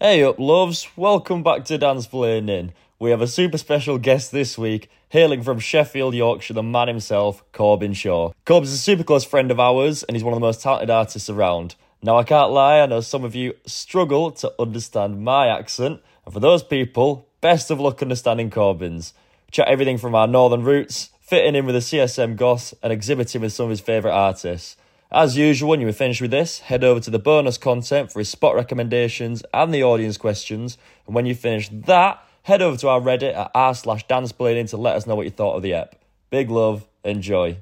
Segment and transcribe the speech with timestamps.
[0.00, 0.86] Hey up, loves.
[0.94, 2.70] Welcome back to Dance Playing In.
[3.00, 7.42] We have a super special guest this week, hailing from Sheffield, Yorkshire, the man himself,
[7.50, 8.30] Corbin Shaw.
[8.44, 11.28] Corbin's a super close friend of ours, and he's one of the most talented artists
[11.28, 11.74] around.
[12.00, 16.32] Now, I can't lie, I know some of you struggle to understand my accent, and
[16.32, 19.14] for those people, best of luck understanding Corbin's.
[19.50, 23.52] Chat everything from our northern roots, fitting in with the CSM goth, and exhibiting with
[23.52, 24.76] some of his favourite artists.
[25.10, 28.18] As usual, when you are finished with this, head over to the bonus content for
[28.18, 30.76] his spot recommendations and the audience questions.
[31.06, 34.76] And when you finish that, head over to our Reddit at r slash danceplaying to
[34.76, 35.98] let us know what you thought of the ep.
[36.28, 37.56] Big love, enjoy.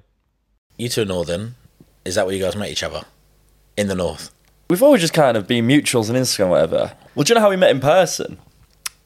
[0.77, 1.55] You two are northern.
[2.05, 3.03] Is that where you guys met each other?
[3.77, 4.33] In the north.
[4.69, 6.95] We've always just kind of been mutuals on Instagram, whatever.
[7.15, 8.39] Well, do you know how we met in person?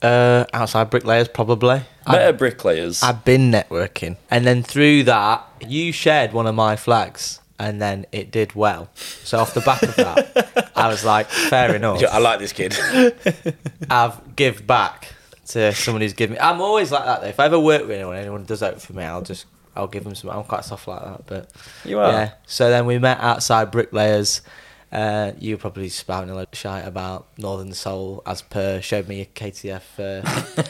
[0.00, 1.82] Uh, outside bricklayers, probably.
[2.08, 3.02] Met at Bricklayers.
[3.02, 8.06] I've been networking, and then through that, you shared one of my flags, and then
[8.10, 8.88] it did well.
[8.94, 12.02] So off the back of that, I was like, fair enough.
[12.10, 12.74] I like this kid.
[13.90, 15.12] I've give back
[15.48, 16.40] to someone who's given me.
[16.40, 17.28] I'm always like that though.
[17.28, 19.44] If I ever work with anyone, anyone does that for me, I'll just
[19.76, 20.30] I'll give them some.
[20.30, 21.50] I'm quite soft like that, but
[21.84, 22.10] You are?
[22.10, 22.30] Yeah.
[22.46, 24.40] So then we met outside bricklayers.
[24.90, 28.80] Uh, you were probably spouting a lot of shite about Northern Soul as per.
[28.80, 30.62] Showed me a KTF uh,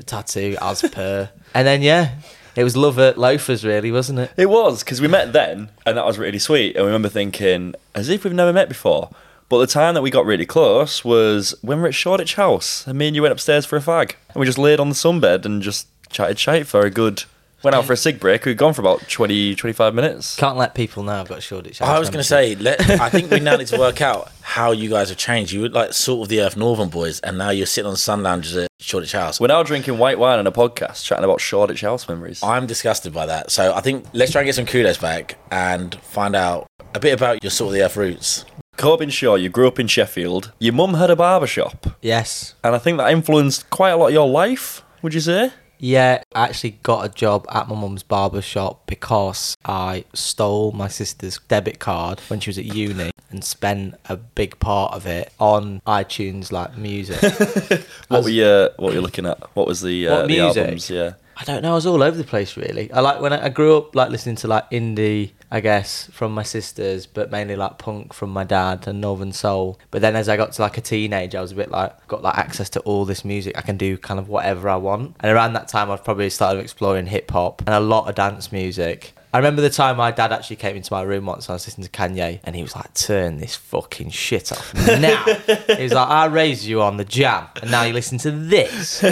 [0.06, 2.14] tattoo as per, and then yeah,
[2.56, 4.32] it was love at loafers really, wasn't it?
[4.36, 6.76] It was because we met then, and that was really sweet.
[6.76, 9.10] And we remember thinking, as if we've never met before.
[9.48, 12.86] But the time that we got really close was when we were at Shoreditch House,
[12.86, 14.94] and me and you went upstairs for a fag, and we just laid on the
[14.94, 17.24] sunbed and just chatted shite for a good.
[17.62, 18.44] Went out for a cig break.
[18.44, 20.36] We'd gone for about 20, 25 minutes.
[20.36, 21.82] Can't let people know I've got Shoreditch.
[21.82, 24.70] I was going to say, let, I think we now need to work out how
[24.70, 25.50] you guys have changed.
[25.52, 28.22] You were like sort of the Earth Northern boys, and now you're sitting on sun
[28.22, 29.40] lounges at Shoreditch House.
[29.40, 32.42] We're now drinking white wine on a podcast, chatting about Shoreditch House memories.
[32.44, 33.50] I'm disgusted by that.
[33.50, 37.12] So I think let's try and get some kudos back and find out a bit
[37.12, 38.44] about your sort of the Earth roots.
[38.76, 40.52] Corbin Shaw, you grew up in Sheffield.
[40.60, 42.54] Your mum had a barber shop, Yes.
[42.62, 44.82] and I think that influenced quite a lot of your life.
[45.02, 45.50] Would you say?
[45.78, 50.88] Yeah, I actually got a job at my mum's barber shop because I stole my
[50.88, 55.32] sister's debit card when she was at uni and spent a big part of it
[55.38, 57.18] on iTunes like music.
[58.08, 59.38] What were you What were you looking at?
[59.54, 60.88] What was the uh, What the albums?
[60.90, 61.14] Yeah.
[61.36, 62.90] I don't know, I was all over the place really.
[62.92, 66.32] I like when I, I grew up like listening to like indie, I guess, from
[66.32, 69.78] my sisters, but mainly like punk from my dad and Northern Soul.
[69.90, 72.22] But then as I got to like a teenager, I was a bit like got
[72.22, 73.56] like access to all this music.
[73.56, 75.16] I can do kind of whatever I want.
[75.20, 78.52] And around that time, I've probably started exploring hip hop and a lot of dance
[78.52, 79.14] music.
[79.32, 81.86] I remember the time my dad actually came into my room once I was listening
[81.86, 85.22] to Kanye and he was like, turn this fucking shit off now.
[85.24, 89.02] he was like, I raised you on the jam and now you listen to this.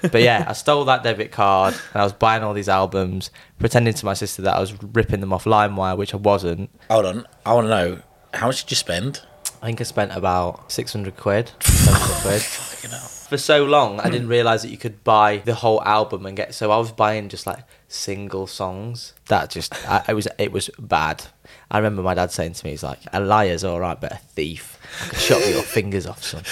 [0.00, 3.92] But yeah, I stole that debit card and I was buying all these albums, pretending
[3.94, 6.70] to my sister that I was ripping them off LimeWire, which I wasn't.
[6.90, 8.02] Hold on, I want to know
[8.32, 9.20] how much did you spend?
[9.60, 13.17] I think I spent about 600 quid, 700 quid.
[13.28, 14.30] For so long, I didn't hmm.
[14.30, 16.54] realise that you could buy the whole album and get.
[16.54, 19.12] So I was buying just like single songs.
[19.26, 21.24] That just, I, it was, it was bad.
[21.70, 24.16] I remember my dad saying to me, he's like, a liar's all right, but a
[24.16, 24.78] thief.
[25.02, 26.44] I could chop your fingers off, son.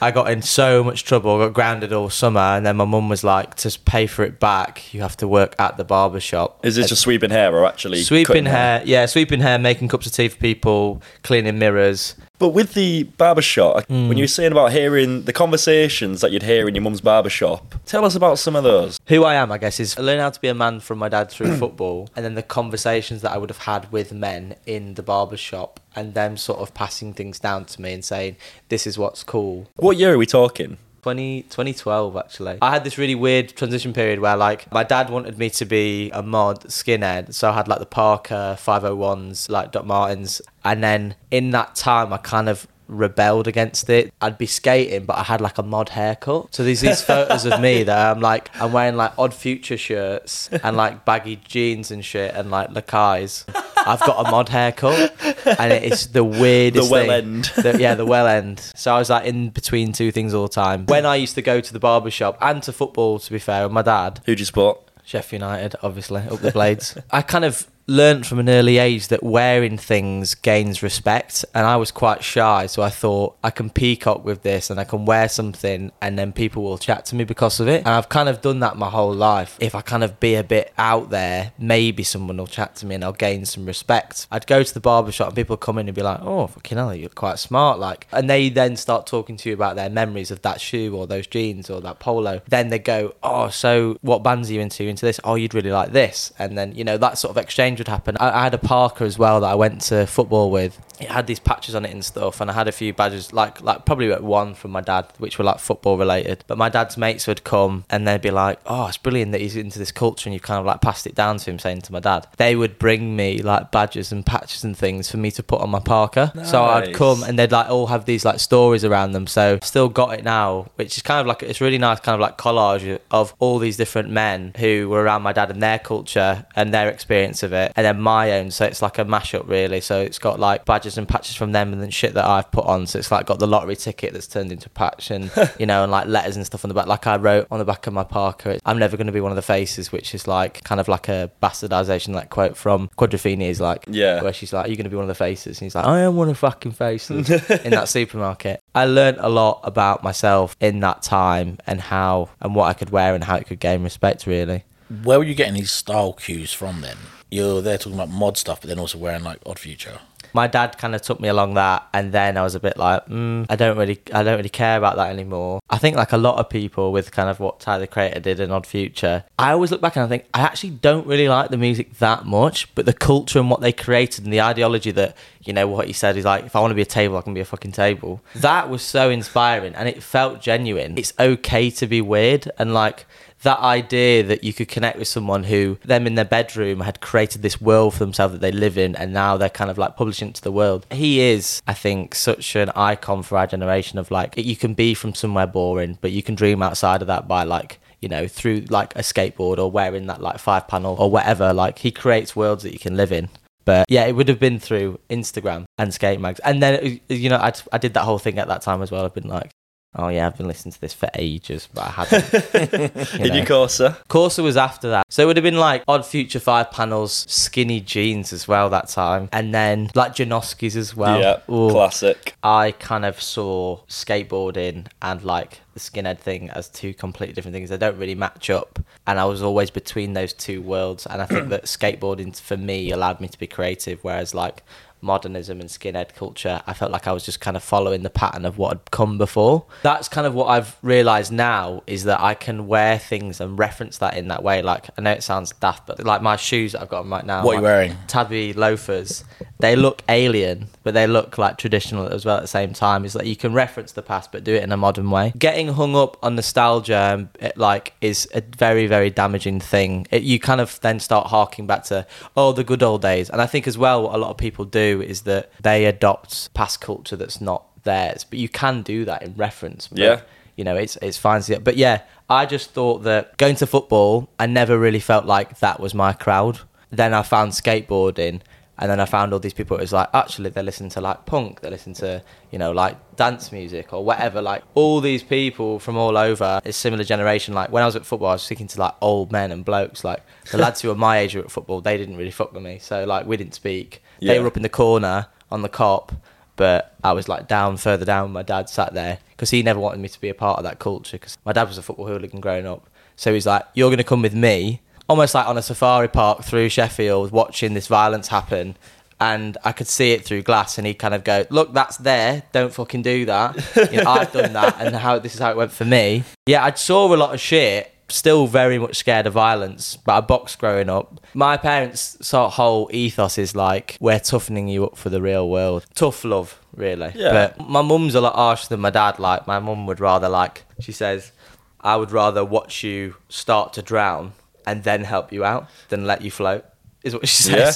[0.00, 1.36] I got in so much trouble.
[1.36, 4.38] I got grounded all summer, and then my mum was like, "To pay for it
[4.40, 7.66] back, you have to work at the barber shop." Is this just sweeping hair or
[7.66, 12.14] actually Sweeping cutting hair, yeah, sweeping hair, making cups of tea for people, cleaning mirrors.
[12.38, 14.08] But with the barbershop, Hmm.
[14.08, 17.74] when you were saying about hearing the conversations that you'd hear in your mum's barbershop,
[17.84, 19.00] tell us about some of those.
[19.08, 21.08] Who I am, I guess, is I learned how to be a man from my
[21.08, 24.94] dad through football, and then the conversations that I would have had with men in
[24.94, 28.36] the barber shop, and them sort of passing things down to me and saying,
[28.68, 30.76] "This is what's cool." What year are we talking?
[31.02, 32.58] 20, 2012 actually.
[32.60, 36.10] I had this really weird transition period where like my dad wanted me to be
[36.10, 41.14] a mod skinhead, so I had like the parka 501s, like Doc Martens, and then
[41.30, 44.12] in that time I kind of rebelled against it.
[44.20, 46.54] I'd be skating, but I had like a mod haircut.
[46.54, 50.48] So there's these photos of me that I'm like I'm wearing like Odd Future shirts
[50.62, 53.44] and like baggy jeans and shit and like Lakai's.
[53.76, 55.12] I've got a mod haircut,
[55.58, 57.10] and it's the weirdest The well thing.
[57.10, 57.44] end.
[57.56, 58.60] The- yeah, the well end.
[58.74, 60.86] So I was like in between two things all the time.
[60.86, 63.64] When I used to go to the barber shop and to football, to be fair,
[63.64, 64.80] with my dad, Who'd you support?
[65.04, 66.98] Sheffield United, obviously, up the blades.
[67.10, 71.76] I kind of learnt from an early age that wearing things gains respect, and I
[71.76, 75.28] was quite shy, so I thought I can peacock with this and I can wear
[75.28, 77.78] something, and then people will chat to me because of it.
[77.78, 79.56] And I've kind of done that my whole life.
[79.58, 82.94] If I kind of be a bit out there, maybe someone will chat to me
[82.94, 84.26] and I'll gain some respect.
[84.30, 86.76] I'd go to the barber shop and people come in and be like, "Oh, fucking
[86.76, 90.30] hell, you're quite smart," like, and they then start talking to you about their memories
[90.30, 92.42] of that shoe or those jeans or that polo.
[92.46, 94.84] Then they go, "Oh, so what bands are you into?
[94.84, 95.20] Into this?
[95.24, 97.92] Oh, you'd really like this," and then you know that sort of exchange games would
[97.92, 100.78] happen, I, I had a parka as well that I went to football with.
[101.00, 103.62] It had these patches on it and stuff, and I had a few badges, like
[103.62, 106.44] like probably one from my dad, which were like football related.
[106.48, 109.54] But my dad's mates would come and they'd be like, "Oh, it's brilliant that he's
[109.54, 111.92] into this culture," and you've kind of like passed it down to him, saying to
[111.92, 112.26] my dad.
[112.36, 115.70] They would bring me like badges and patches and things for me to put on
[115.70, 116.32] my parka.
[116.44, 119.28] So I'd come and they'd like all have these like stories around them.
[119.28, 122.20] So still got it now, which is kind of like it's really nice, kind of
[122.20, 126.44] like collage of all these different men who were around my dad and their culture
[126.56, 128.50] and their experience of it, and then my own.
[128.50, 129.80] So it's like a mashup really.
[129.80, 132.64] So it's got like badges and patches from them and then shit that I've put
[132.66, 132.86] on.
[132.86, 135.82] So it's like got the lottery ticket that's turned into a patch and you know
[135.82, 136.86] and like letters and stuff on the back.
[136.86, 139.32] Like I wrote on the back of my parka, I'm never going to be one
[139.32, 143.48] of the faces, which is like kind of like a bastardization, like quote from Quadrophenia
[143.48, 144.22] is like Yeah.
[144.22, 145.84] where she's like, "Are you going to be one of the faces?" And he's like,
[145.86, 147.30] "I am one of the fucking faces
[147.64, 152.54] in that supermarket." I learned a lot about myself in that time and how and
[152.54, 154.26] what I could wear and how it could gain respect.
[154.26, 154.64] Really,
[155.02, 156.96] Where were you getting these style cues from then?
[157.30, 159.98] You're there talking about mod stuff, but then also wearing like Odd Future.
[160.34, 163.06] my dad kind of took me along that, and then I was a bit like,
[163.06, 165.60] mm, I don't really, I don't really care about that anymore.
[165.70, 168.40] I think like a lot of people with kind of what Tyler the Creator did
[168.40, 171.50] in Odd Future, I always look back and I think I actually don't really like
[171.50, 175.16] the music that much, but the culture and what they created and the ideology that
[175.44, 177.22] you know what he said is like, if I want to be a table, I
[177.22, 178.20] can be a fucking table.
[178.34, 180.98] That was so inspiring, and it felt genuine.
[180.98, 183.06] It's okay to be weird, and like
[183.42, 187.42] that idea that you could connect with someone who them in their bedroom had created
[187.42, 190.28] this world for themselves that they live in and now they're kind of like publishing
[190.28, 194.10] it to the world he is i think such an icon for our generation of
[194.10, 197.44] like you can be from somewhere boring but you can dream outside of that by
[197.44, 201.52] like you know through like a skateboard or wearing that like five panel or whatever
[201.52, 203.28] like he creates worlds that you can live in
[203.68, 206.40] but yeah, it would have been through Instagram and skate mags.
[206.40, 209.04] And then, you know, I, I did that whole thing at that time as well.
[209.04, 209.50] I've been like,
[209.98, 212.30] oh yeah, I've been listening to this for ages, but I hadn't.
[212.52, 213.34] Did know.
[213.34, 213.96] you Corsa?
[214.08, 215.04] Corsa was after that.
[215.10, 218.88] So it would have been like Odd Future 5 panels, skinny jeans as well that
[218.88, 219.28] time.
[219.32, 221.20] And then like Janoskis as well.
[221.20, 221.70] yeah, Ooh.
[221.70, 222.36] classic.
[222.42, 227.70] I kind of saw skateboarding and like the skinhead thing as two completely different things.
[227.70, 228.78] They don't really match up.
[229.06, 231.06] And I was always between those two worlds.
[231.06, 234.62] And I think that skateboarding for me allowed me to be creative, whereas like
[235.00, 238.44] modernism and skinhead culture, I felt like I was just kind of following the pattern
[238.44, 239.66] of what had come before.
[239.82, 243.98] That's kind of what I've realized now is that I can wear things and reference
[243.98, 244.62] that in that way.
[244.62, 247.26] Like, I know it sounds daft, but like my shoes that I've got on right
[247.26, 247.44] now.
[247.44, 247.96] What are you wearing?
[248.06, 249.24] Tabi loafers.
[249.60, 253.04] They look alien, but they look like traditional as well at the same time.
[253.04, 255.32] It's like you can reference the past, but do it in a modern way.
[255.36, 260.06] Getting hung up on nostalgia, um, it, like, is a very, very damaging thing.
[260.10, 262.06] It, you kind of then start harking back to
[262.36, 264.64] oh the good old days, and I think as well what a lot of people
[264.64, 269.22] do is that they adopt past culture that's not theirs, but you can do that
[269.22, 269.88] in reference.
[269.88, 270.20] But, Yeah.
[270.56, 271.42] you know, it's it's fine.
[271.62, 275.80] But yeah, I just thought that going to football, I never really felt like that
[275.80, 276.60] was my crowd.
[276.90, 278.40] Then I found skateboarding,
[278.80, 279.76] and then I found all these people.
[279.76, 282.96] It was like actually they listen to like punk, they listen to you know like
[283.16, 284.40] dance music or whatever.
[284.42, 287.54] Like all these people from all over, a similar generation.
[287.54, 290.02] Like when I was at football, I was speaking to like old men and blokes.
[290.04, 292.52] Like the lads who were my age who were at football, they didn't really fuck
[292.52, 292.78] with me.
[292.78, 294.02] So like we didn't speak.
[294.20, 294.40] They Yeah.
[294.40, 296.10] were up in the corner on the Kop
[296.56, 298.32] but I was like down further down.
[298.32, 300.80] My dad sat there because he never wanted me to be a part of that
[300.80, 301.16] culture.
[301.16, 304.02] Because my dad was a football hooligan growing up, so he's like, "You're going to
[304.04, 308.76] come with me," almost like on a safari park through Sheffield, watching this violence happen.
[309.20, 312.42] And I could see it through glass, and he'd kind of go, "Look, that's there.
[312.50, 313.56] Don't fucking do that.
[313.92, 316.64] You know, I've done that, and how this is how it went for me." Yeah,
[316.64, 320.58] I saw a lot of shit, still very much scared of violence, but I boxed
[320.58, 321.20] growing up.
[321.34, 325.48] My parents' sort of whole ethos is like, we're toughening you up for the real
[325.48, 325.86] world.
[325.94, 327.12] Tough love, really.
[327.14, 327.32] Yeah.
[327.32, 329.18] But my mum's a lot harsher than my dad.
[329.18, 331.32] Like, my mum would rather, like, she says,
[331.80, 334.32] I would rather watch you start to drown
[334.66, 336.64] and then help you out than let you float,
[337.02, 337.72] is what she Yeah.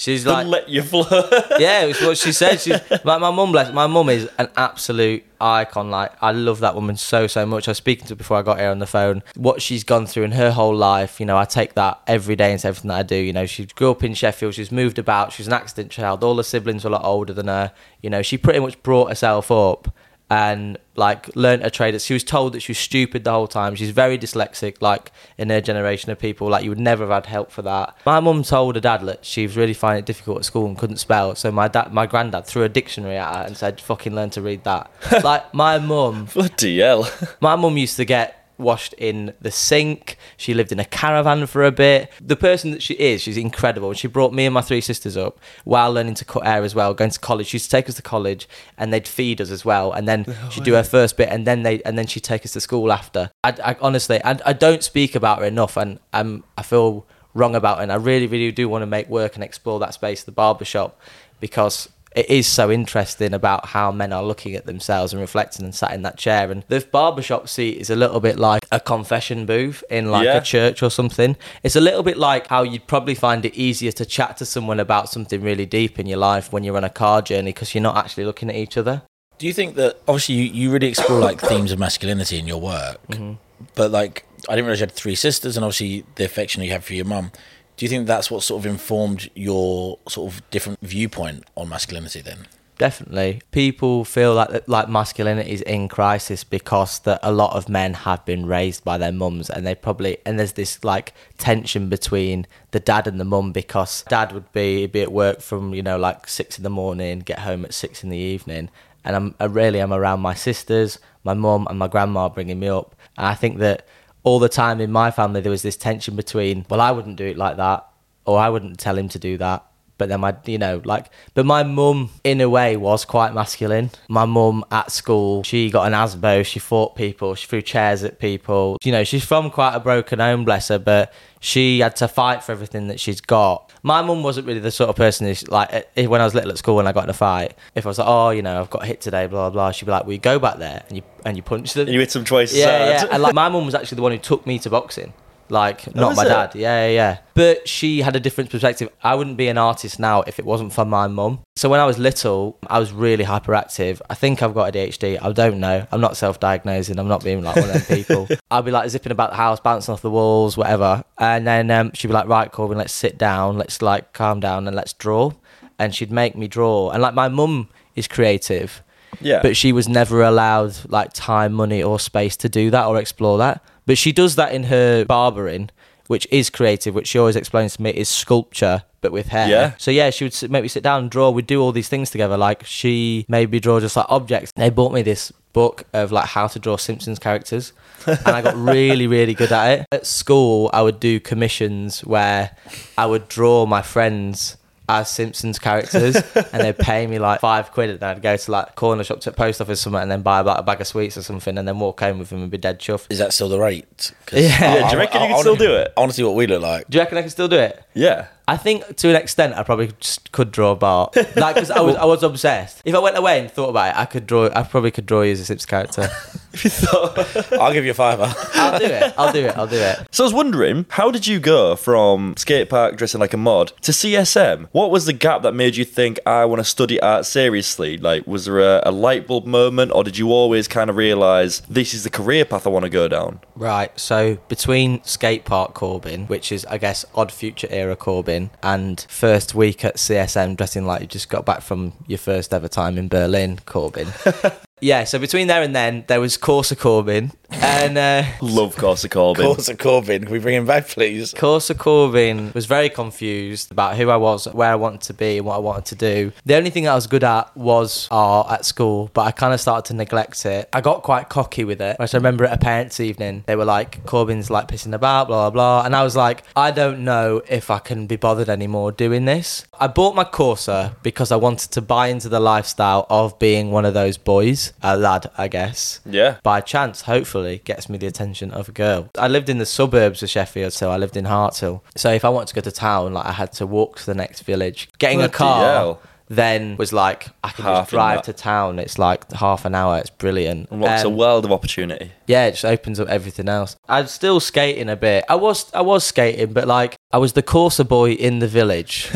[0.00, 1.10] She's like, let you float.
[1.58, 2.58] yeah, it's what she said.
[2.58, 3.52] She's like my mum.
[3.52, 5.90] Bless my mum is an absolute icon.
[5.90, 7.68] Like I love that woman so so much.
[7.68, 9.22] I was speaking to her before I got here on the phone.
[9.36, 12.50] What she's gone through in her whole life, you know, I take that every day
[12.50, 13.14] into everything that I do.
[13.14, 14.54] You know, she grew up in Sheffield.
[14.54, 15.32] She's moved about.
[15.32, 16.24] She's an accident child.
[16.24, 17.70] All her siblings were a lot older than her.
[18.00, 19.94] You know, she pretty much brought herself up
[20.30, 22.00] and like learnt a trade.
[22.00, 23.74] She was told that she was stupid the whole time.
[23.74, 26.48] She's very dyslexic, like in her generation of people.
[26.48, 27.96] Like you would never have had help for that.
[28.06, 30.78] My mum told her dad that she was really finding it difficult at school and
[30.78, 31.34] couldn't spell.
[31.34, 34.42] So my dad, my granddad, threw a dictionary at her and said, "Fucking learn to
[34.42, 34.90] read that."
[35.24, 37.10] like my mum, Bloody hell.
[37.40, 40.16] my mum used to get washed in the sink.
[40.36, 42.10] She lived in a caravan for a bit.
[42.20, 43.92] The person that she is, she's incredible.
[43.94, 46.94] She brought me and my three sisters up while learning to cut hair as well,
[46.94, 47.48] going to college.
[47.48, 49.92] She used to take us to college and they'd feed us as well.
[49.92, 52.52] And then she'd do her first bit and then they and then she'd take us
[52.52, 53.30] to school after.
[53.44, 57.54] I, I honestly, I, I don't speak about her enough and um, I feel wrong
[57.54, 57.78] about.
[57.78, 57.84] It.
[57.84, 61.00] And I really, really do want to make work and explore that space, the barbershop,
[61.40, 65.74] because it is so interesting about how men are looking at themselves and reflecting and
[65.74, 66.50] sat in that chair.
[66.50, 70.38] And the barbershop seat is a little bit like a confession booth in like Yeah.
[70.38, 71.36] a church or something.
[71.62, 74.80] It's a little bit like how you'd probably find it easier to chat to someone
[74.80, 77.82] about something really deep in your life when you're on a car journey because you're
[77.82, 79.02] not actually looking at each other.
[79.38, 82.60] Do you think that obviously you, you really explore like themes of masculinity in your
[82.60, 83.34] work, mm-hmm.
[83.74, 86.84] but like I didn't realize you had three sisters and obviously the affection you have
[86.84, 87.30] for your mum.
[87.80, 92.20] Do you think that's what sort of informed your sort of different viewpoint on masculinity
[92.20, 92.46] then?
[92.76, 97.94] Definitely, people feel like like masculinity is in crisis because that a lot of men
[97.94, 102.46] have been raised by their mums, and they probably and there's this like tension between
[102.72, 105.96] the dad and the mum because dad would be be at work from you know
[105.96, 108.68] like six in the morning, get home at six in the evening,
[109.06, 112.68] and I'm I really am around my sisters, my mum, and my grandma bringing me
[112.68, 113.86] up, and I think that
[114.22, 117.26] all the time in my family there was this tension between well I wouldn't do
[117.26, 117.86] it like that,
[118.24, 119.64] or I wouldn't tell him to do that
[120.00, 123.90] but then my you know like but my mum in a way was quite masculine
[124.08, 128.18] my mum at school she got an asbo she fought people she threw chairs at
[128.18, 132.08] people you know she's from quite a broken home bless her but she had to
[132.08, 135.46] fight for everything that she's got my mum wasn't really the sort of person who's
[135.48, 137.84] like eh, when i was little at school and i got in a fight if
[137.84, 139.90] i was like oh you know i've got hit today blah blah blah she'd be
[139.90, 142.08] like well you go back there and you and you punch them And you hit
[142.08, 143.06] them twice yeah, yeah.
[143.12, 145.12] And like my mum was actually the one who took me to boxing.
[145.50, 146.28] Like not my it?
[146.28, 146.54] dad.
[146.54, 147.18] Yeah, yeah, yeah.
[147.34, 148.88] But she had a different perspective.
[149.02, 151.40] I wouldn't be an artist now if it wasn't for my mum.
[151.56, 154.00] So when I was little, I was really hyperactive.
[154.08, 155.18] I think I've got ADHD.
[155.20, 155.86] I don't know.
[155.90, 156.98] I'm not self-diagnosing.
[156.98, 158.28] I'm not being like one of them people.
[158.50, 161.04] I'll be like zipping about the house, bouncing off the walls, whatever.
[161.18, 163.58] And then um, she'd be like, "Right, Corbin, let's sit down.
[163.58, 165.32] Let's like calm down and let's draw."
[165.78, 166.90] And she'd make me draw.
[166.90, 168.82] And like my mum is creative
[169.20, 169.40] yeah.
[169.42, 173.38] but she was never allowed like time, money, or space to do that or explore
[173.38, 173.62] that.
[173.90, 175.68] But she does that in her barbering,
[176.06, 179.48] which is creative, which she always explains to me is sculpture, but with hair.
[179.48, 179.72] Yeah.
[179.78, 181.30] So yeah, she would make me sit down and draw.
[181.30, 182.36] We'd do all these things together.
[182.36, 184.52] Like she made me draw just like objects.
[184.54, 187.72] They bought me this book of like how to draw Simpsons characters.
[188.06, 189.86] and I got really, really good at it.
[189.90, 192.56] At school, I would do commissions where
[192.96, 194.56] I would draw my friends
[194.90, 198.74] as Simpsons characters, and they'd pay me like five quid, and I'd go to like
[198.74, 201.22] corner shop to post office somewhere, and then buy like a bag of sweets or
[201.22, 203.06] something, and then walk home with them and be dead chuffed.
[203.10, 204.12] Is that still the rate?
[204.32, 204.40] Yeah.
[204.60, 205.92] Yeah, do you reckon you can still do it?
[205.96, 206.88] I want to see what we look like.
[206.88, 207.82] Do you reckon I can still do it?
[207.94, 208.28] Yeah.
[208.50, 211.10] I think to an extent I probably just could draw a bar.
[211.36, 212.82] Like, because I was I was obsessed.
[212.84, 214.50] If I went away and thought about it, I could draw.
[214.52, 216.08] I probably could draw you as a Simpsons character.
[217.60, 218.34] I'll give you a fiver.
[218.54, 219.14] I'll do it.
[219.16, 219.56] I'll do it.
[219.56, 219.98] I'll do it.
[220.10, 223.72] So I was wondering, how did you go from skate park dressing like a mod
[223.82, 224.68] to CSM?
[224.72, 227.96] What was the gap that made you think I want to study art seriously?
[227.96, 231.60] Like, was there a, a light bulb moment, or did you always kind of realize
[231.70, 233.40] this is the career path I want to go down?
[233.54, 233.98] Right.
[233.98, 239.54] So between skate park Corbin, which is I guess odd future era Corbin, and first
[239.54, 243.08] week at CSM dressing like you just got back from your first ever time in
[243.08, 244.08] Berlin Corbin.
[244.80, 245.04] yeah.
[245.04, 249.44] So between there and then there was Corsa Corbin, and uh, Love Corsa Corbin.
[249.44, 251.34] Corsa Corbin, can we bring him back, please?
[251.34, 255.46] Corsa Corbin was very confused about who I was, where I wanted to be, and
[255.46, 256.32] what I wanted to do.
[256.44, 259.60] The only thing I was good at was art at school, but I kind of
[259.60, 260.68] started to neglect it.
[260.72, 261.98] I got quite cocky with it.
[261.98, 265.50] Which I remember at a parents' evening, they were like, Corbin's like pissing about, blah,
[265.50, 265.86] blah, blah.
[265.86, 269.66] And I was like, I don't know if I can be bothered anymore doing this.
[269.78, 273.84] I bought my Corsa because I wanted to buy into the lifestyle of being one
[273.84, 276.36] of those boys, a lad, I guess Yeah.
[276.42, 279.08] by chance, hopefully, gets me the attention of a girl.
[279.18, 281.80] I lived in the suburbs of Sheffield, so I lived in Harthill.
[281.96, 284.14] So if I wanted to go to town, like I had to walk to the
[284.14, 284.88] next village.
[284.98, 286.00] Getting a car hell.
[286.32, 288.24] Then was like I can Half just in drive that.
[288.26, 288.78] to town.
[288.78, 289.98] It's like half an hour.
[289.98, 290.68] It's brilliant.
[290.70, 292.12] Unlocks a Um, world of opportunity.
[292.28, 293.76] yeah, it just opens up everything else.
[293.88, 295.24] I'm still skating a bit.
[295.28, 299.10] I was I was skating, but like I was the Corsa boy in the village,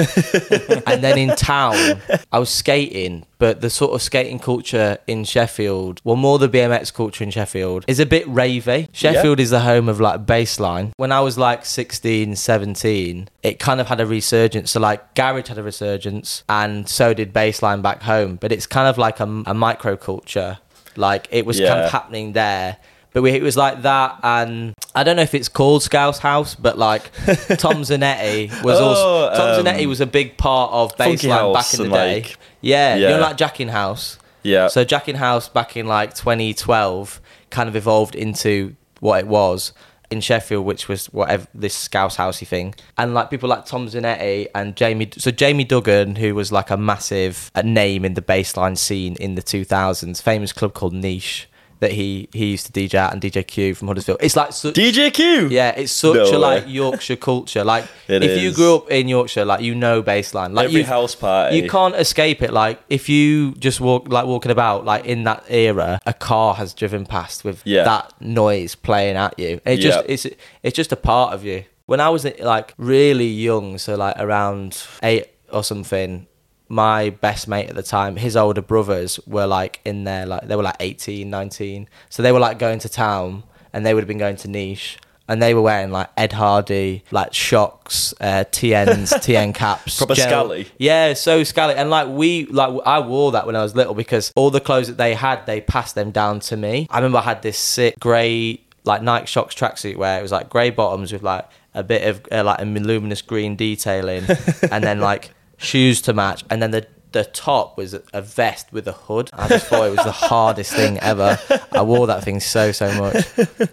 [0.87, 2.01] and then in town
[2.33, 3.25] I was skating.
[3.39, 7.85] But the sort of skating culture in Sheffield, well, more the BMX culture in Sheffield,
[7.87, 8.89] is a bit ravey.
[8.93, 10.93] Sheffield is the home of like bassline.
[10.97, 14.71] When I was like 16, 17, it kind of had a resurgence.
[14.71, 18.37] So like garage had a resurgence, and so did bassline back home.
[18.37, 20.59] But it's kind of like a, a micro culture.
[20.97, 22.77] Like it was kind of happening there.
[23.13, 26.57] But we, it was like that, and I don't know if it's called Scouse House,
[26.57, 27.13] but like
[27.59, 31.75] Tom Zanetti was Oh, also Tom um, Zanetti was a big part of bassline back
[31.75, 32.15] in the day.
[32.23, 33.11] like- yeah, you Yeah.
[33.11, 34.19] know, like Jacking House.
[34.43, 34.67] Yeah.
[34.69, 37.21] So Jacking House back in like 2012
[37.51, 39.73] kind of evolved into what it was
[40.11, 44.49] in Sheffield, which was whatever this Scouse Housey thing, and like people like Tom Zanetti
[44.55, 45.11] and Jamie.
[45.17, 49.43] So Jamie Duggan, who was like a massive name in the bassline scene in the
[49.43, 51.49] 2000s, famous club called Niche.
[51.85, 54.19] That he he used to DJ at and DJ Q from Huddersfield.
[54.21, 55.49] It's like such, DJ Q.
[55.49, 56.65] yeah, it's such No a like.
[56.67, 57.63] Yorkshire culture.
[57.63, 60.53] Like if you grew up in Yorkshire, like you know bassline.
[60.55, 61.57] Like Every house party.
[61.59, 62.53] you can't escape it.
[62.53, 66.73] Like if you just walk like walking about like in that era, a car has
[66.75, 67.85] driven past with Yeah.
[67.85, 69.61] that noise playing at you.
[69.67, 70.27] It just it's
[70.63, 71.65] it's just a part of you.
[71.87, 76.27] When I was like really young, so like around eight or something,
[76.69, 80.57] my best mate at the time, his older brothers were like in there, like they
[80.57, 81.89] were like 18, 19.
[82.09, 83.43] So they were like going to town
[83.73, 84.99] and they would have been going to niche.
[85.27, 90.29] And they were wearing like Ed Hardy, like Shox, uh, TNs, TN caps, Proper gel-
[90.29, 90.69] scally.
[90.77, 94.31] yeah, so scally, and like we, like I wore that when I was little because
[94.37, 96.87] all the clothes that they had, they passed them down to me.
[96.91, 100.51] I remember I had this sick grey, like Nike Shox tracksuit where it was like
[100.51, 104.25] grey bottoms with like a bit of uh, like a luminous green detailing,
[104.71, 108.89] and then like shoes to match, and then the the top was a vest with
[108.89, 109.31] a hood.
[109.33, 111.39] I just thought it was the hardest thing ever.
[111.71, 113.25] I wore that thing so so much.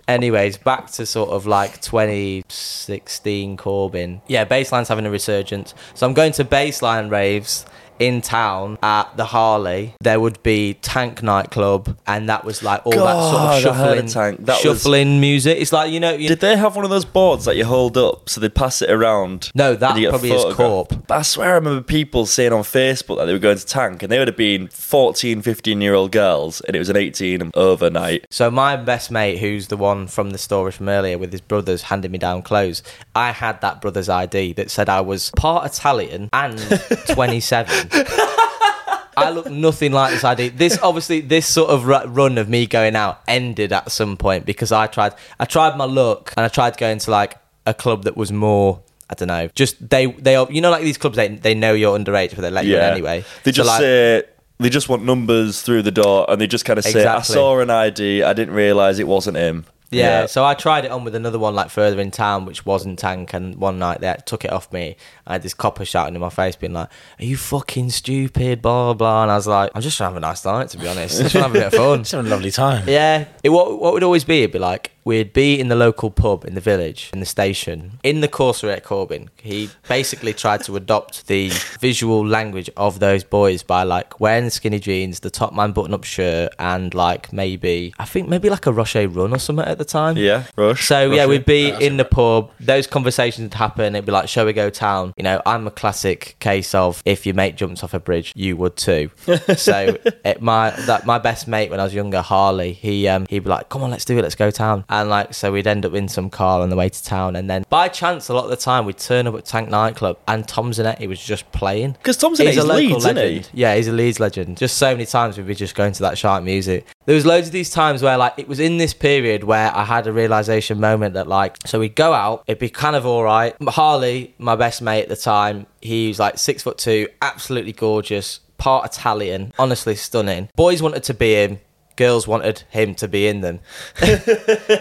[0.08, 4.22] Anyways, back to sort of like 2016 Corbin.
[4.28, 5.74] Yeah, Bassline's having a resurgence.
[5.96, 7.66] So I'm going to Baseline raves
[8.02, 9.94] in town at the Harley.
[10.02, 13.62] There would be Tank nightclub, and that was like all that sort of I of
[13.62, 14.46] shuffling, Tank.
[14.46, 15.60] That was- music.
[15.60, 17.98] It's like you know, you Did they have one of those boards that you hold
[17.98, 19.52] up so they pass it around?
[19.54, 20.58] No, that and you get a probably is photograph?
[20.90, 21.08] Corp.
[21.08, 24.02] But I swear I remember people saying on Facebook that they were going to Tank
[24.02, 27.42] and they would have been 14, 15 year old girls and it was an 18
[27.42, 28.26] and overnight.
[28.32, 31.84] So my best mate, who's the one from the story from earlier with his brothers
[31.84, 32.82] handing me down clothes,
[33.16, 36.58] I had that brother's ID that said I was part Italian and
[37.10, 37.90] 27.
[37.94, 40.50] I look nothing like this ID.
[40.50, 44.72] This obviously this sort of run of me going out ended at some point because
[44.72, 48.18] I tried I tried my luck and I tried going to like a club that
[48.18, 49.50] was more I don't know.
[49.54, 52.50] Just they they you know like these clubs they they know you're underage but they
[52.50, 53.26] let you in anyway.
[53.44, 54.24] They So, just like, say.
[54.60, 57.60] They just want numbers through the door, and they just kind of say, "I saw
[57.62, 58.22] an ID.
[58.22, 61.54] I didn't realize it wasn't him." Yeah, so I tried it on with another one
[61.54, 64.96] like further in town, which wasn't Tank, and one night they took it off me.
[65.28, 68.86] I had this copper shouting in my face, being like, "Are you fucking stupid?" Blah
[68.86, 68.94] blah.
[68.94, 69.22] blah.
[69.24, 71.20] And I was like, "I'm just trying to have a nice night, to be honest.
[71.20, 72.88] Just trying to have a bit of fun." Just having a lovely time.
[72.88, 74.40] Yeah, it, what what would always be?
[74.44, 78.00] It'd be like we'd be in the local pub in the village, in the station,
[78.04, 79.30] in the Corsair at Corbin.
[79.38, 81.50] He basically tried to adopt the
[81.80, 86.54] visual language of those boys by like wearing skinny jeans, the Topman button up shirt,
[86.60, 90.18] and like maybe I think maybe like a Roshe Run or something at the time.
[90.18, 90.88] Yeah, Rush.
[90.88, 92.52] So yeah, we'd be Uh, in the pub.
[92.60, 93.96] Those conversations would happen.
[93.96, 97.26] It'd be like, "Shall we go town?" You know, I'm a classic case of if
[97.26, 99.10] your mate jumps off a bridge, you would too.
[99.58, 103.40] so it, my that my best mate when I was younger, Harley, he um he'd
[103.44, 104.22] be like, "Come on, let's do it.
[104.22, 106.90] Let's go town." And like so, we'd end up in some car on the way
[106.90, 109.46] to town, and then by chance, a lot of the time, we'd turn up at
[109.46, 111.96] Tank nightclub, and Tom Zanetti was just playing.
[112.04, 113.24] 'Cause Tom Zanetti's a local Leeds, isn't he?
[113.24, 113.50] legend.
[113.54, 114.58] Yeah, he's a Leeds legend.
[114.58, 116.86] Just so many times we'd be just going to that sharp music.
[117.06, 119.86] There was loads of these times where like it was in this period where I
[119.86, 123.24] had a realization moment that like so we'd go out, it'd be kind of all
[123.24, 123.56] right.
[123.66, 128.42] Harley, my best mate at the time, he was like six foot two, absolutely gorgeous,
[128.58, 130.50] part Italian, honestly stunning.
[130.56, 131.60] Boys wanted to be him.
[131.96, 133.60] Girls wanted him to be in them.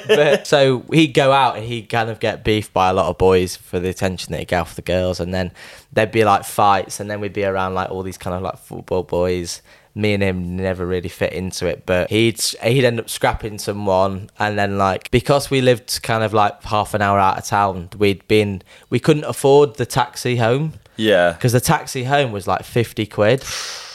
[0.08, 3.18] but so he'd go out and he'd kind of get beefed by a lot of
[3.18, 5.52] boys for the attention that he got off the girls, and then
[5.92, 8.58] there'd be like fights, and then we'd be around like all these kind of like
[8.58, 9.62] football boys.
[9.92, 14.30] Me and him never really fit into it, but he'd he'd end up scrapping someone,
[14.38, 17.88] and then like because we lived kind of like half an hour out of town,
[17.98, 21.32] we'd been we couldn't afford the taxi home Yeah.
[21.32, 23.42] because the taxi home was like 50 quid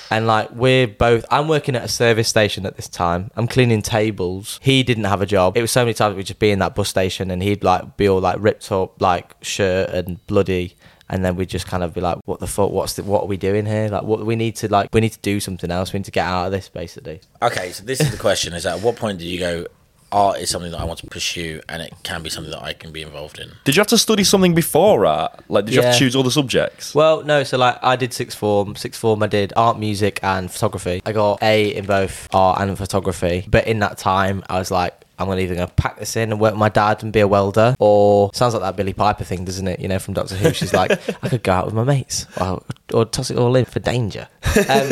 [0.09, 3.31] and like we're both i'm working at a service station at this time.
[3.35, 4.59] I'm cleaning tables.
[4.61, 5.57] He didn't have a job.
[5.57, 7.97] It was so many times we'd just be in that bus station and he'd like
[7.97, 10.75] be all like ripped up like shirt and bloody.
[11.07, 12.71] And then we'd just kind of be like what the fuck?
[12.71, 13.89] What's the, what are we doing here?
[13.89, 15.93] Like what we need to like we need to do something else.
[15.93, 17.21] We need to get out of this basically.
[17.41, 19.67] Okay, so this is the question: Is at what point did you go?
[20.11, 22.73] Art is something that I want to pursue, and it can be something that I
[22.73, 23.51] can be involved in.
[23.63, 25.43] Did you have to study something before art?
[25.49, 26.95] Like, did you have to choose all the subjects?
[26.95, 27.43] Well, no.
[27.43, 28.75] So like, I did sixth form.
[28.75, 31.01] Sixth form, I did art, music, and photography.
[31.05, 33.45] I got A in both art and photography.
[33.47, 36.41] But in that time, I was like, I'm gonna either gonna pack this in and
[36.41, 39.45] work with my dad and be a welder, or sounds like that Billie Piper thing,
[39.45, 39.79] doesn't it?
[39.79, 40.53] You know, from Doctor Who.
[40.53, 40.91] She's like,
[41.23, 42.61] I could go out with my mates, or,
[42.93, 44.27] or toss it all in for danger.
[44.55, 44.87] Um,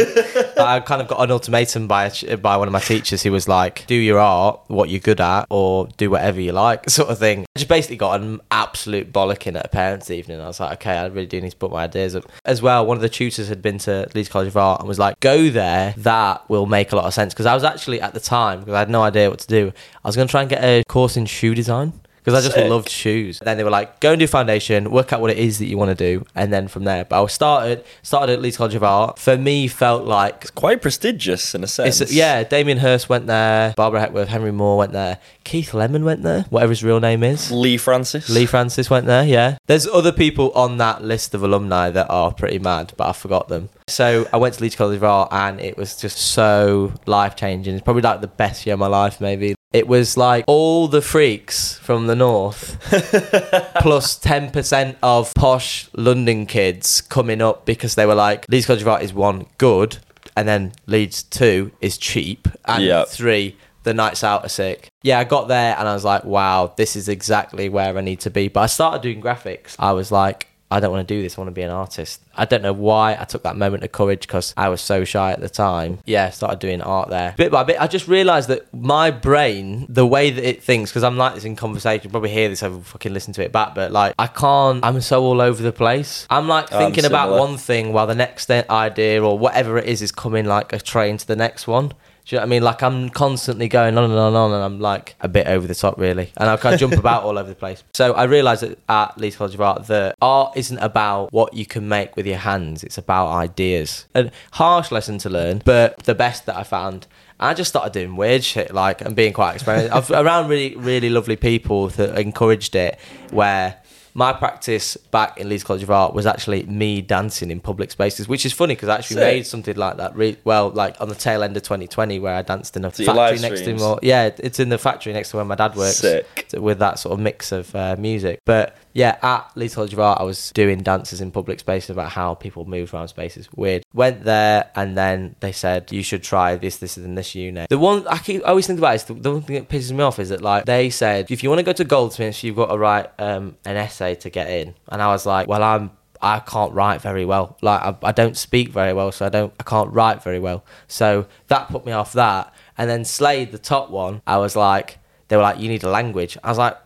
[0.67, 3.85] I kind of got an ultimatum by by one of my teachers who was like,
[3.87, 7.41] do your art, what you're good at, or do whatever you like, sort of thing.
[7.55, 10.41] I just basically got an absolute bollocking at a parents' evening.
[10.41, 12.25] I was like, okay, I really do need to put my ideas up.
[12.45, 14.99] As well, one of the tutors had been to Leeds College of Art and was
[14.99, 17.33] like, go there, that will make a lot of sense.
[17.33, 19.71] Because I was actually at the time, because I had no idea what to do,
[20.03, 21.93] I was going to try and get a course in shoe design.
[22.23, 22.69] Because I just Sick.
[22.69, 23.39] loved shoes.
[23.39, 25.77] Then they were like, go and do foundation, work out what it is that you
[25.77, 27.03] want to do, and then from there.
[27.03, 29.19] But I started started at Leeds College of Art.
[29.19, 31.99] For me, felt like Quite prestigious in a sense.
[31.99, 32.43] it's yeah.
[32.43, 36.71] Damien Hirst went there, Barbara Hepworth, Henry Moore went there, Keith Lemon went there, whatever
[36.71, 37.51] his real name is.
[37.51, 38.29] Leigh Francis.
[38.29, 39.57] Leigh Francis went there, yeah.
[39.67, 43.49] There's other people on that list of alumni that are pretty mad, but I forgot
[43.49, 43.69] them.
[43.87, 47.75] So I went to Leeds College of Art and it was just so life changing.
[47.75, 49.55] It's probably like the best year of my life, maybe.
[49.73, 52.77] It was like all the freaks from the north
[53.81, 58.87] plus 10% of posh London kids coming up because they were like, Leeds College of
[58.87, 59.97] Art is one, good,
[60.37, 63.05] and then Leeds two is cheap, and Yeah.
[63.05, 64.89] three, the nights out are sick.
[65.01, 68.19] Yeah, I got there and I was like, wow, this is exactly where I need
[68.21, 68.47] to be.
[68.47, 69.75] But I started doing graphics.
[69.79, 71.37] I was like, I don't want to do this.
[71.37, 72.19] I want to be an artist.
[72.35, 75.31] I don't know why I took that moment of courage because I was so shy
[75.31, 75.99] at the time.
[76.03, 77.35] Yeah, I started doing art there.
[77.37, 81.03] Bit by bit, I just realised that my brain, the way that it thinks, because
[81.03, 83.75] I'm like this in conversation, you probably hear this over fucking listen to it back,
[83.75, 86.25] but like, I can't, I'm so all over the place.
[86.31, 90.01] I'm like I'm thinking about one thing while the next idea or whatever it is
[90.01, 91.91] is coming like a train to the next one.
[92.25, 92.63] Do you know what I mean?
[92.63, 95.67] Like I'm constantly going on and on and on, and I'm like a bit over
[95.67, 96.31] the top, really.
[96.37, 97.83] And I kind of jump about all over the place.
[97.93, 101.89] So I realised at Leeds College of Art that art isn't about what you can
[101.89, 104.05] make with your hands; it's about ideas.
[104.15, 107.07] A harsh lesson to learn, but the best that I found.
[107.39, 109.97] I just started doing weird shit, like and being quite experimental.
[109.97, 112.97] I've around really, really lovely people that encouraged it.
[113.31, 113.81] Where
[114.15, 118.27] my practice back in Leeds College of Art was actually me dancing in public spaces,
[118.27, 119.33] which is funny because I actually Sick.
[119.33, 120.15] made something like that.
[120.15, 123.05] Re- well, like on the tail end of 2020, where I danced in a So
[123.05, 123.99] factory next to more.
[124.03, 125.97] Yeah, it's in the factory next to where my dad works.
[125.97, 126.47] Sick.
[126.53, 130.21] With that sort of mix of uh, music, but yeah, at Leeds College of Art,
[130.21, 133.49] I was doing dances in public spaces about how people move around spaces.
[133.55, 133.83] Weird.
[133.93, 137.69] Went there, and then they said you should try this, this, and this unit.
[137.69, 139.91] The one I, keep, I always think about is the, the one thing that pisses
[139.91, 142.55] me off is that like they said if you want to go to Goldsmiths, you've
[142.55, 145.91] got to write um, an essay to get in, and I was like, well, I'm
[146.21, 147.57] I can't write very well.
[147.61, 150.63] Like I, I don't speak very well, so I don't I can't write very well.
[150.87, 152.53] So that put me off that.
[152.77, 155.89] And then Slade, the top one, I was like, they were like, you need a
[155.89, 156.37] language.
[156.43, 156.77] I was like,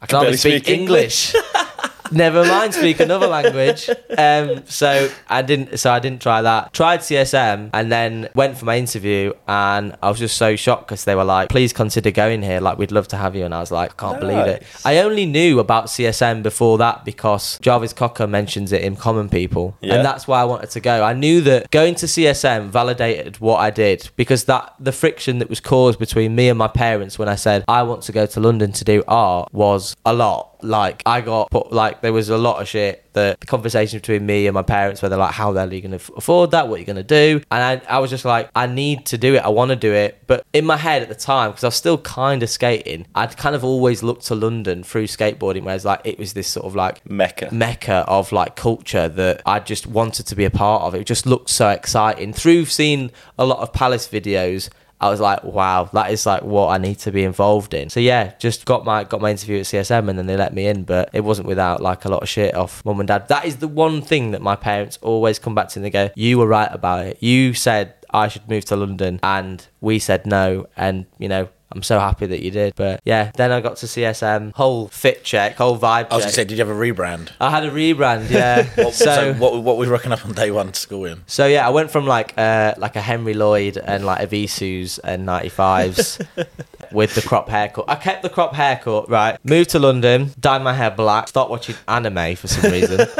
[0.00, 1.34] I can only barely speak, speak English.
[2.12, 3.88] Never mind, speak another language.
[4.16, 5.78] Um, so I didn't.
[5.78, 6.72] So I didn't try that.
[6.72, 11.04] Tried CSM and then went for my interview, and I was just so shocked because
[11.04, 12.60] they were like, "Please consider going here.
[12.60, 14.98] Like, we'd love to have you." And I was like, "I can't believe it." I
[14.98, 19.94] only knew about CSM before that because Jarvis Cocker mentions it in Common People, Yeah.
[19.94, 21.02] and that's why I wanted to go.
[21.02, 25.48] I knew that going to CSM validated what I did because that the friction that
[25.48, 28.40] was caused between me and my parents when I said I want to go to
[28.40, 30.51] London to do art was a lot.
[30.64, 34.24] Like I got put like there was a lot of shit that the conversation between
[34.24, 36.52] me and my parents where they're like, how the hell are you going to afford
[36.52, 36.68] that?
[36.68, 37.42] What are you going to do?
[37.50, 39.38] And I, I was just like, I need to do it.
[39.38, 40.22] I want to do it.
[40.26, 43.36] But in my head at the time, because I was still kind of skating, I'd
[43.36, 46.74] kind of always looked to London through skateboarding, whereas like it was this sort of
[46.74, 47.48] like Mecca.
[47.52, 50.94] mecca of like culture that I just wanted to be a part of.
[50.94, 52.32] It just looked so exciting.
[52.32, 54.70] Through seeing a lot of Palace videos,
[55.02, 57.90] I was like, wow, that is like what I need to be involved in.
[57.90, 60.66] So yeah, just got my got my interview at CSM and then they let me
[60.66, 63.26] in, but it wasn't without like a lot of shit off mum and dad.
[63.28, 66.10] That is the one thing that my parents always come back to and they go,
[66.14, 67.20] You were right about it.
[67.20, 71.82] You said I should move to London and we said no and you know I'm
[71.82, 72.74] so happy that you did.
[72.76, 76.28] But yeah, then I got to CSM, whole fit check, whole vibe I was going
[76.28, 77.30] to say, did you have a rebrand?
[77.40, 78.68] I had a rebrand, yeah.
[78.82, 81.22] What, so, so, what, what were we rocking up on day one to school in?
[81.26, 84.98] so yeah, I went from like uh like a Henri Lloyd and like a Visus
[85.04, 86.26] and 95s
[86.92, 87.84] with the crop haircut.
[87.88, 89.38] I kept the crop haircut, right?
[89.44, 93.06] Moved to London, dyed my hair black, stopped watching anime for some reason.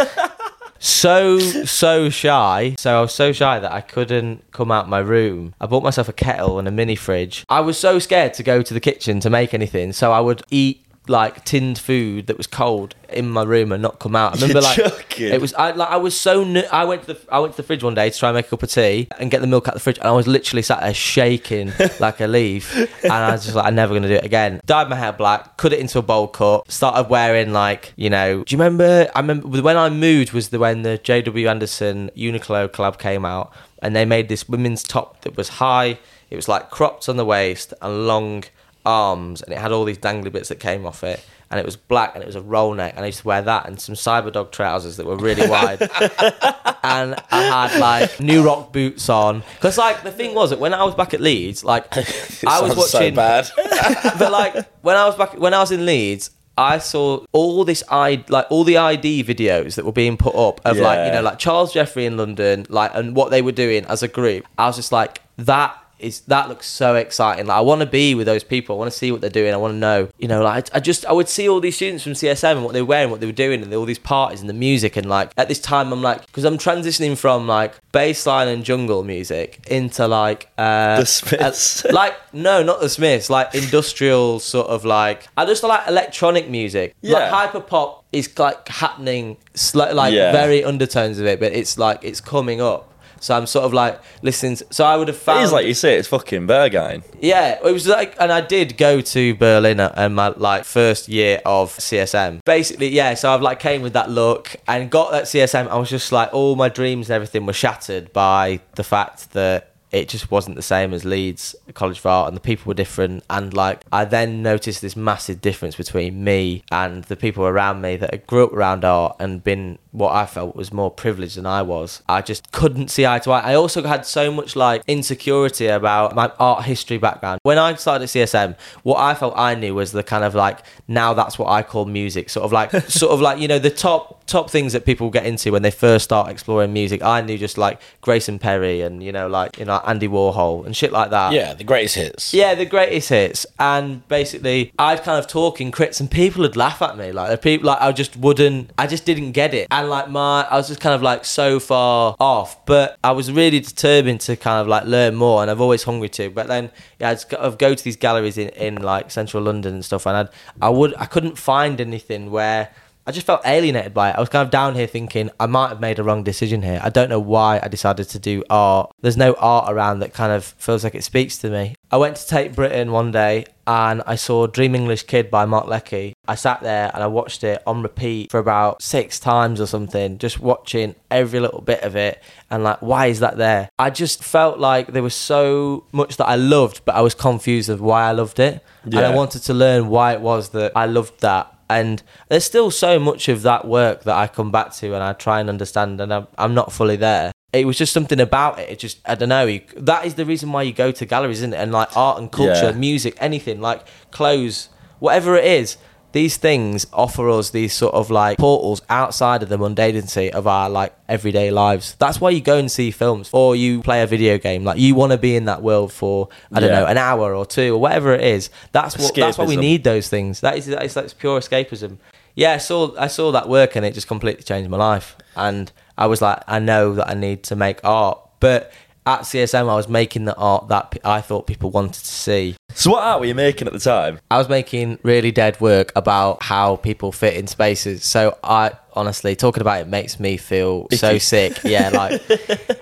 [0.83, 2.75] so so shy.
[2.79, 5.55] So i was so shy that i couldn't come out my room.
[5.61, 7.45] I bought myself a kettle and a mini fridge.
[7.49, 10.43] I was so scared to go to the kitchen to make anything so i would
[10.51, 14.33] eat like tinned food that was cold in my room and not come out.
[14.33, 15.33] I remember You're like joking.
[15.33, 17.63] it was I like I was so I went to the I went to the
[17.65, 19.67] fridge one day to try and make a cup of tea and get the milk
[19.67, 23.13] out of the fridge and I was literally sat there shaking like a leaf and
[23.13, 24.61] I was just like I'm never gonna do it again.
[24.65, 28.45] Dyed my hair black, cut it into a bowl cut, started wearing like you know.
[28.45, 29.11] Do you remember?
[29.15, 31.49] I remember when I moved was the when the J.W.
[31.49, 35.99] Anderson Uniqlo collab came out and they made this women's top that was high.
[36.31, 38.45] It was like cropped on the waist and long
[38.85, 41.77] arms and it had all these dangly bits that came off it and it was
[41.77, 43.95] black and it was a roll neck and I used to wear that and some
[43.95, 45.89] cyberdog trousers that were really wide.
[46.85, 49.45] And I had like new rock boots on.
[49.55, 52.73] Because like the thing was that when I was back at Leeds like I was
[52.73, 53.49] sounds so watching bad.
[54.19, 57.85] but like when I was back when I was in Leeds I saw all this
[57.89, 61.23] I like all the ID videos that were being put up of like you know
[61.23, 64.47] like Charles Jeffrey in London like and what they were doing as a group.
[64.59, 67.47] I was just like that is that looks so exciting.
[67.47, 68.77] Like I want to be with those people.
[68.77, 69.53] I want to see what they're doing.
[69.55, 72.03] I want to know, you know, like I, just I would see all these students
[72.05, 74.41] from CSM and what they were wearing, what they were doing, and all these parties
[74.41, 74.97] and the music.
[74.97, 79.05] And like at this time, I'm like, because I'm transitioning from like bassline and jungle
[79.05, 81.85] music into like uh, The Smiths.
[81.85, 83.31] uh, like no, not the Smiths.
[83.31, 86.95] Like industrial sort of like I just like electronic music.
[87.01, 87.15] Yeah.
[87.19, 90.33] Like hyper pop is like happening, sli- like Yeah.
[90.33, 92.92] very undertones of it, but it's like it's coming up.
[93.23, 94.57] So I'm sort of like listening.
[94.57, 95.41] To, so I would have found.
[95.41, 97.05] It is like you say, it's fucking Berghain.
[97.21, 101.41] Yeah, it was like, and I did go to Berlin and my like first year
[101.47, 102.41] of CSM.
[102.45, 103.15] Basically, yeah.
[103.15, 105.69] So I've like came with that look and got that CSM.
[105.69, 109.69] I was just like, all my dreams and everything were shattered by the fact that
[109.93, 113.23] it just wasn't the same as Leeds College of Art, and the people were different.
[113.29, 117.97] And like, I then noticed this massive difference between me and the people around me
[117.97, 121.47] that had grew up around art and been what I felt was more privileged than
[121.47, 122.03] I was.
[122.09, 123.53] I just couldn't see eye to eye.
[123.53, 127.41] I also had so much like insecurity about my art history background.
[127.43, 130.61] When I started at CSM, what I felt I knew was the kind of like
[130.89, 133.71] now that's what I call music, sort of like sort of like you know the
[133.71, 137.03] top top things that people get into when they first start exploring music.
[137.03, 140.75] I knew just like Grayson Perry and you know like you know Andy Warhol and
[140.75, 141.33] shit like that.
[141.33, 142.33] Yeah, the greatest hits.
[142.33, 146.57] Yeah, the greatest hits, and basically, I'd kind of talk in crits, and people would
[146.57, 147.13] laugh at me.
[147.13, 150.43] Like the people, like I just wouldn't, I just didn't get it, and like my,
[150.51, 152.65] I was just kind of like so far off.
[152.67, 156.09] But I was really determined to kind of like learn more, and I've always hungry
[156.11, 156.31] to.
[156.31, 159.85] But then, yeah, I'd I'd go to these galleries in, in like central London and
[159.85, 160.29] stuff, and I'd,
[160.61, 162.71] I would, I couldn't find anything where.
[163.05, 164.17] I just felt alienated by it.
[164.17, 166.81] I was kind of down here thinking I might have made a wrong decision here.
[166.83, 168.93] I don't know why I decided to do art.
[169.01, 171.75] There's no art around that kind of feels like it speaks to me.
[171.91, 175.67] I went to Tate Britain one day and I saw Dream English Kid by Mark
[175.67, 176.13] Leckey.
[176.29, 180.19] I sat there and I watched it on repeat for about six times or something,
[180.19, 183.69] just watching every little bit of it and like, why is that there?
[183.81, 187.69] I just felt like there was so much that I loved, but I was confused
[187.69, 188.63] of why I loved it.
[188.85, 192.71] And I wanted to learn why it was that I loved that and there's still
[192.71, 196.01] so much of that work that I come back to and I try and understand
[196.01, 197.33] and I'm, I'm not fully there.
[197.53, 198.71] It was just something about it.
[198.71, 201.39] It just I don't know you, that is the reason why you go to galleries
[201.39, 201.59] isn't it?
[201.59, 202.73] And like art and culture Yeah.
[202.73, 204.69] music anything like clothes
[205.01, 205.77] whatever it is
[206.13, 210.69] these things offer us these sort of like portals outside of the mundanity of our
[210.71, 211.95] like everyday lives.
[211.99, 214.65] That's why you go and see films or you play a video game.
[214.65, 216.81] Like you want to be in that world for I don't Yeah.
[216.81, 218.51] know an hour or two or whatever it is.
[218.73, 220.41] That's what that's why we need those things.
[220.41, 221.99] That is that is like pure escapism.
[222.35, 225.17] Yeah, I saw I saw that work and it just completely changed my life.
[225.37, 228.73] And I was like, I know that I need to make art, but
[229.07, 232.57] at CSM, I was making the art that I thought people wanted to see.
[232.75, 234.19] So what art were you making at the time?
[234.31, 238.05] I was making really dead work about how people fit in spaces.
[238.05, 241.59] So I honestly talking about it makes me feel so sick.
[241.65, 242.23] Yeah, like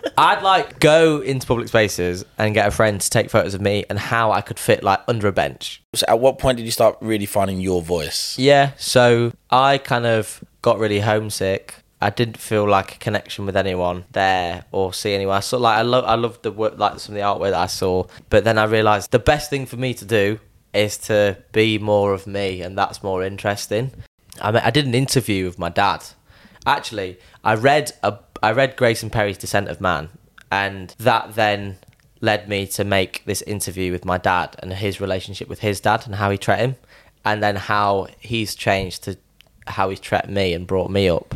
[0.19, 3.85] I'd like go into public spaces and get a friend to take photos of me
[3.89, 5.83] and how I could fit like under a bench.
[5.95, 8.39] So at what point did you start really finding your voice?
[8.39, 11.75] Yeah, so I kind of got really homesick.
[12.03, 15.37] I didn't feel like a connection with anyone there or see anyone.
[15.37, 17.61] I saw like I love I loved the work like some of the artwork that
[17.61, 20.39] I saw, but then I realised the best thing for me to do
[20.73, 23.93] is to be more of me, and that's more interesting.
[24.41, 26.05] I mean, I did an interview with my dad.
[26.67, 30.09] Actually, I read a I read Grayson Perry's Descent of Man,
[30.51, 31.79] and that then
[32.23, 36.07] led me to make this interview with my dad and his relationship with his dad
[36.07, 36.77] and how he treated him,
[37.25, 39.19] and then how he's changed to
[39.67, 41.35] how he's treated me and brought me up.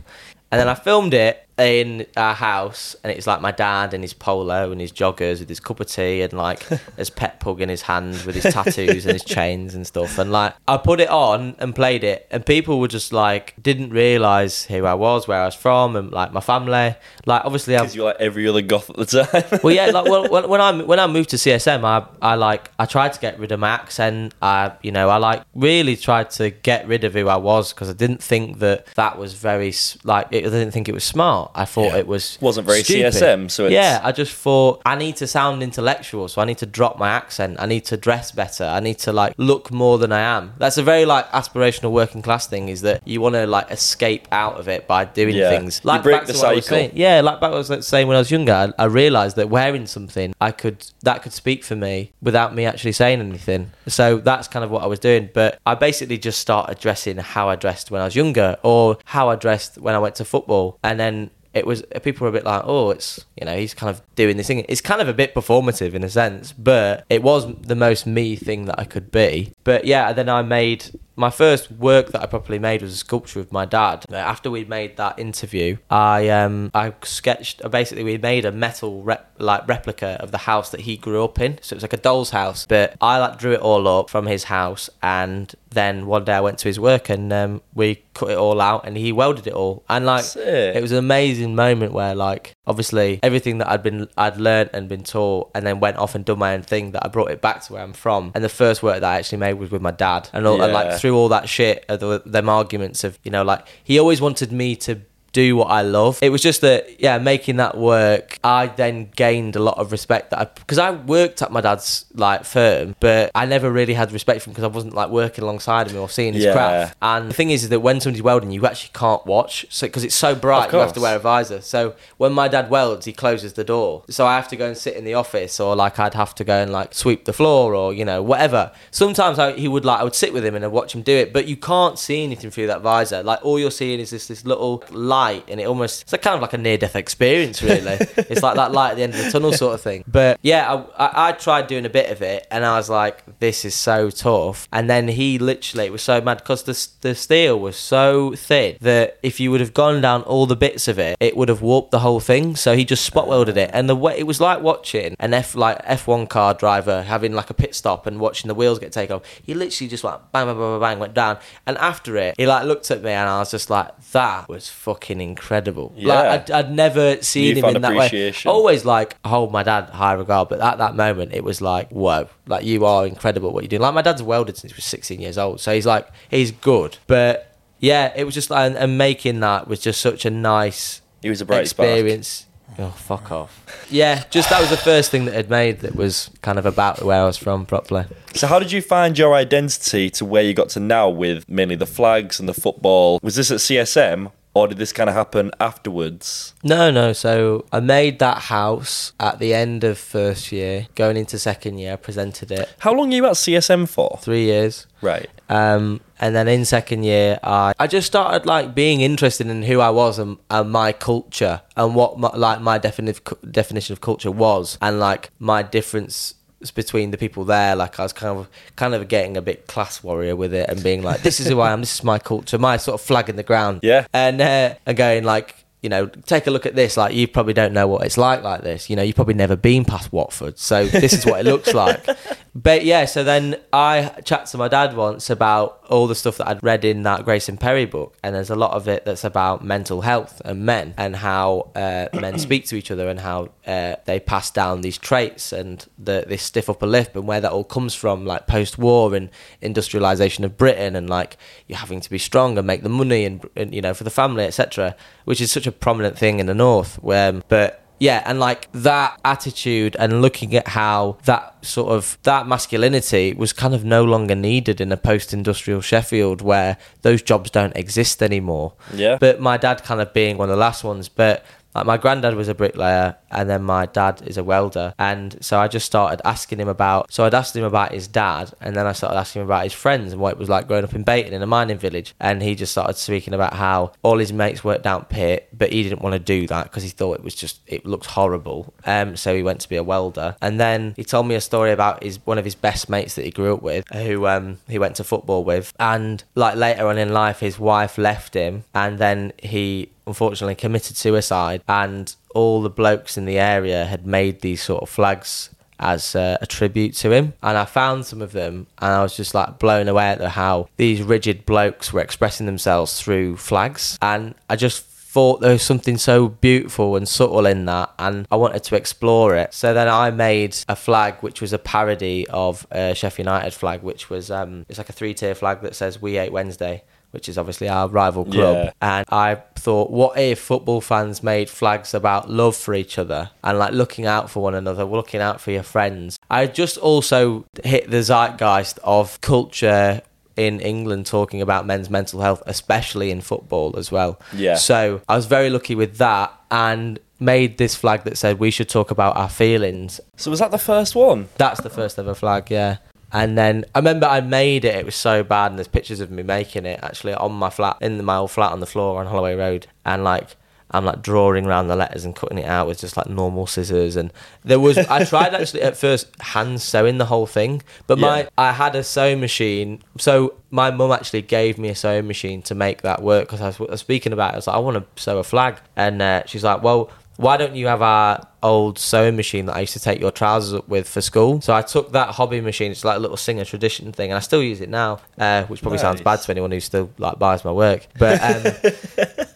[0.50, 4.12] And then I filmed it in our house, and it's like my dad in his
[4.12, 6.62] polo and his joggers with his cup of tea and like
[6.96, 10.18] his pet pug in his hand with his tattoos and his chains and stuff.
[10.18, 13.90] And like I put it on and played it, and people were just like didn't
[13.90, 16.96] realize who I was, where I was from, and like my family.
[17.26, 19.60] Like obviously, Because you're like every other goth at the time.
[19.62, 22.86] well, yeah, like well, when, I when I moved to CSM, I I like I
[22.86, 24.34] tried to get rid of my accent.
[24.42, 27.88] I you know I like really tried to get rid of who I was because
[27.88, 31.43] I didn't think that that was very like I didn't think it was smart.
[31.54, 31.98] I thought Yeah.
[31.98, 33.12] it was Wasn't very stupid.
[33.14, 36.58] CSM, so it's- yeah, I just thought I need to sound intellectual, so I need
[36.58, 37.56] to drop my accent.
[37.58, 38.64] I need to dress better.
[38.64, 40.52] I need to like look more than I am.
[40.58, 42.68] That's a very like aspirational working class thing.
[42.68, 45.50] Is that you want to like escape out of it by doing Yeah.
[45.50, 46.78] things like break back the to what I was cycle.
[46.78, 46.90] saying.
[46.94, 49.48] Yeah, like back I was like, saying when I was younger, I, I realised that
[49.48, 53.70] wearing something I could that could speak for me without me actually saying anything.
[53.86, 55.28] So that's kind of what I was doing.
[55.34, 59.28] But I basically just started dressing how I dressed when I was younger, or how
[59.28, 61.30] I dressed when I went to football, and then.
[61.54, 64.36] It was people were a bit like, oh, it's you know he's kind of doing
[64.36, 64.64] this thing.
[64.68, 68.36] It's kind of a bit performative in a sense, but it was the most me
[68.36, 69.53] thing that I could be.
[69.64, 73.38] But yeah, then I made my first work that I properly made was a sculpture
[73.40, 74.04] of my dad.
[74.12, 77.64] After we made that interview, I um I sketched.
[77.64, 81.24] uh, Basically, we made a metal rep, like replica of the house that he grew
[81.24, 81.58] up in.
[81.62, 84.26] So it was like a doll's house, but I like drew it all up from
[84.26, 88.30] his house, and then one day I went to his work and um, we cut
[88.30, 90.74] it all out, and he welded it all, and like Sick.
[90.76, 94.88] it was an amazing moment where like obviously everything that I'd been I'd learned and
[94.88, 97.40] been taught and then went off and done my own thing that I brought it
[97.40, 99.82] back to where I'm from and the first work that I actually made was with
[99.82, 100.78] my dad and all and Yeah.
[100.90, 104.20] like through all that shit uh, the, them arguments of you know like he always
[104.20, 105.00] wanted me to
[105.34, 106.18] do what I love.
[106.22, 110.30] It was just that, yeah, making that work, I then gained a lot of respect
[110.30, 114.12] that I, because I worked at my dad's like firm, but I never really had
[114.12, 116.52] respect for him because I wasn't like working alongside him or seeing his Yeah.
[116.54, 116.96] craft.
[117.02, 120.04] And the thing is, is that when somebody's welding, you actually can't watch, so because
[120.04, 121.60] it's so bright, you have to wear a visor.
[121.60, 124.76] So when my dad welds, he closes the door, so I have to go and
[124.76, 127.74] sit in the office, or like I'd have to go and like sweep the floor,
[127.74, 128.70] or you know whatever.
[128.92, 131.12] Sometimes I, he would like I would sit with him and I'd watch him do
[131.16, 133.22] it, but you can't see anything through that visor.
[133.24, 136.36] Like all you're seeing is this this little light, and it almost it's like kind
[136.36, 137.98] of like a near death experience, really.
[138.16, 140.04] it's like that light at the end of the tunnel sort of thing.
[140.06, 143.38] But yeah, I, I, I tried doing a bit of it, and I was like,
[143.40, 144.68] this is so tough.
[144.72, 149.18] And then he literally was so mad because the the steel was so thin that
[149.22, 151.90] if you would have gone down all the bits of it, it would have warped
[151.90, 152.56] the whole thing.
[152.56, 155.54] So he just spot welded it, and the way it was like watching an F
[155.54, 159.16] like F1 car driver having like a pit stop and watching the wheels get taken
[159.16, 159.22] off.
[159.42, 162.46] He literally just like bang bang bang bang, bang went down, and after it, he
[162.46, 165.92] like looked at me, and I was just like, that was fucking incredible.
[165.96, 166.14] Yeah.
[166.14, 168.32] Like I'd, I'd never seen him in that way.
[168.46, 172.28] Always like hold my dad high regard, but at that moment it was like, whoa,
[172.46, 173.82] like you are incredible what you're doing.
[173.82, 176.98] Like my dad's welded since he was 16 years old, so he's like he's good.
[177.06, 181.02] But yeah, it was just like and, and making that was just such a nice
[181.22, 181.88] He was a bright spark.
[181.88, 182.46] experience.
[182.76, 183.86] Oh fuck off.
[183.88, 187.02] Yeah, just that was the first thing that had made that was kind of about
[187.04, 188.06] where I was from properly.
[188.34, 191.76] So, how did you find your identity to where you got to now with mainly
[191.76, 193.20] the flags and the football?
[193.22, 196.54] Was this at CSM or did this kind of happen afterwards?
[196.62, 197.12] No, no.
[197.12, 201.94] So I made that house at the end of first year, going into second year.
[201.94, 204.18] I presented it How long are you at CSM for?
[204.22, 204.86] three years.
[205.02, 205.28] Right.
[205.48, 209.80] Um, and then in second year, I, I just started like being interested in who
[209.80, 214.30] I was and, and my culture and what my, like my defini- definition of culture
[214.30, 216.34] was and like my difference
[216.70, 217.74] between the people there.
[217.76, 220.82] Like I was kind of kind of getting a bit class warrior with it and
[220.82, 221.80] being like, this is who I am.
[221.80, 222.58] This is my culture.
[222.58, 223.80] My sort of flag in the ground.
[223.82, 224.06] Yeah.
[224.12, 225.63] And uh, and going like.
[225.84, 226.96] You know, take a look at this.
[226.96, 228.88] Like, you probably don't know what it's like like this.
[228.88, 232.06] You know, you've probably never been past Watford, so this is what it looks like.
[232.54, 236.48] But yeah, so then I chat to my dad once about all the stuff that
[236.48, 239.62] I'd read in that Grayson Perry book, and there's a lot of it that's about
[239.62, 243.96] mental health and men and how uh, men speak to each other and how uh,
[244.06, 247.64] they pass down these traits and the, this stiff upper lip and where that all
[247.64, 249.28] comes from, like post-war and
[249.60, 251.36] industrialization of Britain and like
[251.74, 254.44] having to be strong and make the money and, and you know for the family,
[254.44, 256.96] etc., which is such a prominent thing in the north.
[257.02, 262.46] Where, but yeah, and like that attitude and looking at how that sort of that
[262.46, 267.76] masculinity was kind of no longer needed in a post-industrial Sheffield where those jobs don't
[267.76, 268.74] exist anymore.
[268.92, 269.16] Yeah.
[269.18, 272.34] But my dad kind of being one of the last ones, but like my granddad
[272.34, 274.94] was a bricklayer and then my dad is a welder.
[274.98, 278.52] And so I just started asking him about so I'd asked him about his dad
[278.60, 280.84] and then I started asking him about his friends and what it was like growing
[280.84, 282.14] up in Beighton in a mining village.
[282.20, 285.82] And he just started speaking about how all his mates worked down pit but he
[285.82, 288.72] didn't want to do that because he thought it was just it looked horrible.
[288.86, 290.36] Um so he went to be a welder.
[290.40, 293.24] And then he told me a story about his one of his best mates that
[293.24, 295.72] he grew up with who um he went to football with.
[295.80, 300.96] And like later on in life his wife left him and then he unfortunately committed
[300.96, 306.14] suicide and all the blokes in the area had made these sort of flags as
[306.14, 307.32] uh, a tribute to him.
[307.42, 310.68] And i found some of them and i was just like blown away at how
[310.76, 313.98] these rigid blokes were expressing themselves through flags.
[314.00, 318.36] And i just thought there was something so beautiful and subtle in that and I
[318.36, 319.54] wanted to explore it.
[319.54, 323.84] So then I made a flag which was a parody of a Sheffield United flag
[323.84, 326.82] which was um it's like a three tier flag that says we ate Wednesday
[327.14, 328.72] which is obviously our rival club Yeah.
[328.82, 333.58] and I thought what if football fans made flags about love for each other and
[333.58, 337.90] like looking out for one another looking out for your friends I just also hit
[337.90, 340.02] the zeitgeist of culture
[340.36, 344.18] in England talking about men's mental health, especially in football as well.
[344.32, 344.56] Yeah.
[344.56, 348.68] So I was very lucky with that and made this flag that said we should
[348.68, 350.00] talk about our feelings.
[350.16, 351.28] So, was that the first one?
[351.36, 352.78] That's the first ever flag, yeah.
[353.14, 354.74] And then I remember I made it.
[354.74, 357.78] It was so bad, and there's pictures of me making it actually on my flat
[357.80, 359.68] in my old flat on the floor on Holloway Road.
[359.86, 360.36] And like
[360.72, 363.94] I'm like drawing around the letters and cutting it out with just like normal scissors.
[363.94, 364.12] And
[364.42, 368.28] there was I tried actually at first hand sewing the whole thing, but my Yeah.
[368.36, 369.80] I had a sewing machine.
[369.96, 373.46] So my mum actually gave me a sewing machine to make that work because I
[373.46, 374.34] was, I was speaking about it.
[374.34, 376.90] I was like, I want to sew a flag, and uh, she's like, well.
[377.16, 380.54] Why don't you have our old sewing machine that I used to take your trousers
[380.54, 381.40] up with for school?
[381.40, 382.72] So I took that hobby machine.
[382.72, 385.62] It's like a little singer tradition thing, and I still use it now, uh, which
[385.62, 387.86] probably sounds bad to anyone who still like buys my work.
[387.98, 388.20] But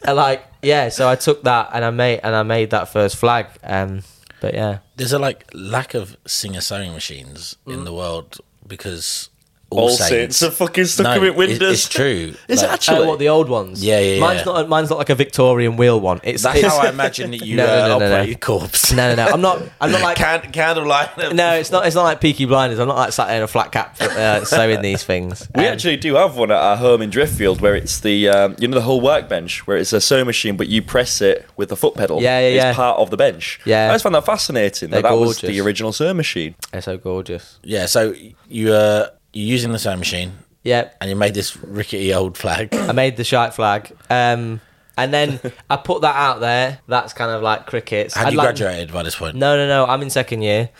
[0.06, 3.16] um, like yeah, so I took that and I made and I made that first
[3.16, 3.46] flag.
[3.62, 4.02] Um,
[4.40, 9.30] but yeah, There's a like lack of singer sewing machines in the world because
[9.70, 11.72] All, All Saints are fucking stuck No, them in it- windows.
[11.74, 12.34] It's true.
[12.48, 12.98] Is it Like, actually?
[13.04, 13.84] oh, what the old ones?
[13.84, 14.44] Yeah, yeah, Mine's yeah.
[14.52, 16.20] not mine's not like a Victorian wheel one.
[16.24, 18.22] It's That's it's, how I imagine that you No, no, uh, no, no, no.
[18.22, 18.92] your corpse.
[18.94, 19.30] no, no, no.
[19.30, 19.62] I'm not.
[19.78, 20.16] I'm not like.
[20.16, 21.34] Can- candlelight.
[21.34, 21.86] no, it's not.
[21.86, 22.78] It's not like Peaky Blinders.
[22.78, 25.46] I'm not like sat in a flat cap uh, sewing these things.
[25.54, 28.56] We Um, actually do have one at our home in Driffield where it's the um,
[28.58, 31.68] you know the whole workbench where it's a sewing machine but you press it with
[31.68, 32.22] the foot pedal.
[32.22, 32.74] Yeah, yeah, It's yeah.
[32.74, 33.60] part of the bench.
[33.66, 33.90] Yeah.
[33.90, 34.88] I just found that fascinating.
[34.90, 36.54] That that was the original sewing machine.
[36.72, 37.58] They're so gorgeous.
[37.62, 38.14] Yeah, so
[38.48, 40.32] you uh, you're using the sewing machine
[40.64, 42.74] Yeah, and you made this rickety old flag.
[42.74, 43.92] I made the shite flag.
[44.10, 44.60] Um,
[44.96, 46.80] and then I put that out there.
[46.88, 48.14] That's kind of like crickets.
[48.14, 49.36] Had I'd you like- graduated by this point?
[49.36, 49.86] No, no, no.
[49.86, 50.70] I'm in second year,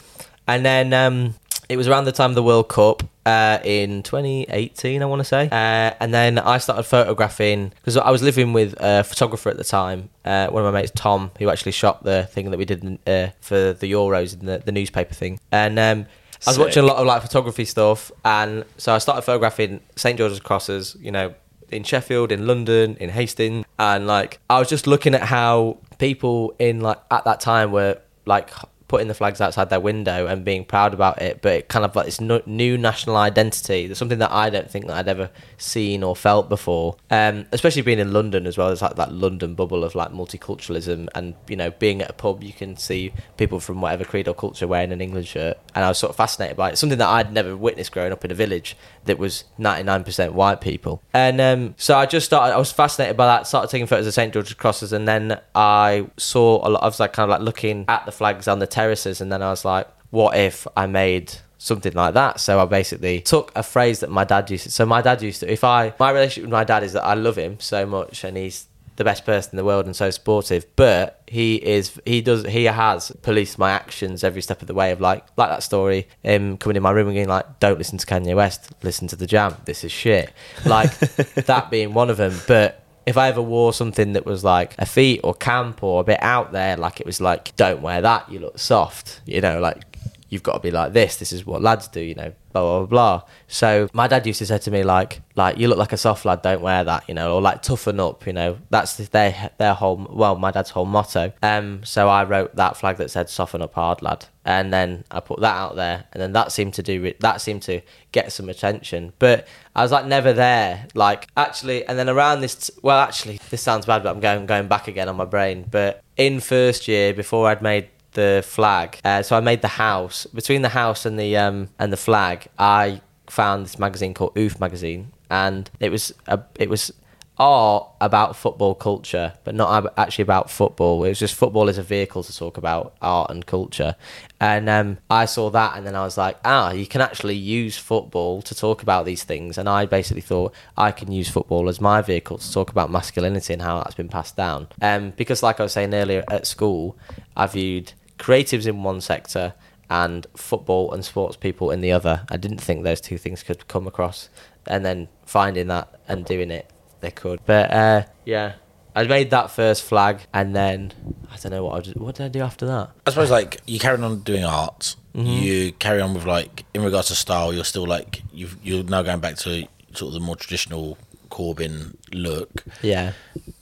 [0.46, 1.34] and then um,
[1.68, 5.24] it was around the time of the World Cup uh, in 2018, I want to
[5.24, 5.46] say.
[5.52, 9.64] Uh, and then I started photographing because I was living with a photographer at the
[9.64, 10.08] time.
[10.24, 12.98] Uh, one of my mates, Tom, who actually shot the thing that we did in,
[13.06, 15.38] uh, for the Euros in the, the newspaper thing.
[15.52, 16.06] And um,
[16.46, 16.64] I was Sick.
[16.64, 20.96] watching a lot of like photography stuff, and so I started photographing St George's crosses.
[21.00, 21.34] You know,
[21.70, 26.54] in Sheffield, in London, in Hastings, and like I was just looking at how people
[26.58, 28.50] in like at that time were like
[28.88, 31.94] putting the flags outside their window and being proud about it, but it kind of
[31.94, 33.86] like this no, new national identity.
[33.86, 36.96] That's something that I don't think that I'd ever seen or felt before.
[37.10, 38.68] Um, especially being in London as well.
[38.68, 42.42] There's like that London bubble of like multiculturalism, and you know, being at a pub,
[42.42, 45.88] you can see people from whatever creed or culture wearing an England shirt, and I
[45.88, 46.78] was sort of fascinated by it.
[46.78, 51.02] Something that I'd never witnessed growing up in a village that was 99% white people.
[51.12, 54.14] And um, so I just started, I was fascinated by that, started taking photos of
[54.14, 54.32] St.
[54.32, 57.84] George's crosses, and then I saw a lot, I was like kind of like looking
[57.88, 61.34] at the flags on the terraces, and then I was like, what if I made
[61.58, 62.40] something like that?
[62.40, 65.40] So I basically took a phrase that my dad used to, so my dad used
[65.40, 68.24] to, if I, my relationship with my dad is that I love him so much,
[68.24, 68.66] and he's
[68.98, 72.64] the best person in the world and so supportive but he is he does he
[72.64, 76.56] has policed my actions every step of the way of like like that story him
[76.56, 79.24] coming in my room and being like don't listen to Kanye West listen to the
[79.24, 80.32] jam this is shit
[80.66, 80.98] like
[81.46, 84.84] that being one of them but if I ever wore something that was like a
[84.84, 88.30] feet or camp or a bit out there like it was like don't wear that
[88.30, 89.87] you look soft you know like
[90.28, 91.16] you've got to be like this.
[91.16, 92.86] This is what lads do, you know, blah blah blah.
[92.86, 93.28] blah.
[93.46, 96.24] So my dad used to say to me like, like you look like a soft
[96.24, 98.58] lad, don't wear that, you know, or like toughen up, you know.
[98.70, 101.32] That's their their whole well, my dad's whole motto.
[101.42, 105.20] Um, so I wrote that flag that said soften up, hard lad, and then I
[105.20, 107.12] put that out there, and then that seemed to do.
[107.20, 107.80] That seemed to
[108.12, 110.86] get some attention, but I was like never there.
[110.94, 114.68] Like actually, and then around this, well, actually, this sounds bad, but I'm going going
[114.68, 115.66] back again on my brain.
[115.70, 118.98] But in first year, before I'd made the flag.
[119.04, 122.46] Uh, so I made the house between the house and the um and the flag.
[122.58, 126.92] I found this magazine called Oof magazine, and it was a it was
[127.38, 131.04] art about football culture, but not actually about football.
[131.04, 133.94] It was just football as a vehicle to talk about art and culture.
[134.40, 137.76] And um, I saw that, and then I was like, ah, you can actually use
[137.76, 139.56] football to talk about these things.
[139.56, 143.52] And I basically thought I can use football as my vehicle to talk about masculinity
[143.52, 144.68] and how that's been passed down.
[144.82, 146.98] Um, because, like I was saying earlier, at school,
[147.36, 149.54] I viewed creatives in one sector
[149.90, 152.26] and football and sports people in the other.
[152.30, 154.28] I didn't think those two things could come across,
[154.66, 156.70] and then finding that and doing it,
[157.00, 157.40] they could.
[157.46, 158.54] But uh, yeah,
[158.94, 160.92] I made that first flag, and then
[161.32, 161.96] I don't know what I did.
[161.96, 162.90] What did I do after that?
[163.06, 165.26] I suppose like you carry on doing art, Mm-hmm.
[165.42, 169.02] you carry on with like in regards to style, you're still like you've you're now
[169.02, 170.96] going back to sort of the more traditional
[171.30, 173.12] Corbin look, Yeah,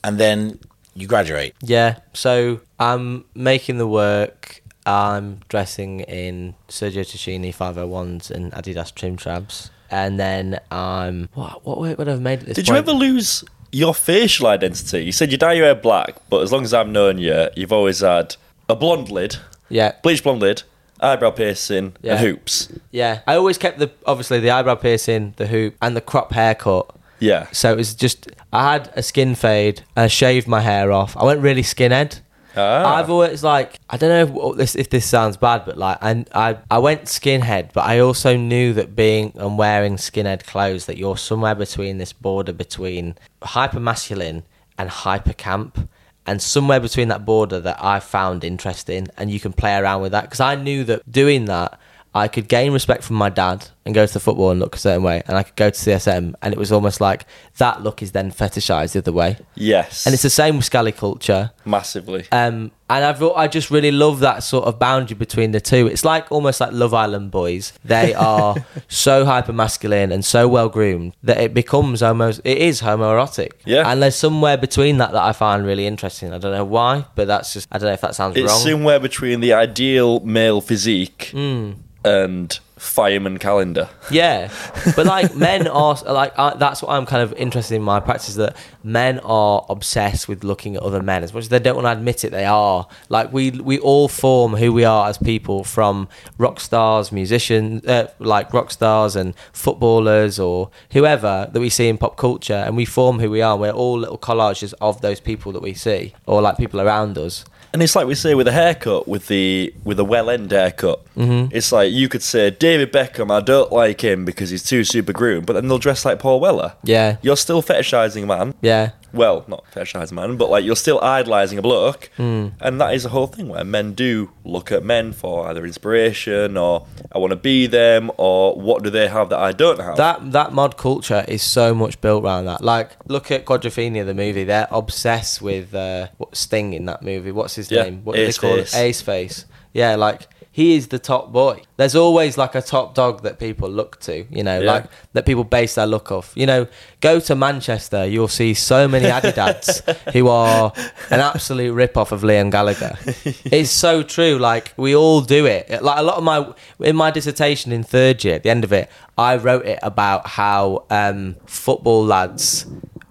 [0.03, 0.59] and then
[0.93, 1.53] you graduate.
[1.61, 1.99] yeah.
[2.13, 4.61] So I'm making the work.
[4.85, 11.79] I'm dressing in Sergio Tacchini 501s and Adidas Trimm Trabs, and then I'm what what
[11.79, 15.03] work would I have made at this Did you ever lose your facial identity?
[15.05, 17.73] You said you dye your hair black, but as long as I've known you, you've
[17.73, 18.35] always had
[18.69, 19.37] a blonde lid,
[19.69, 20.63] Yeah, bleach blonde lid,
[20.99, 22.13] eyebrow piercing, Yeah.
[22.13, 22.69] and hoops.
[22.91, 26.89] Yeah, I always kept the obviously the eyebrow piercing, the hoop, and the crop haircut.
[27.19, 27.47] Yeah.
[27.51, 31.17] So it was just I had a skin fade and I shaved my hair off.
[31.17, 32.21] I went really skinhead.
[32.57, 32.95] Ah.
[32.95, 36.25] I've always like I don't know if this if this sounds bad, but like I
[36.33, 40.97] I I went skinhead, but I also knew that being and wearing skinhead clothes that
[40.97, 44.43] you're somewhere between this border between hyper masculine
[44.77, 45.87] and hyper camp.
[46.29, 50.11] and somewhere between that border that I found interesting, and you can play around with
[50.11, 51.79] that because I knew that doing that.
[52.17, 54.79] I could gain respect from my dad and go to the football and look a
[54.79, 57.25] certain way, and I could go to CSM, and it was almost like
[57.57, 59.37] that look is then fetishized the other way.
[59.55, 60.05] Yes.
[60.05, 61.51] And it's the same with Scally culture.
[61.63, 62.25] massively.
[62.31, 65.87] Um, and I've I just really love that sort of boundary between the two.
[65.87, 67.73] It's like almost like Love Island boys.
[67.83, 68.55] They are
[68.87, 73.51] so hyper masculine and so well groomed that it becomes almost it is homoerotic.
[73.65, 73.89] Yeah.
[73.89, 76.31] And there's somewhere between that that I find really interesting.
[76.33, 78.61] I don't know why, but that's just I don't know if that sounds It's wrong.
[78.61, 81.71] somewhere between the ideal male physique Hmm.
[82.03, 83.89] And fireman calendar.
[84.11, 84.51] Yeah,
[84.95, 88.35] but like men are like I, that's what I'm kind of interested in my practice
[88.35, 91.85] that men are obsessed with looking at other men as much as they don't want
[91.85, 92.31] to admit it.
[92.31, 97.11] They are like we we all form who we are as people from rock stars,
[97.11, 102.53] musicians, uh, like rock stars and footballers or whoever that we see in pop culture,
[102.53, 103.57] and we form who we are.
[103.57, 107.43] We're all little collages of those people that we see or like people around us.
[107.73, 111.03] And it's like we say with a haircut, with the with a well end haircut.
[111.15, 111.55] Mm-hmm.
[111.55, 115.13] It's like you could say David Beckham, I don't like him because he's too super
[115.13, 116.73] groomed, but then they'll dress like Paul Weller.
[116.83, 118.53] Yeah, You're still fetishizing a man.
[118.61, 118.91] yeah.
[119.13, 122.09] Well, not fetishizing a man, but like you're still idolizing a bloke.
[122.17, 122.49] Hmm.
[122.59, 126.57] And that is a whole thing where men do look at men for either inspiration
[126.57, 129.97] or I want to be them or what do they have that I don't have.
[129.97, 132.61] That that mod culture is so much built around that.
[132.61, 134.43] Like, look at Quadrophenia, the movie.
[134.43, 137.31] They're obsessed with uh, Sting in that movie.
[137.31, 138.01] What's his Yeah, name?
[138.03, 138.73] What do they call Face.
[138.73, 138.77] it?
[138.79, 139.45] Ace Face.
[139.73, 140.27] Yeah, like
[140.57, 141.61] he is the top boy.
[141.75, 144.25] There's always like a top dog that people look to.
[144.35, 144.71] You know, Yeah.
[144.71, 146.31] like that people base their look off.
[146.35, 146.65] You know,
[146.99, 149.67] go to Manchester, you'll see so many Adidas
[150.13, 150.73] who are
[151.11, 152.97] an absolute rip off of Liam Gallagher.
[153.45, 154.39] it's so true.
[154.39, 155.69] Like we all do it.
[155.83, 158.73] Like a lot of my in my dissertation in third year, at the end of
[158.73, 162.65] it, I wrote it about how um, football lads.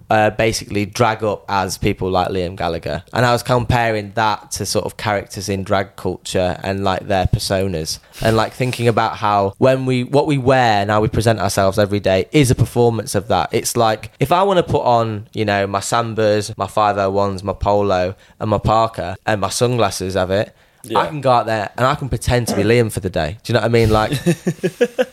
[0.09, 4.65] Uh, basically drag up as people like Liam Gallagher, and I was comparing that to
[4.65, 9.55] sort of characters in drag culture and like their personas, and like thinking about how
[9.59, 13.15] when we what we wear and how we present ourselves every day is a performance
[13.17, 13.49] of that.
[13.53, 17.53] It's like if I want to put on, you know, my Sambas, my 501s, my
[17.53, 20.55] polo, and my parka, and my sunglasses of it.
[20.91, 20.99] Yeah.
[20.99, 23.39] I can go out there and I can pretend to be Liam for the day.
[23.43, 23.91] Do you know what I mean?
[23.91, 24.13] Like,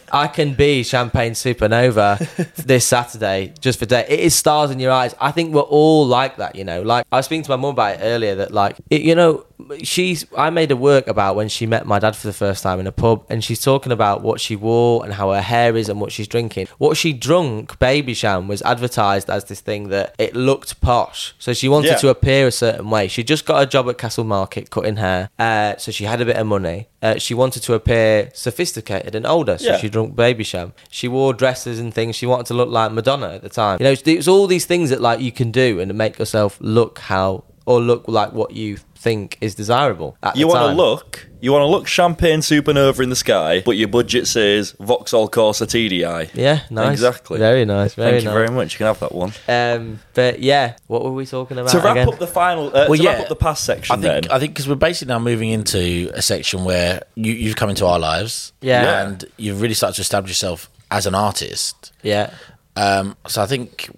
[0.11, 2.19] I can be Champagne Supernova
[2.55, 4.05] this Saturday just for day.
[4.07, 5.15] It is stars in your eyes.
[5.19, 6.81] I think we're all like that, you know.
[6.81, 9.45] Like I was speaking to my mum about it earlier that like it, you know
[9.83, 12.79] she's I made a work about when she met my dad for the first time
[12.79, 15.89] in a pub and she's talking about what she wore and how her hair is
[15.89, 16.67] and what she's drinking.
[16.77, 21.33] What she drunk, Babycham, was advertised as this thing that it looked posh.
[21.39, 21.97] So she wanted Yeah.
[21.97, 23.07] to appear a certain way.
[23.07, 26.25] She just got a job at Castle Market cutting hair, uh, so she had a
[26.25, 26.87] bit of money.
[27.01, 29.77] Uh, she wanted to appear sophisticated and older, so Yeah.
[29.77, 30.71] she drunk Babycham.
[30.89, 32.15] She wore dresses and things.
[32.15, 33.77] She wanted to look like Madonna at the time.
[33.79, 36.99] You know, it's all these things that like you can do and make yourself look
[36.99, 40.17] how or look like what you think is desirable.
[40.23, 43.71] At you want to look, you want to look champagne supernova in the sky, but
[43.77, 46.29] your budget says Vauxhall Corsa TDI.
[46.33, 46.93] Yeah, nice.
[46.93, 47.39] Exactly.
[47.39, 47.95] Very nice.
[47.95, 48.73] Very Thank you very much.
[48.73, 49.33] You can have that one.
[49.47, 52.07] Um, but yeah, what were we talking about to wrap again?
[52.09, 53.11] up the final, uh, Well, to yeah.
[53.13, 55.49] wrap up the past section, I think then I think because we're basically now moving
[55.49, 58.83] into a section where you, you've come into our lives, Yeah.
[58.83, 59.07] Yeah.
[59.07, 61.91] and you've really started to establish yourself as an artist.
[62.03, 62.29] yeah.
[62.75, 63.89] Um, so I think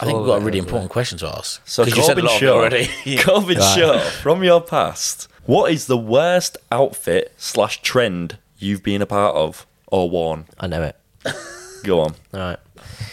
[0.00, 1.60] I think we've got a really important question to ask.
[1.66, 2.88] So 'Cause you said a Corbin Shaw, already.
[3.22, 3.78] Corbin Right.
[3.78, 9.36] Shaw, from your past, what is the worst outfit slash trend you've been a part
[9.36, 10.46] of or worn?
[10.58, 10.96] I know it.
[11.84, 12.14] Go on.
[12.32, 12.58] All right.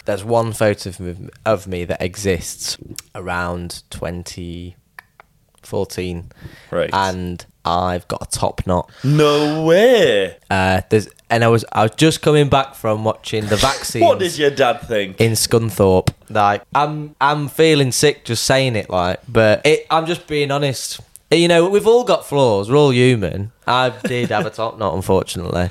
[0.06, 2.78] There's one photo of me, of me that exists
[3.14, 6.32] around 2014,
[6.72, 6.90] Right.
[6.94, 8.90] and I've got a top knot.
[9.04, 10.38] no way.
[10.50, 14.02] Uh, there's and I was I was just coming back from watching the vaccine.
[14.06, 15.20] What did your dad think?
[15.20, 16.10] in Scunthorpe.
[16.30, 21.00] Like I'm I'm feeling sick just saying it like but it I'm just being honest.
[21.32, 23.54] You know, we've all got flaws, we're all human.
[23.66, 25.70] I did have a top knot unfortunately.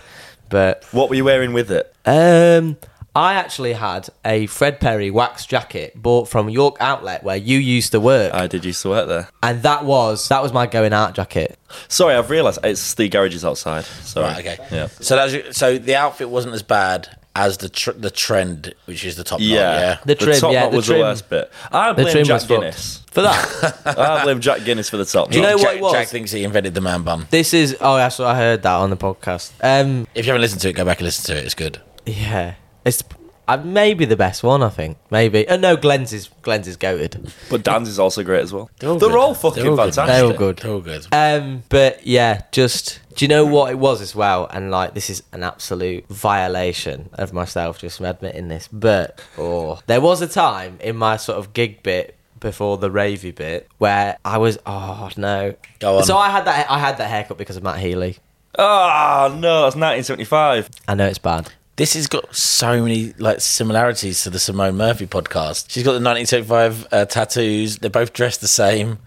[0.48, 1.94] But What were you wearing with it?
[2.06, 2.76] um
[3.14, 7.92] I actually had a Fred Perry wax jacket bought from York Outlet where you used
[7.92, 9.28] to work, I did used to work there.
[9.42, 11.58] and that was that was my going out jacket.
[11.88, 13.84] Sorry, I've realised it's the garages outside.
[13.84, 14.26] Sorry.
[14.26, 14.66] Right, okay.
[14.70, 14.86] Yeah.
[14.88, 19.16] So that's so the outfit wasn't as bad as the tr- the trend, which is
[19.16, 19.48] the top knot.
[19.48, 19.78] Yeah.
[19.80, 19.98] Yeah.
[20.04, 21.50] The trim, top yeah, knot the was trim- the worst bit.
[21.72, 22.46] I blame trim Jack.
[22.46, 23.02] Guinness.
[23.10, 25.48] For that, I blame Jack Guinness for the top Do you knot.
[25.50, 25.92] know what Jack, it was?
[25.92, 27.26] Jack thinks he invented the man bun.
[27.30, 29.50] this is oh, that's what I heard that on the podcast.
[29.62, 31.44] Um, If you haven't listened to it, go back and listen to it.
[31.44, 31.80] It's good.
[32.06, 32.54] Yeah,
[32.84, 33.02] it's
[33.50, 34.62] uh, maybe the best one.
[34.62, 35.46] I think maybe.
[35.48, 37.32] Uh, no, Glenn's is Glenn's is goated.
[37.50, 38.70] But Dan's is also great as well.
[38.78, 40.14] They're all They're all fucking They're all good, fantastic.
[40.14, 40.56] They're all good.
[40.58, 41.06] They're all good.
[41.10, 44.46] Um, but yeah, just do you know what it was as well?
[44.52, 48.68] And like, this is an absolute violation of myself just from admitting this.
[48.72, 53.34] But oh, there was a time in my sort of gig bit before the ravey
[53.34, 55.54] bit where I was oh no.
[55.80, 56.04] Go on.
[56.04, 58.18] So I had that I had that haircut because of Matt Healy.
[58.56, 60.70] Oh no, that's 1975.
[60.86, 61.50] I know it's bad.
[61.80, 65.70] This has got so many like similarities to the Simone Murphy podcast.
[65.70, 67.78] She's got the 1975 uh, tattoos.
[67.78, 68.98] They're both dressed the same.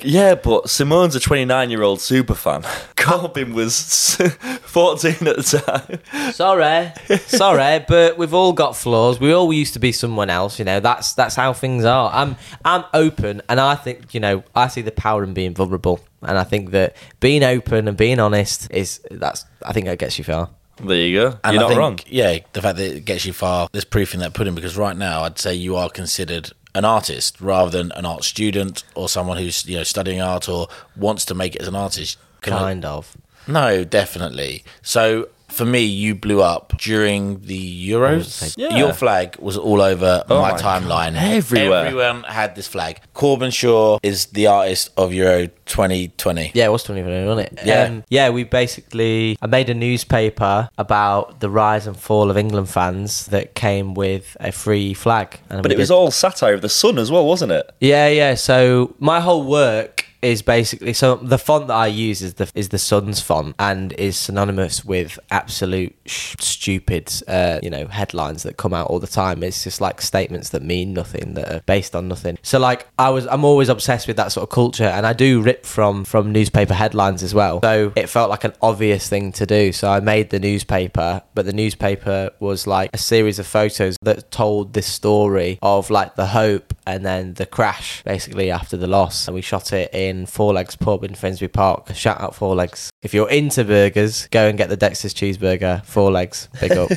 [0.00, 2.62] Yeah, but Simone's a 29 year old super fan.
[2.96, 4.14] Corbin was
[4.62, 6.32] 14 at the time.
[6.32, 9.18] Sorry, sorry, but we've all got flaws.
[9.18, 10.60] We all used to be someone else.
[10.60, 12.12] You know, that's that's how things are.
[12.12, 15.98] I'm I'm open, and I think you know I see the power in being vulnerable,
[16.22, 20.16] and I think that being open and being honest is that's I think that gets
[20.16, 20.50] you far.
[20.84, 21.38] There you go.
[21.44, 21.98] And You're I not think, wrong.
[22.06, 24.96] Yeah, the fact that it gets you far, there's proof in that pudding because right
[24.96, 29.36] now I'd say you are considered an artist rather than an art student or someone
[29.38, 32.18] who's you know studying art or wants to make it as an artist.
[32.40, 33.16] Can I- Kind of.
[33.46, 34.62] No, definitely.
[34.82, 38.54] So for me, you blew up during the Euros.
[38.56, 38.76] Yeah.
[38.76, 41.14] Your flag was all over Oh my my timeline.
[41.14, 41.86] Everywhere.
[41.86, 43.00] Everyone had this flag.
[43.14, 46.52] Corbin Shaw is the artist of Euro 2020.
[46.54, 47.66] Yeah, it was 2020, wasn't it?
[47.66, 47.82] Yeah.
[47.84, 52.68] Um, yeah, we basically, I made a newspaper about the rise and fall of England
[52.68, 55.38] fans that came with a free flag.
[55.48, 57.70] And But we it was all satire of the sun as well, wasn't it?
[57.80, 58.34] Yeah, yeah.
[58.34, 62.68] So my whole work is basically so the font that I use is the is
[62.70, 68.56] the Sun's font and is synonymous with absolute sh- stupid, uh, you know, headlines that
[68.56, 69.42] come out all the time.
[69.42, 72.38] It's just like statements that mean nothing that are based on nothing.
[72.42, 75.40] So like I was, I'm always obsessed with that sort of culture, and I do
[75.40, 77.60] rip from from newspaper headlines as well.
[77.62, 79.72] So it felt like an obvious thing to do.
[79.72, 84.30] So I made the newspaper, but the newspaper was like a series of photos that
[84.30, 89.28] told this story of like the hope and then the crash basically after the loss.
[89.28, 91.94] And we shot it in Four Legs Pub in Finsbury Park.
[91.94, 92.90] Shout out Four Legs.
[93.02, 95.84] If you're into burgers, go and get the Dexter's cheeseburger.
[95.84, 96.90] Four Legs, big up.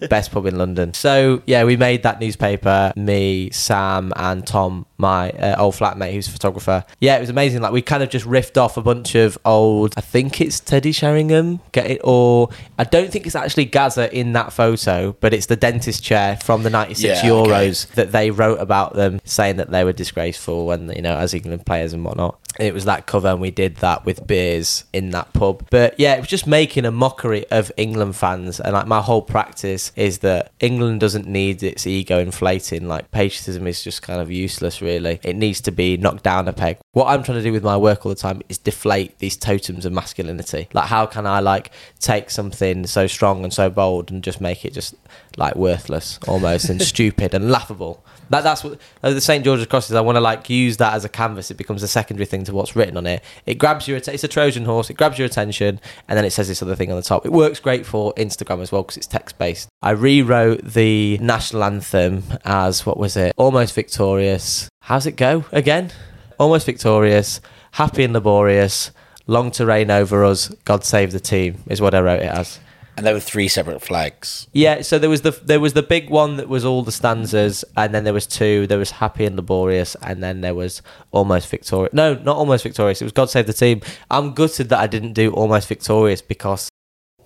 [0.10, 0.94] Best pub in London.
[0.94, 2.92] So yeah, we made that newspaper.
[2.96, 6.82] Me, Sam, and Tom, my uh, old flatmate who's a photographer.
[6.98, 7.60] Yeah, it was amazing.
[7.60, 9.92] Like we kind of just riffed off a bunch of old.
[9.98, 11.60] I think it's Teddy Sheringham.
[11.72, 12.00] Get it?
[12.02, 12.48] Or
[12.78, 16.62] I don't think it's actually Gazza in that photo, but it's the dentist chair from
[16.62, 17.28] the '96 Yeah, okay.
[17.28, 21.34] Euros that they wrote about them, saying that they were disgraceful and you know as
[21.34, 22.40] England players and whatnot.
[22.58, 25.66] It was that cover, and we did that with beers in that pub.
[25.70, 29.22] But yeah, it was just making a mockery of England fans, and like my whole
[29.22, 32.88] practice is that England doesn't need its ego inflating.
[32.88, 34.93] Like patriotism is just kind of useless, really.
[35.22, 36.78] It needs to be knocked down a peg.
[36.92, 39.84] What I'm trying to do with my work all the time is deflate these totems
[39.84, 40.68] of masculinity.
[40.72, 41.70] Like, how can I like
[42.00, 44.94] take something so strong and so bold and just make it just
[45.36, 48.04] like worthless almost and stupid and laughable?
[48.30, 49.96] That, that's what uh, the St George's Cross is.
[49.96, 51.50] I want to like use that as a canvas.
[51.50, 53.22] It becomes a secondary thing to what's written on it.
[53.46, 53.98] It grabs your.
[53.98, 54.90] It's a Trojan horse.
[54.90, 57.26] It grabs your attention, and then it says this other thing on the top.
[57.26, 59.68] It works great for Instagram as well because it's text based.
[59.82, 63.32] I rewrote the national anthem as what was it?
[63.36, 64.68] Almost victorious.
[64.80, 65.90] How's it go again?
[66.38, 67.40] Almost victorious,
[67.72, 68.90] happy and laborious,
[69.26, 70.48] long to reign over us.
[70.64, 72.58] God save the team is what I wrote it as.
[72.96, 74.46] And there were three separate flags.
[74.52, 77.64] Yeah, so there was the there was the big one that was all the stanzas,
[77.76, 78.66] and then there was two.
[78.68, 80.80] There was happy and laborious, and then there was
[81.10, 81.92] almost victorious.
[81.92, 83.00] No, not almost victorious.
[83.02, 83.80] It was God save the team.
[84.10, 86.68] I'm gutted that I didn't do almost victorious because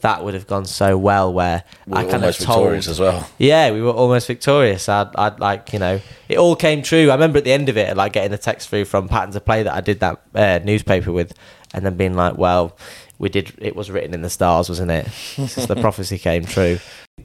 [0.01, 1.33] that would have gone so well.
[1.35, 3.29] Where We I kind of almost told, victorious as well.
[3.37, 4.89] yeah, we were almost victorious.
[4.89, 7.11] I'd, I'd like, you know, it all came true.
[7.11, 9.45] I remember at the end of it, like getting a text through from Patterns of
[9.45, 11.35] Play that I did that uh, newspaper with,
[11.75, 12.77] and then being like, well,
[13.19, 15.09] we did, it was written in the stars, wasn't it?
[15.09, 16.79] Since the prophecy came true.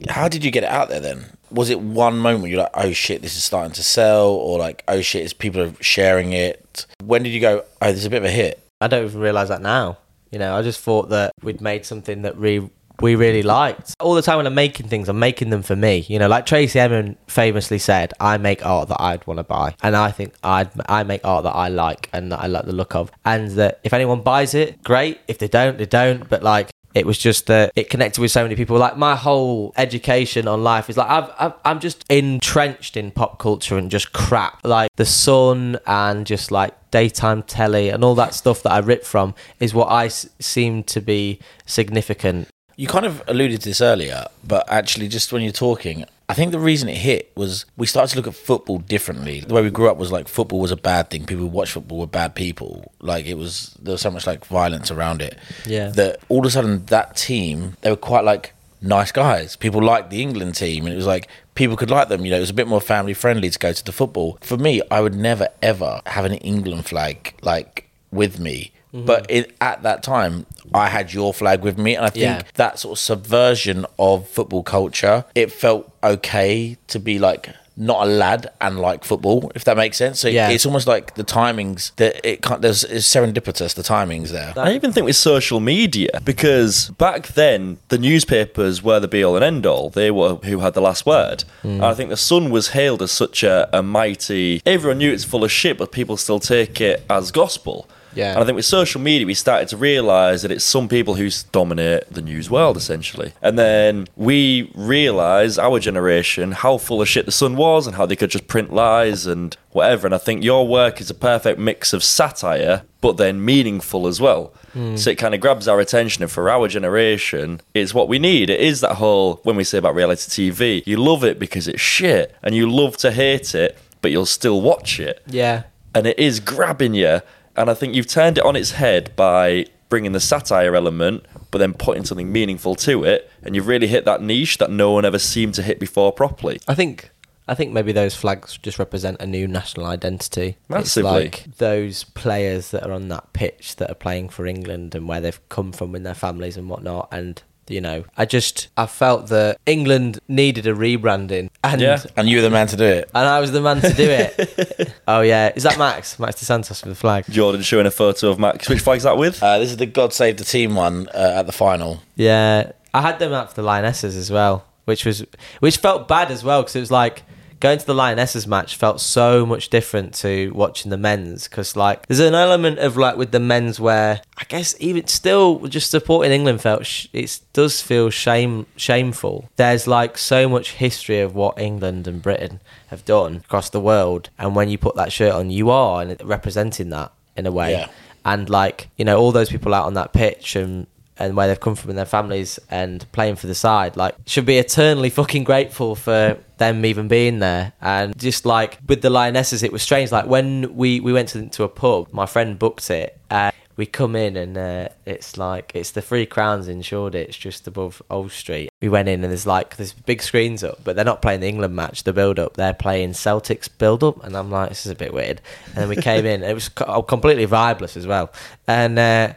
[0.08, 1.36] How did you get it out there then?
[1.50, 4.82] Was it one moment you're like, oh shit, this is starting to sell, or like,
[4.88, 6.86] oh shit, is people are sharing it?
[7.02, 8.60] When did you go, oh, this is a bit of a hit?
[8.80, 9.98] I don't even realize that now.
[10.30, 12.68] You know, I just thought that we'd made something that we
[13.00, 13.94] we really liked.
[14.00, 16.04] All the time when I'm making things, I'm making them for me.
[16.08, 19.74] You know, like Tracey Emin famously said, "I make art that I'd want to buy,"
[19.82, 22.72] and I think I I make art that I like and that I like the
[22.72, 25.20] look of, and that if anyone buys it, great.
[25.28, 26.28] If they don't, they don't.
[26.28, 26.70] But like.
[26.94, 28.78] It was just that it connected with so many people.
[28.78, 33.40] Like my whole education on life is like I've, I've I'm just entrenched in pop
[33.40, 34.60] culture and just crap.
[34.64, 39.02] Like the Sun and just like daytime telly and all that stuff that I rip
[39.04, 42.46] from is what I s- seem to be significant.
[42.76, 46.52] You kind of alluded to this earlier, but actually, just when you're talking, I think
[46.52, 49.40] the reason it hit was we started to look at football differently.
[49.40, 51.26] The way we grew up was like football was a bad thing.
[51.26, 52.92] People who watch football were bad people.
[53.00, 55.38] Like it was, there was so much like violence around it.
[55.66, 55.88] Yeah.
[55.88, 59.56] That all of a sudden, that team, they were quite like nice guys.
[59.56, 62.24] People liked the England team, and it was like people could like them.
[62.24, 64.38] You know, it was a bit more family friendly to go to the football.
[64.40, 68.72] For me, I would never ever have an England flag like with me.
[68.94, 69.06] Mm-hmm.
[69.06, 72.42] But it, at that time, I had your flag with me, and I think Yeah.
[72.54, 78.08] that sort of subversion of football culture, it felt okay to be like not a
[78.08, 80.20] lad and like football, if that makes sense.
[80.20, 80.50] So Yeah.
[80.50, 82.62] it's almost like the timings that it can't.
[82.62, 83.74] There's it's serendipitous.
[83.74, 84.52] The timings there.
[84.56, 89.34] I even think with social media, because back then the newspapers were the be all
[89.34, 89.90] and end all.
[89.90, 91.42] They were who had the last word.
[91.64, 94.62] And I think the Sun was hailed as such a, a mighty.
[94.64, 97.88] Everyone knew it's full of shit, but people still take it as gospel.
[98.14, 98.32] Yeah.
[98.32, 101.28] And I think with social media, we started to realise that it's some people who
[101.52, 103.32] dominate the news world, essentially.
[103.42, 108.06] And then we realize, our generation, how full of shit the Sun was and how
[108.06, 110.06] they could just print lies and whatever.
[110.06, 114.20] And I think your work is a perfect mix of satire, but then meaningful as
[114.20, 114.52] well.
[114.72, 114.96] Hmm.
[114.96, 116.22] So it kind of grabs our attention.
[116.22, 118.50] And for our generation, it's what we need.
[118.50, 121.80] It is that whole, when we say about reality TV, you love it because it's
[121.80, 125.64] shit and you love to hate it, but you'll still watch it Yeah.
[125.94, 127.20] and it is grabbing you.
[127.56, 131.58] And I think you've turned it on its head by bringing the satire element, but
[131.58, 135.04] then putting something meaningful to it, and you've really hit that niche that no one
[135.04, 136.60] ever seemed to hit before properly.
[136.66, 137.10] I think
[137.46, 140.56] I think maybe those flags just represent a new national identity.
[140.68, 141.26] Massively.
[141.26, 145.06] It's like those players that are on that pitch that are playing for England and
[145.06, 147.08] where they've come from in their families and whatnot.
[147.12, 152.02] And you know, I just I felt that England needed a rebranding, and Yeah.
[152.16, 153.10] And you were the man to do it.
[153.14, 154.92] and I was the man to do it.
[155.08, 156.18] oh yeah, is that Max?
[156.18, 157.24] Max DeSantos with the flag?
[157.30, 158.68] Jordan showing a photo of Max.
[158.68, 159.42] Which flag's that with?
[159.42, 162.02] Uh, this is the God Save the Team one uh, at the final.
[162.16, 165.24] Yeah, I had them out for the Lionesses as well, which was
[165.60, 167.22] which felt bad as well because it was like
[167.64, 172.06] going to the Lionesses match felt so much different to watching the men's because like
[172.06, 176.30] there's an element of like with the men's where I guess even still just supporting
[176.32, 179.48] England felt sh- it does feel shame shameful.
[179.56, 184.28] There's like so much history of what England and Britain have done across the world,
[184.38, 187.88] and when you put that shirt on, you are representing that in a way Yeah.
[188.24, 190.86] and like you know all those people out on that pitch and
[191.18, 194.46] and where they've come from and their families and playing for the side like should
[194.46, 199.62] be eternally fucking grateful for them even being there and just like with the lionesses
[199.62, 202.90] it was strange like when we we went to, to a pub my friend booked
[202.90, 207.40] it and we come in and uh, it's like it's the Three Crowns in Shoreditch,
[207.40, 208.70] just above Old Street.
[208.80, 211.48] We went in and there's like there's big screens up, but they're not playing the
[211.48, 212.54] England match, the build up.
[212.54, 215.40] They're playing Celtics build up, and I'm like, this is a bit weird.
[215.66, 218.32] And then we came in, it was co- completely vibeless as well.
[218.68, 219.32] And uh,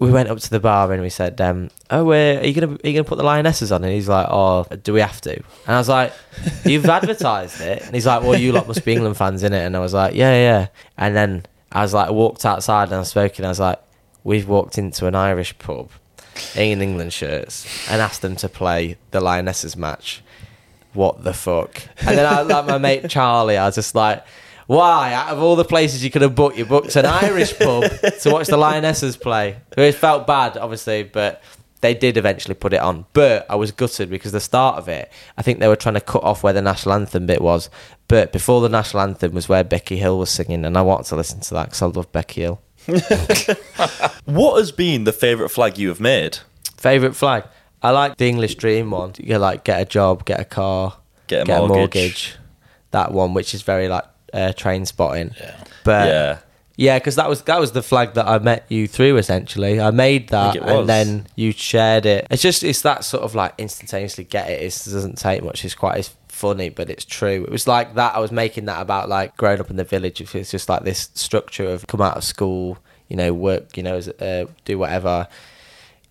[0.00, 2.72] we went up to the bar and we said, um, "Oh, uh, are you gonna
[2.72, 5.34] are you gonna put the lionesses on?" And he's like, "Oh, do we have to?"
[5.34, 6.12] And I was like,
[6.64, 9.62] "You've advertised it." And he's like, "Well, you lot must be England fans in it."
[9.62, 12.96] And I was like, "Yeah, yeah." And then I was like, I walked outside and
[12.96, 13.78] I spoke and I was like,
[14.24, 15.90] "We've walked into an Irish pub
[16.56, 20.22] in England shirts and asked them to play the lionesses match.
[20.94, 23.58] What the fuck?" And then I like my mate Charlie.
[23.58, 24.24] I was just like.
[24.70, 27.90] Why, out of all the places you could have booked, you booked an Irish pub
[28.20, 29.56] to watch the Lionesses play.
[29.76, 31.42] It felt bad, obviously, but
[31.80, 33.04] they did eventually put it on.
[33.12, 36.00] But I was gutted because the start of it, I think they were trying to
[36.00, 37.68] cut off where the national anthem bit was.
[38.06, 41.16] But before the national anthem was where Becky Hill was singing, and I wanted to
[41.16, 42.62] listen to that because I love Becky Hill.
[44.24, 46.38] What has been the favourite flag you have made?
[46.76, 47.42] Favorite flag?
[47.82, 49.14] I like the English Dream one.
[49.18, 50.96] You like get a job, get a car,
[51.26, 52.36] Get a mortgage.
[52.92, 55.38] That one, which is very like uh, Trainspotting.
[55.38, 55.64] Yeah.
[55.84, 56.38] But yeah.
[56.76, 59.18] Yeah, because that was that was the flag that I met you through.
[59.18, 60.70] Essentially, I made that, was.
[60.70, 62.26] and then you shared it.
[62.30, 64.62] It's just it's that sort of like instantaneously get it.
[64.62, 65.62] It's, it doesn't take much.
[65.62, 67.44] It's quite it's funny, but it's true.
[67.44, 68.14] It was like that.
[68.14, 70.22] I was making that about like growing up in the village.
[70.22, 72.78] It's just like this structure of come out of school,
[73.08, 75.28] you know, work, you know, uh, do whatever,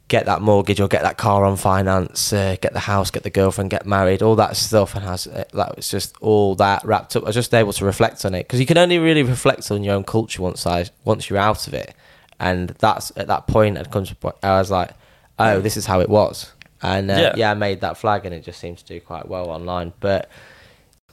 [0.10, 3.30] get that mortgage or get that car on finance, uh, get the house, get the
[3.30, 7.16] girlfriend, get married, all that stuff, and has uh, that was just all that wrapped
[7.16, 7.24] up.
[7.24, 9.84] I was just able to reflect on it because you can only really reflect on
[9.84, 11.96] your own culture once I once you're out of it,
[12.40, 13.78] and that's at that point.
[13.78, 14.10] It comes.
[14.10, 14.92] to point- I was like,
[15.38, 16.52] oh, this is how it was,
[16.82, 17.34] and uh, Yeah.
[17.38, 17.52] yeah.
[17.52, 19.94] I made that flag, and it just seems to do quite well online.
[20.00, 20.30] But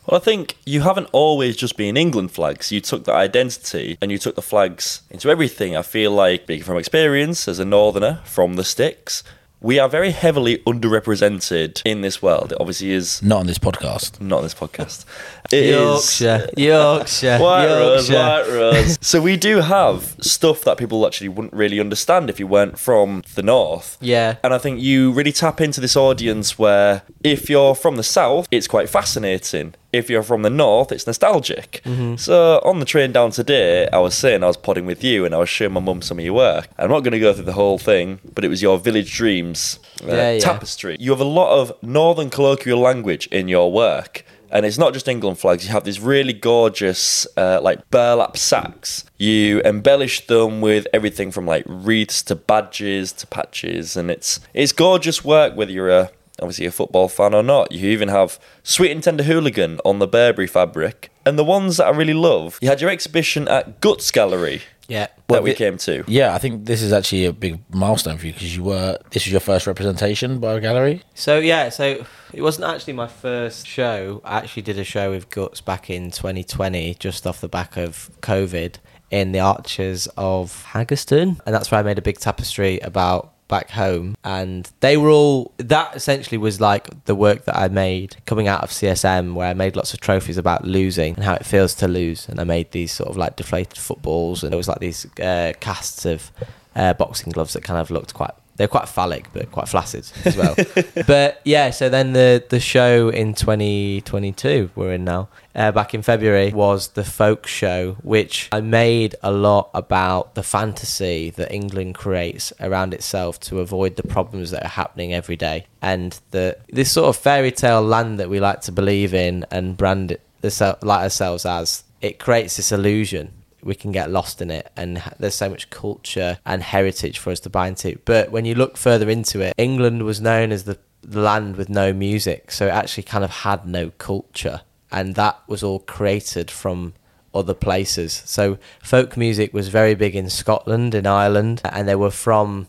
[0.06, 2.70] Well, I think you haven't always just been England flags.
[2.70, 5.76] You took that identity and you took the flags into everything.
[5.76, 9.24] I feel like, speaking from experience as a northerner from the sticks,
[9.60, 12.52] we are very heavily underrepresented in this world.
[12.52, 14.20] It obviously is Not on this podcast.
[14.20, 15.04] not on this podcast.
[15.52, 18.28] It is- Yorkshire, Yorkshire, White Rose, Yorkshire.
[18.28, 18.98] White Rose.
[19.06, 23.22] so we do have stuff that people actually wouldn't really understand if you weren't from
[23.36, 23.96] the north.
[24.00, 24.36] Yeah.
[24.42, 28.48] And I think you really tap into this audience where if you're from the south,
[28.50, 29.74] it's quite fascinating.
[29.96, 31.80] If you're from the north, it's nostalgic.
[31.84, 32.16] Mm-hmm.
[32.16, 35.34] So on the train down today, I was saying I was podding with you and
[35.34, 36.68] I was showing my mum some of your work.
[36.78, 39.78] I'm not going to go through the whole thing, but it was your village dreams
[40.02, 40.38] uh, Yeah, yeah.
[40.40, 40.96] tapestry.
[41.00, 44.24] You have a lot of northern colloquial language in your work.
[44.48, 45.64] And it's not just England flags.
[45.66, 49.04] You have these really gorgeous, uh, like burlap sacks.
[49.18, 54.70] You embellish them with everything from like wreaths to badges to patches, and it's it's
[54.72, 55.56] gorgeous work.
[55.56, 56.10] Whether you're a
[56.40, 57.72] obviously a football fan or not.
[57.72, 61.10] You even have Sweet and Tender Hooligan on the Burberry fabric.
[61.24, 65.08] And the ones that I really love, you had your exhibition at Guts Gallery Yeah.
[65.28, 66.04] that we it- came to.
[66.06, 69.24] Yeah, I think this is actually a big milestone for you because you were this
[69.24, 71.02] was your first representation by a gallery.
[71.14, 74.20] So yeah, so it wasn't actually my first show.
[74.24, 78.10] I actually did a show with Guts back in 2020, just off the back of
[78.20, 78.74] COVID,
[79.10, 83.70] in the Arches of Haggerston, and that's where I made a big tapestry about back
[83.70, 88.48] home and they were all that essentially was like the work that I made coming
[88.48, 91.74] out of CSM where I made lots of trophies about losing and how it feels
[91.76, 92.28] to lose.
[92.28, 95.52] And I made these sort of like deflated footballs and it was like these uh,
[95.60, 96.30] casts of
[96.74, 100.36] uh, boxing gloves that kind of looked quite they're quite phallic but quite flaccid as
[100.36, 100.56] well.
[101.06, 106.02] But yeah so then the the show in 2022 we're in now uh, back in
[106.02, 111.94] february was the folk show which i made a lot about the fantasy that england
[111.94, 115.66] creates around itself to avoid the problems that are happening every day.
[115.82, 119.76] And the this sort of fairy tale land that we like to believe in and
[119.76, 123.32] brand it the, like ourselves as it creates this illusion.
[123.62, 127.40] We can get lost in it and there's so much culture and heritage for us
[127.40, 127.98] to buy into.
[128.04, 131.92] But when you look further into it england was known as the land with no
[131.92, 134.60] music so it actually kind of had no culture
[134.90, 136.94] and that was all created from
[137.34, 138.22] other places.
[138.24, 142.66] So folk music was very big in scotland in ireland and they were from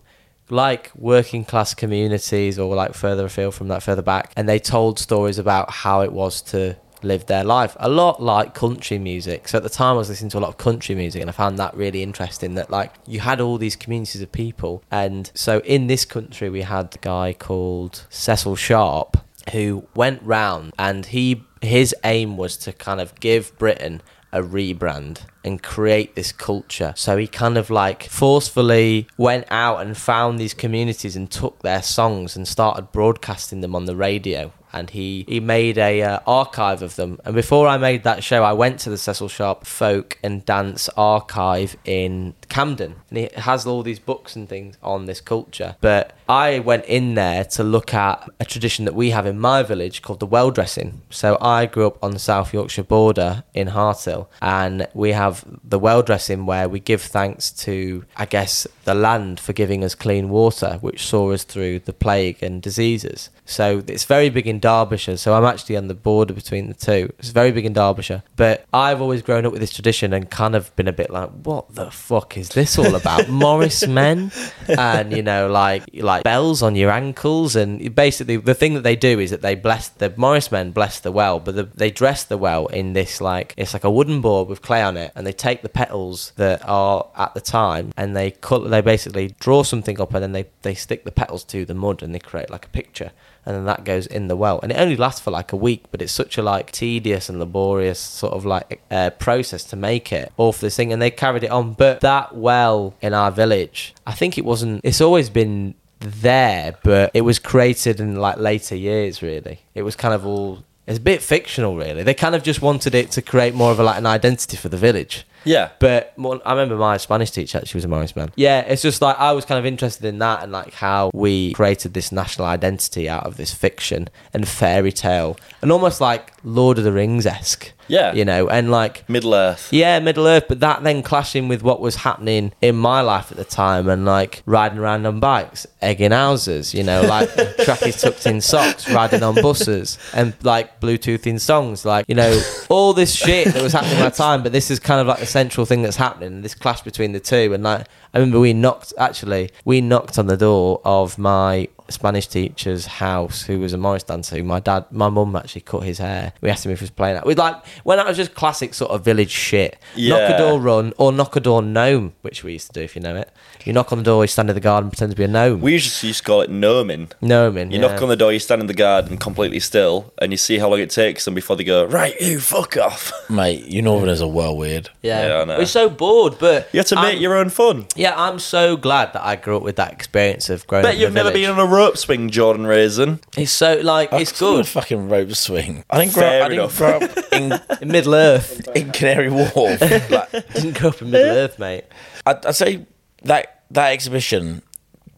[0.49, 4.99] like working class communities or like further afield from that further back and they told
[4.99, 9.47] stories about how it was to live their life a lot like country music.
[9.47, 11.33] So at the time i was listening to a lot of country music and i
[11.33, 15.59] found that really interesting that like you had all these communities of people and so
[15.59, 19.17] in this country we had a guy called cecil sharp
[19.51, 24.01] who went round and he his aim was to kind of give britain
[24.31, 26.93] a rebrand and create this culture.
[26.95, 31.81] So he kind of like forcefully went out and found these communities and took their
[31.81, 34.51] songs and started broadcasting them on the radio.
[34.73, 37.19] And he, he made a uh, archive of them.
[37.23, 40.89] And before I made that show, I went to the Cecil Sharp Folk and Dance
[40.97, 45.77] Archive in Camden, and it has all these books and things on this culture.
[45.79, 49.63] But I went in there to look at a tradition that we have in my
[49.63, 51.01] village called the well dressing.
[51.09, 55.79] So I grew up on the South Yorkshire border in Harthill, and we have the
[55.79, 60.29] well dressing where we give thanks to, I guess, the land for giving us clean
[60.29, 63.29] water, which saw us through the plague and diseases.
[63.45, 65.17] So it's very big in Derbyshire.
[65.17, 67.13] So I'm actually on the border between the two.
[67.17, 68.23] It's very big in Derbyshire.
[68.35, 71.29] But I've always grown up with this tradition and kind of been a bit like,
[71.29, 73.29] what the fuck is this all about?
[73.47, 74.31] Morris men
[74.67, 78.95] and you know like like bells on your ankles and basically the thing that they
[78.95, 82.23] do is that they bless the Morris men bless the well, but the, they dress
[82.23, 85.25] the well in this like it's like a wooden board with clay on it, and
[85.25, 89.63] they take the petals that are at the time and they cut they basically draw
[89.63, 92.49] something up and then they they stick the petals to the mud and they create
[92.49, 93.11] like a picture
[93.45, 94.59] and then that goes in the well.
[94.61, 97.39] And it only lasts for like a week but it's such a like tedious and
[97.39, 101.11] laborious sort of like uh, process to make it all for this thing and they
[101.11, 101.73] carried it on.
[101.73, 107.11] But that well in our village i think it wasn't it's always been there but
[107.13, 111.01] it was created in like later years really it was kind of all it's a
[111.01, 113.97] bit fictional really they kind of just wanted it to create more of a like
[113.97, 115.69] an identity for the village Yeah.
[115.79, 118.31] but more, I remember my Spanish teacher actually was a Morris man.
[118.35, 121.53] Yeah, it's just like I was kind of interested in that and like how we
[121.53, 126.77] created this national identity out of this fiction and fairy tale and almost like Lord
[126.77, 127.71] of the Rings esque.
[127.87, 128.13] Yeah.
[128.13, 129.69] You know, and like Middle Earth.
[129.71, 133.37] yeah, Middle Earth, but that then clashing with what was happening in my life at
[133.37, 137.29] the time and like riding around on bikes, egging houses, you know, like
[137.63, 142.93] trackies tucked in socks, riding on buses and like Bluetoothing songs, like, you know, all
[142.93, 145.25] this shit that was happening at my time, but this is kind of like the
[145.25, 147.53] central thing that's happening, this clash between the two.
[147.53, 147.87] And like,
[148.17, 153.43] I remember we knocked, actually, we knocked on the door of my Spanish teacher's house
[153.43, 156.33] who was a Morris dancer who my dad my mum actually cut his hair.
[156.41, 157.25] We asked him if he was playing that.
[157.25, 159.77] We'd like when that was just classic sort of village shit.
[159.97, 162.95] Knock a door run or knock a door gnome, which we used to do if
[162.95, 163.31] you know it.
[163.63, 165.61] You knock on the door, you stand in the garden, pretend to be a gnome.
[165.61, 167.09] We usually used to call it gnoming.
[167.21, 167.71] Gnoming.
[167.71, 167.87] You yeah.
[167.87, 170.69] knock on the door, you stand in the garden completely still, and you see how
[170.69, 173.11] long it takes them before they go, right, you fuck off.
[173.29, 174.89] Mate, you know, Northerners are well weird.
[175.01, 175.57] Yeah, Yeah, I know.
[175.57, 177.87] we're so bored, but You have to make I'm- your own fun.
[177.95, 180.89] Yeah, I'm so glad that I grew up with that experience of growing up.
[180.89, 181.47] Bet in you've a never village.
[181.47, 183.19] been on a rope swing, Jordan Raisin.
[183.35, 185.83] It's so like it's I saw a good fucking rope swing.
[185.89, 188.67] I didn't grow Fair up, I didn't grow up in, in Middle Earth.
[188.75, 189.81] in Canary Wharf.
[190.09, 191.85] Like, Didn't grow up in Middle Earth, mate.
[192.25, 192.85] I'd, I'd say
[193.23, 194.61] that that exhibition,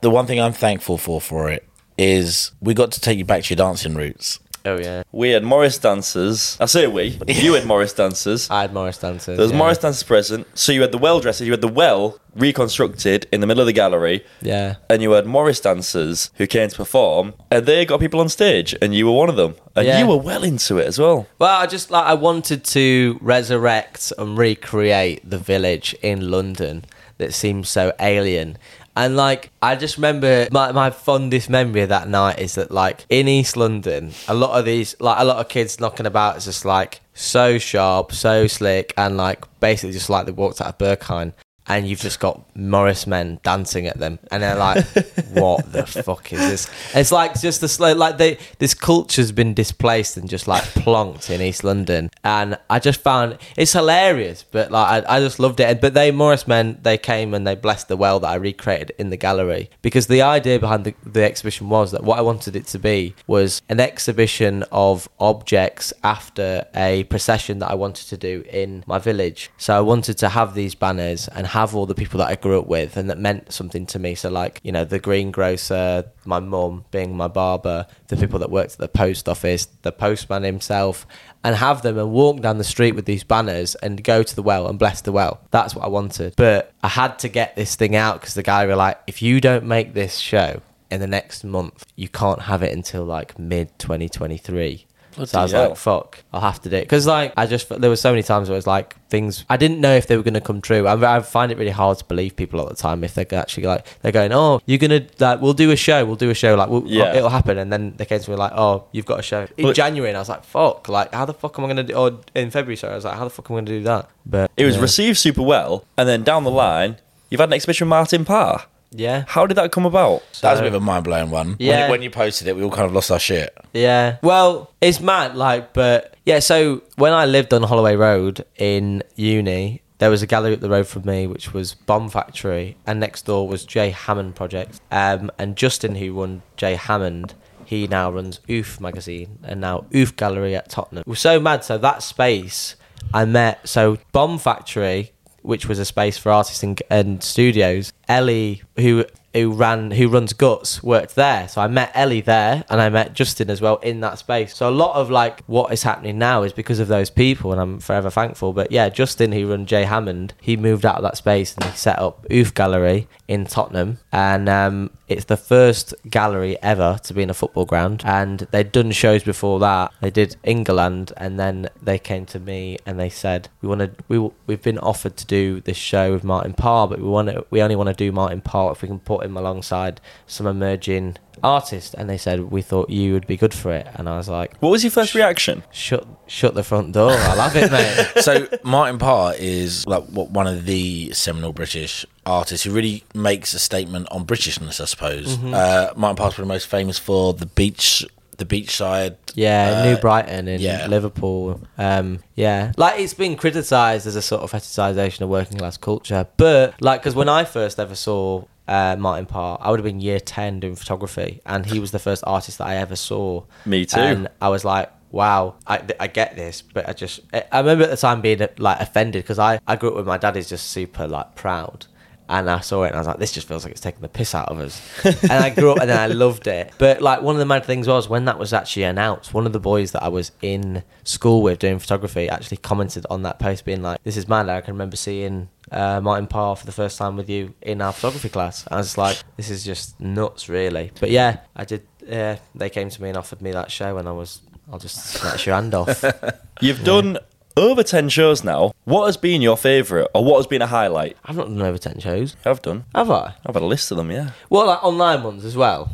[0.02, 1.68] the one thing I'm thankful for for it
[1.98, 4.40] is we got to take you back to your dancing roots.
[4.66, 6.58] Oh yeah, we had Morris dancers.
[6.60, 7.18] I say we.
[7.28, 8.50] You had Morris dancers.
[8.50, 9.38] I had Morris dancers.
[9.38, 9.58] There was yeah.
[9.58, 10.48] Morris dancers present.
[10.54, 11.46] So you had the well dressers.
[11.48, 14.24] You had the well reconstructed in the middle of the gallery.
[14.42, 14.76] Yeah.
[14.90, 18.76] And you had Morris dancers who came to perform, and they got people on stage,
[18.82, 20.00] and you were one of them, and Yeah.
[20.00, 21.28] you were well into it as well.
[21.40, 26.86] Well, I just like I wanted to resurrect and recreate the village in London
[27.18, 28.58] that seems so alien.
[29.00, 33.06] And like I just remember my, my fondest memory of that night is that like
[33.08, 36.44] in East London, a lot of these like a lot of kids knocking about is
[36.44, 40.78] just like so sharp, so slick, and like basically just like they walked out of
[40.78, 41.32] Berghain.
[41.70, 44.86] And you've just got Morris men dancing at them, and they're like,
[45.30, 49.54] "What the fuck is this?" It's like just the slow, like they this culture's been
[49.54, 54.44] displaced and just like plonked in East London, and I just found it's hilarious.
[54.50, 55.80] But like I, I just loved it.
[55.80, 59.12] But they Morris men they came and they blessed the well that I recreated in
[59.12, 62.66] the gallery because the idea behind the, the exhibition was that what I wanted it
[62.68, 68.44] to be was an exhibition of objects after a procession that I wanted to do
[68.50, 69.52] in my village.
[69.58, 72.60] So I wanted to have these banners and have all the people that I grew
[72.60, 74.16] up with and that meant something to me.
[74.16, 78.74] So like you know the greengrocer, my mum being my barber, the people that worked
[78.74, 81.06] at the post office, the postman himself,
[81.44, 84.44] and have them and walk down the street with these banners and go to the
[84.44, 85.42] well and bless the well.
[85.52, 86.36] That's what I wanted.
[86.36, 89.42] But I had to get this thing out because the guy were like, if you
[89.42, 93.78] don't make this show in the next month, you can't have it until like mid
[93.80, 94.86] 2023.
[95.26, 95.70] So I was hell.
[95.70, 98.24] like, "Fuck, I'll have to do it." Because like, I just there were so many
[98.24, 100.62] times where it was like things I didn't know if they were going to come
[100.62, 100.86] true.
[100.88, 103.64] I, I find it really hard to believe people at the time if they're actually
[103.64, 106.56] like they're going, "Oh, you're gonna like we'll do a show, we'll do a show,
[106.56, 107.14] like we'll, Yeah.
[107.16, 109.66] it'll happen," and then they came to me like, "Oh, you've got a show in
[109.66, 111.94] But- January," and I was like, "Fuck, like how the fuck am I gonna do?"
[111.94, 114.10] Or in February, sorry, I was like, "How the fuck am I gonna do that?"
[114.26, 114.82] But It was yeah.
[114.82, 116.98] received super well, and then down the line,
[117.30, 118.64] you've had an exhibition with Martin Parr.
[118.92, 119.24] Yeah.
[119.28, 120.24] How did that come about?
[120.42, 121.48] That was a bit of a mind blowing one.
[121.50, 121.86] When Yeah.
[121.86, 123.56] you- When, you posted it, we all kind of lost our shit.
[123.74, 124.18] Yeah.
[124.22, 126.40] Well, it's mad, like, but yeah.
[126.40, 130.70] So when I lived on Holloway Road in uni, there was a gallery up the
[130.70, 134.80] road from me, which was Bomb Factory, and next door was Jay Hammond Project.
[134.92, 137.34] Um, and Justin, who run Jay Hammond,
[137.66, 141.02] he now runs Oof magazine and now Oof Gallery at Tottenham.
[141.02, 141.64] It was so mad.
[141.64, 142.76] So that space,
[143.14, 143.68] I met.
[143.68, 145.12] So Bomb Factory,
[145.42, 147.94] which was a space for artists and, and studios.
[148.08, 151.48] Ellie, who who ran who runs Guts, worked there.
[151.48, 154.56] So I met Ellie there, and I met Justin as well in that space.
[154.56, 157.62] So a lot of like what is happening now is because of those people, and
[157.62, 158.54] I'm forever thankful.
[158.54, 161.72] But yeah, Justin, who run Jay Hammond, he moved out of that space and he
[161.78, 167.24] set up Oof Gallery in Tottenham, and um, it's the first gallery ever to be
[167.24, 168.04] in a football ground.
[168.06, 169.92] And they'd done shows before that.
[170.02, 173.92] They did England, and then they came to me and they said, "We want to.
[174.08, 177.46] We we've been offered to do this show with Martin Parr, but we want to.
[177.50, 181.18] We only want to do Martin Parr if we can put him alongside some emerging
[181.42, 184.30] artist." And they said, "We thought you would be good for it." And I was
[184.30, 185.64] like, What was your first reaction?
[185.72, 187.12] "Shut, shut the front door.
[187.12, 192.66] I love it, mate." so Martin Parr is like one of the seminal British artists
[192.66, 195.36] who really makes a statement on Britishness, I suppose.
[195.36, 195.54] Mm-hmm.
[195.54, 198.06] Uh, Martin Parr's probably most famous for the beach,
[198.38, 199.18] the beachside.
[199.36, 200.88] Yeah, uh, New Brighton in yeah.
[200.88, 201.62] Liverpool.
[201.78, 206.28] Um, yeah, like it's been criticised as a sort of fetishisation of working class culture,
[206.38, 210.00] but like because when I first ever saw uh, Martin Parr, I would have been
[210.00, 213.44] year ten doing photography, and he was the first artist that I ever saw.
[213.66, 214.00] Me too.
[214.00, 214.92] And I was like.
[215.12, 218.80] Wow, I, I get this, but I just I remember at the time being like
[218.80, 221.88] offended because I, I grew up with my dad is just super like proud,
[222.30, 224.08] and I saw it and I was like, this just feels like it's taking the
[224.08, 224.80] piss out of us.
[225.04, 226.72] and I grew up and then I loved it.
[226.78, 229.52] But like one of the mad things was when that was actually announced, one of
[229.52, 233.66] the boys that I was in school with doing photography actually commented on that post,
[233.66, 236.98] being like, "This is mad." I can remember seeing uh, Martin Parr for the first
[237.00, 238.64] time with you in our photography class.
[238.70, 241.88] I was like, "This is just nuts, really." But yeah, I did.
[242.06, 245.04] Yeah, they came to me and offered me that show, and I was, I'll just
[245.04, 246.04] snatch your hand off.
[246.62, 247.18] You've done
[247.60, 248.74] over 10 shows now.
[248.86, 251.18] What has been your favourite, or what has been a highlight?
[251.26, 252.86] I've not done over ten shows, I've done.
[252.96, 253.36] have I?
[253.46, 254.32] I've had a list of them, yeah.
[254.50, 255.92] Well, like online ones as well.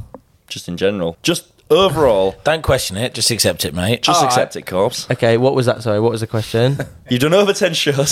[0.48, 1.18] Just in general.
[1.24, 2.36] Just overall.
[2.44, 4.04] Don't question it, just accept it, mate.
[4.04, 4.32] Just Alright.
[4.34, 5.10] accept it, Corpse.
[5.12, 5.82] Okay, what was that?
[5.84, 6.78] Sorry, what was the question?
[7.10, 8.12] You've done over 10 shows.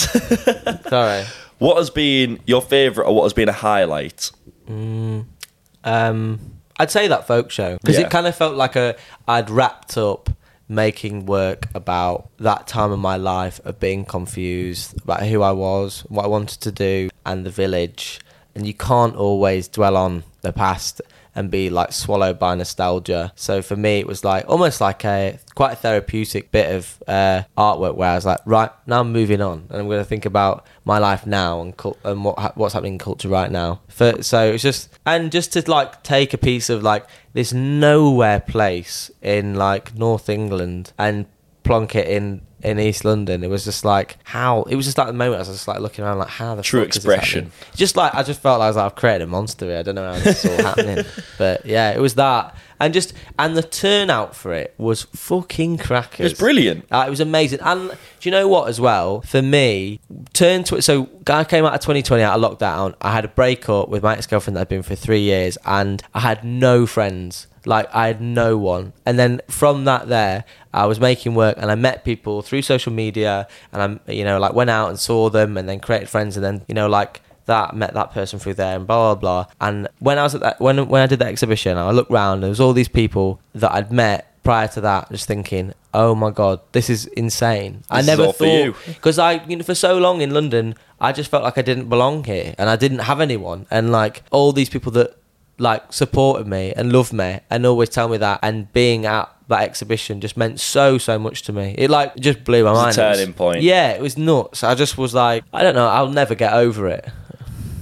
[0.89, 1.23] Sorry.
[1.59, 4.31] what has been your favourite, or what has been a highlight?
[4.67, 6.39] Um,
[6.79, 8.05] I'd say that folk show because Yeah.
[8.05, 8.95] it kind of felt like a
[9.27, 10.29] I'd wrapped up
[10.73, 16.01] making work about that time of my life of being confused about who I was,
[16.09, 18.19] what I wanted to do, and the village.
[18.55, 21.01] And you can't always dwell on the past.
[21.35, 23.31] And be like swallowed by nostalgia.
[23.35, 27.43] So for me, it was like almost like a quite a therapeutic bit of uh,
[27.57, 30.25] artwork where I was like, right now I'm moving on, and I'm going to think
[30.25, 31.73] about my life now and
[32.03, 33.81] and what ha- what's happening in culture right now.
[33.87, 38.39] For, so it's just and just to like take a piece of like this nowhere
[38.39, 41.25] place in like North England and
[41.63, 43.43] plonk it in in East London.
[43.43, 45.79] It was just like how it was just like the moment I was just like
[45.79, 47.51] looking around like how the True fuck is this expression.
[47.75, 49.77] Just like I just felt like I was like, I've created a monster here.
[49.77, 51.05] I don't know how this is all happening,
[51.37, 56.19] but yeah, it was that and just and the turnout for it was fucking crackers.
[56.19, 56.85] It was brilliant.
[56.91, 57.59] Uh, it was amazing.
[57.61, 59.21] And do you know what, as well?
[59.21, 60.01] For me,
[60.33, 62.95] turn to So, I came out of 2020 out of lockdown.
[62.99, 66.03] I had a breakup with my ex girlfriend that I'd been for three years, and
[66.13, 67.47] I had no friends.
[67.65, 68.93] Like, I had no one.
[69.05, 70.43] And then from that, there,
[70.73, 74.39] I was making work and I met people through social media, and I, you know,
[74.39, 77.21] like went out and saw them and then created friends, and then, you know, like,
[77.45, 79.53] that met that person through there and blah blah blah.
[79.59, 82.35] And when i was at that when when i did that exhibition i looked round
[82.35, 86.15] and there was all these people that i'd met prior to that just thinking oh
[86.15, 87.83] my god this is insane.
[87.89, 91.11] I This is never thought because i you know for so long in london i
[91.11, 93.65] just felt like i didn't belong here and i didn't have anyone.
[93.69, 95.15] And like all these people that
[95.59, 99.61] like supported me and loved me and always tell me that and being at that
[99.63, 102.97] exhibition just meant so so much to me it like just blew my a mind
[102.97, 103.61] It was- turning point.
[103.61, 106.87] yeah it was nuts i just was like i don't know i'll never get over
[106.87, 107.07] it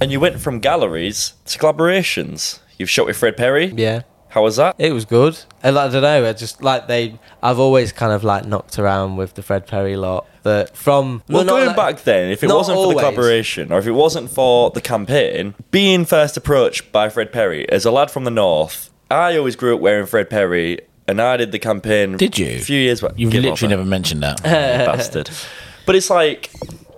[0.00, 2.58] And you went from galleries to collaborations.
[2.78, 3.66] You've shot with Fred Perry.
[3.76, 4.02] yeah
[4.32, 4.76] How was that?
[4.78, 5.38] It was good.
[5.62, 6.26] And I don't know.
[6.26, 7.18] I just like they.
[7.42, 10.26] I've always kind of like knocked around with the Fred Perry lot.
[10.42, 13.78] That from Well, not going like- back then, if it wasn't for the collaboration or
[13.78, 18.10] if it wasn't for the campaign, being first approached by Fred Perry as a lad
[18.10, 22.16] from the north, I always grew up wearing Fred Perry, and I did the campaign.
[22.16, 22.46] Did you?
[22.56, 23.12] A few years back.
[23.16, 24.42] You've Give literally never mentioned that.
[24.42, 25.28] that, bastard.
[25.84, 26.50] But it's like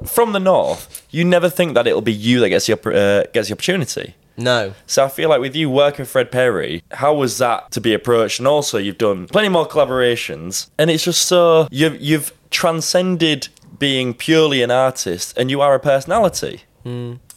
[0.06, 3.48] from the north, you never think that it'll be you that gets the uh, gets
[3.48, 4.14] the opportunity.
[4.36, 4.74] No.
[4.86, 7.94] So I feel like with you working with Fred Perry, how was that to be
[7.94, 8.38] approached?
[8.40, 14.14] And also, you've done plenty more collaborations, and it's just so you've you've transcended being
[14.14, 16.62] purely an artist, and you are a personality.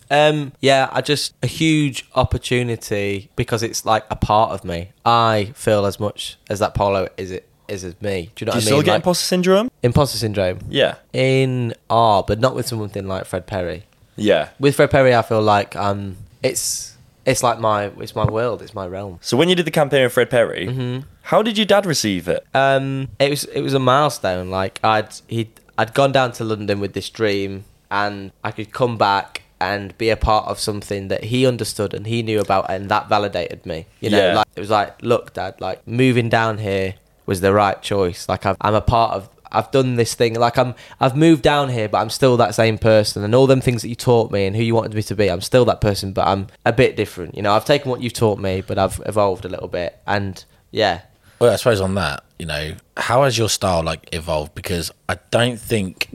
[0.10, 0.54] Um.
[0.62, 0.90] Yeah.
[0.92, 4.92] I just a huge opportunity because it's like a part of me.
[5.06, 8.32] I feel as much as that polo is it is as me.
[8.36, 8.86] Do you know Do you what I still mean?
[8.86, 9.70] get Like, imposter syndrome?
[9.84, 13.84] imposter syndrome Yeah, in R, but not with something like Fred Perry.
[14.16, 14.50] yeah.
[14.60, 18.74] With Fred Perry, I feel like um, it's it's like my it's my world, it's
[18.74, 19.20] my realm.
[19.22, 21.00] So when you did the campaign with Fred Perry, Mm-hmm.
[21.24, 22.46] how did your dad receive it?
[22.54, 24.50] Um, it was it was a milestone.
[24.50, 28.98] Like I'd he I'd gone down to London with this dream, and I could come
[28.98, 32.90] back and be a part of something that he understood and he knew about, and
[32.90, 33.88] that validated me.
[34.02, 34.36] You know, Yeah.
[34.36, 36.94] like it was like, look, Dad, like moving down here
[37.26, 38.30] was the right choice.
[38.30, 39.30] Like I've, I'm a part of.
[39.52, 40.36] I've done this thing.
[40.36, 43.24] Like I'm, I've moved down here, but I'm still that same person.
[43.24, 45.30] And all them things that you taught me and who you wanted me to be,
[45.30, 47.36] I'm still that person, but I'm a bit different.
[47.36, 50.00] You know, I've taken what you've taught me, but I've evolved a little bit.
[50.06, 51.02] And yeah,
[51.40, 54.54] Well, I suppose on that, you know, how has your style like evolved?
[54.56, 56.10] Because I don't think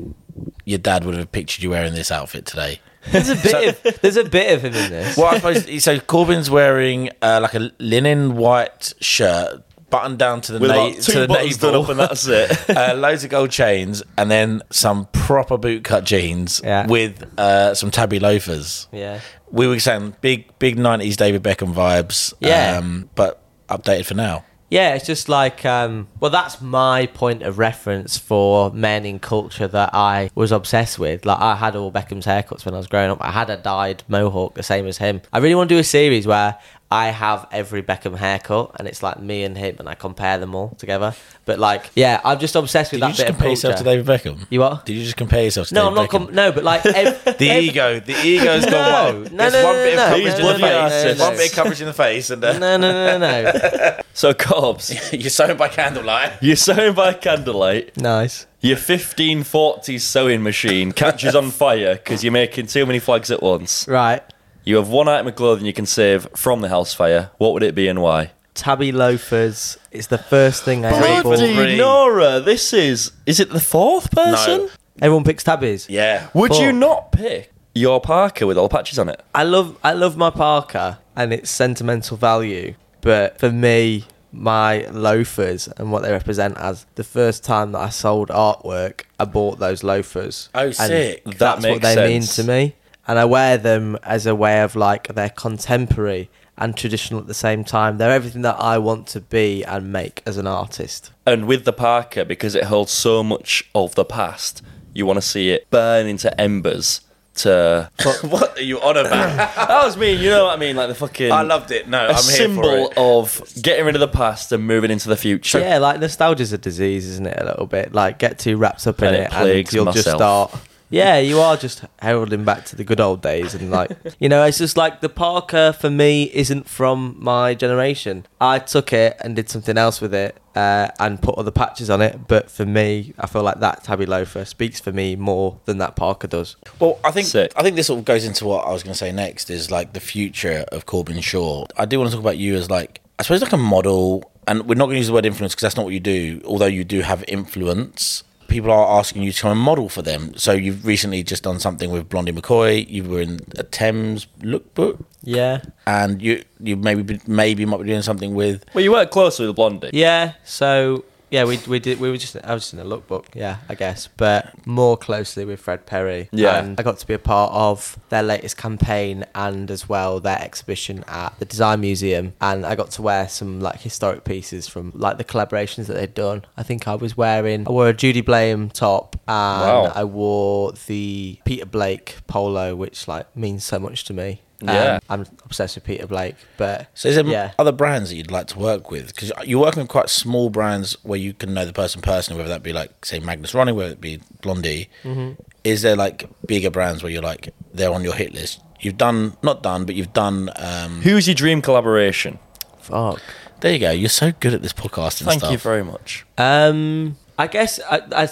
[0.65, 2.81] your dad would have pictured you wearing this outfit today.
[3.11, 5.17] there's a bit of there's a bit of him in this.
[5.17, 5.99] Well, I suppose so.
[5.99, 9.63] Corbin's wearing uh, like a linen white shirt,
[9.93, 12.01] buttoned down to the, With na- like to two the buttons done navel, up, and
[12.01, 12.71] that's it.
[12.77, 16.87] uh, loads of gold chains, and then some proper bootcut jeans Yeah.
[16.89, 18.89] with uh, some Tabi loafers.
[18.91, 19.21] Yeah.
[19.53, 22.33] We were saying big, big nineties David Beckham vibes.
[22.41, 22.79] Yeah.
[22.79, 24.45] um, but updated for now.
[24.71, 29.69] Yeah, it's just like, um, well, that's my point of reference for men in culture
[29.69, 31.27] that I was obsessed with.
[31.27, 33.19] Like, I had all Beckham's haircuts when I was growing up.
[33.21, 35.21] I had a dyed mohawk, the same as him.
[35.31, 36.57] I really want to do a series where
[36.93, 40.55] I have every Beckham haircut, and it's like me and him, and I compare them
[40.55, 41.15] all together.
[41.47, 43.09] But like, yeah, I'm just obsessed with that.
[43.09, 43.69] Did you just bit compare culture.
[43.69, 44.47] yourself to David Beckham?
[44.51, 44.85] You what?
[44.87, 46.11] Did you just compare yourself to No, David I'm not.
[46.11, 46.27] Beckham?
[46.27, 49.33] Com- no, but like ev- the ev- ego, the ego's No, gone wild.
[49.33, 51.05] no, There's no, one no, bit no, of no, coverage no, in the no, face,
[51.05, 51.25] no, no.
[51.31, 54.01] one bit of coverage in the face, and uh, No, no, no, no, no.
[54.13, 56.33] so Cobbs, you're sewn by candlelight.
[56.43, 57.97] you're sewing by candlelight.
[57.97, 58.47] nice.
[58.61, 63.89] Your 1540s sewing machine catches on fire because you're making too many flags at once.
[63.89, 64.23] Right.
[64.65, 67.31] You have one item of clothing you can save from the house fire.
[67.39, 68.33] What would it be and why?
[68.55, 71.55] Tabi loafers is the first thing I ever Bloody bought.
[71.57, 71.77] Three.
[71.79, 73.13] Nora, this is.
[73.27, 74.67] Is it the fourth person?
[74.67, 74.71] No.
[75.01, 75.87] Everyone picks Tabis.
[75.89, 76.29] Yeah.
[76.35, 79.21] Would you not pick your parka with all the patches on it?
[79.35, 85.69] I love I love my parka and its sentimental value, but for me, my loafers
[85.69, 89.83] and what they represent as the first time that I sold artwork, I bought those
[89.83, 90.51] loafers.
[90.55, 91.25] Oh, And sick.
[91.25, 92.75] That That's what makes they mean to me,
[93.07, 97.35] and I wear them as a way of like they're contemporary and traditional at the
[97.35, 97.99] same time.
[97.99, 101.13] They're everything that I want to be and make as an artist.
[101.27, 104.63] And with the parka, because it holds so much of the past,
[104.95, 107.01] you want to see it burn into embers
[107.37, 107.91] to.
[108.23, 109.11] what are you on about?
[109.57, 110.13] that was me.
[110.13, 110.77] You know what I mean?
[110.77, 111.33] Like the fucking.
[111.33, 111.89] I loved it.
[111.89, 112.99] No, a I'm here symbol for it.
[112.99, 115.59] of getting rid of the past and moving into the future.
[115.59, 117.41] Yeah, like nostalgia's a disease, isn't it?
[117.41, 117.93] A little bit.
[117.93, 120.55] Like get too wrapped up in it it, and you'll just start.
[120.93, 124.45] Yeah, you are just heralding back to the good old days, and like you know,
[124.45, 128.27] it's just like the parka for me isn't from my generation.
[128.41, 132.03] I took it and did something else with it, uh, and put other patches on
[132.03, 132.29] it.
[132.29, 135.97] But for me, I feel like that Tabi Loafer speaks for me more than that
[135.97, 136.57] parka does.
[136.79, 137.53] Well, I think Sick.
[137.57, 139.71] I think this sort of goes into what I was going to say next is
[139.71, 141.65] like the future of Corbin Shaw.
[141.79, 144.69] I do want to talk about you as like I suppose like a model, and
[144.69, 146.43] we're not going to use the word influence because that's not what you do.
[146.45, 150.33] Although you do have influence, people are asking you to come and model for them.
[150.37, 152.89] So you've recently just done something with Blondey McCoy.
[152.89, 157.87] You were in a Thames lookbook, Yeah, and you you maybe be- maybe might be
[157.87, 159.91] doing something with Well, you work closely with Blondey.
[159.93, 160.33] yeah.
[160.45, 163.57] So yeah, we we did we were just I was just in a lookbook, yeah,
[163.69, 166.29] I guess, but more closely with Fred Perry.
[166.31, 166.59] Yeah.
[166.59, 170.41] and I got to be a part of their latest campaign and as well their
[170.41, 174.93] exhibition at the Design Museum, and I got to wear some like historic pieces from
[174.95, 176.45] like the collaborations that they'd done.
[176.57, 179.93] I think I was wearing I wore a Judy Blame top and Wow.
[179.95, 184.43] I wore the Peter Blake polo, which like means so much to me.
[184.63, 184.99] Yeah.
[185.09, 187.53] Um, I'm obsessed with Peter Blake, but So is there yeah.
[187.59, 189.15] other brands that you'd like to work with?
[189.15, 192.53] Because you're working with quite small brands where you can know the person personally, whether
[192.55, 194.89] that be like say Magnus Ronnie, whether it be Blondey.
[195.05, 195.41] Mm-hmm.
[195.65, 198.61] Is there like bigger brands where you're like they're on your hit list?
[198.81, 200.51] You've done not done, but you've done.
[200.57, 202.39] Um, Who's your dream collaboration?
[202.81, 203.21] Fuck.
[203.61, 203.91] there you go.
[203.93, 205.53] You're so good at this podcast Thank stuff.
[205.53, 206.27] you very much.
[206.37, 208.29] Um, I guess I, I,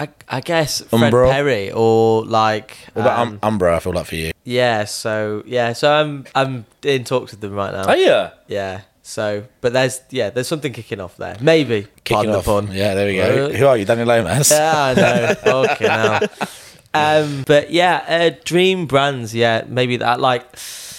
[0.00, 1.30] I, I guess Fred Umbro?
[1.30, 3.72] Perry or like What about um, um, Umbro?
[3.74, 4.31] I feel like for you.
[4.44, 4.84] Yeah.
[4.84, 7.84] So yeah, so I'm I'm in talks with them right now.
[7.88, 8.30] Oh yeah.
[8.48, 8.80] Yeah.
[9.04, 11.36] So, but there's yeah, there's something kicking off there.
[11.40, 12.44] Maybe Kicking pardon off.
[12.44, 12.72] the pun.
[12.72, 13.50] Yeah, there we go.
[13.52, 14.50] Who are you, Daniel Lomas?
[14.52, 15.64] Yeah, I know.
[15.72, 16.20] okay, now.
[16.94, 19.34] Um, but yeah, uh, dream brands.
[19.34, 20.20] Yeah, maybe that.
[20.20, 20.46] Like,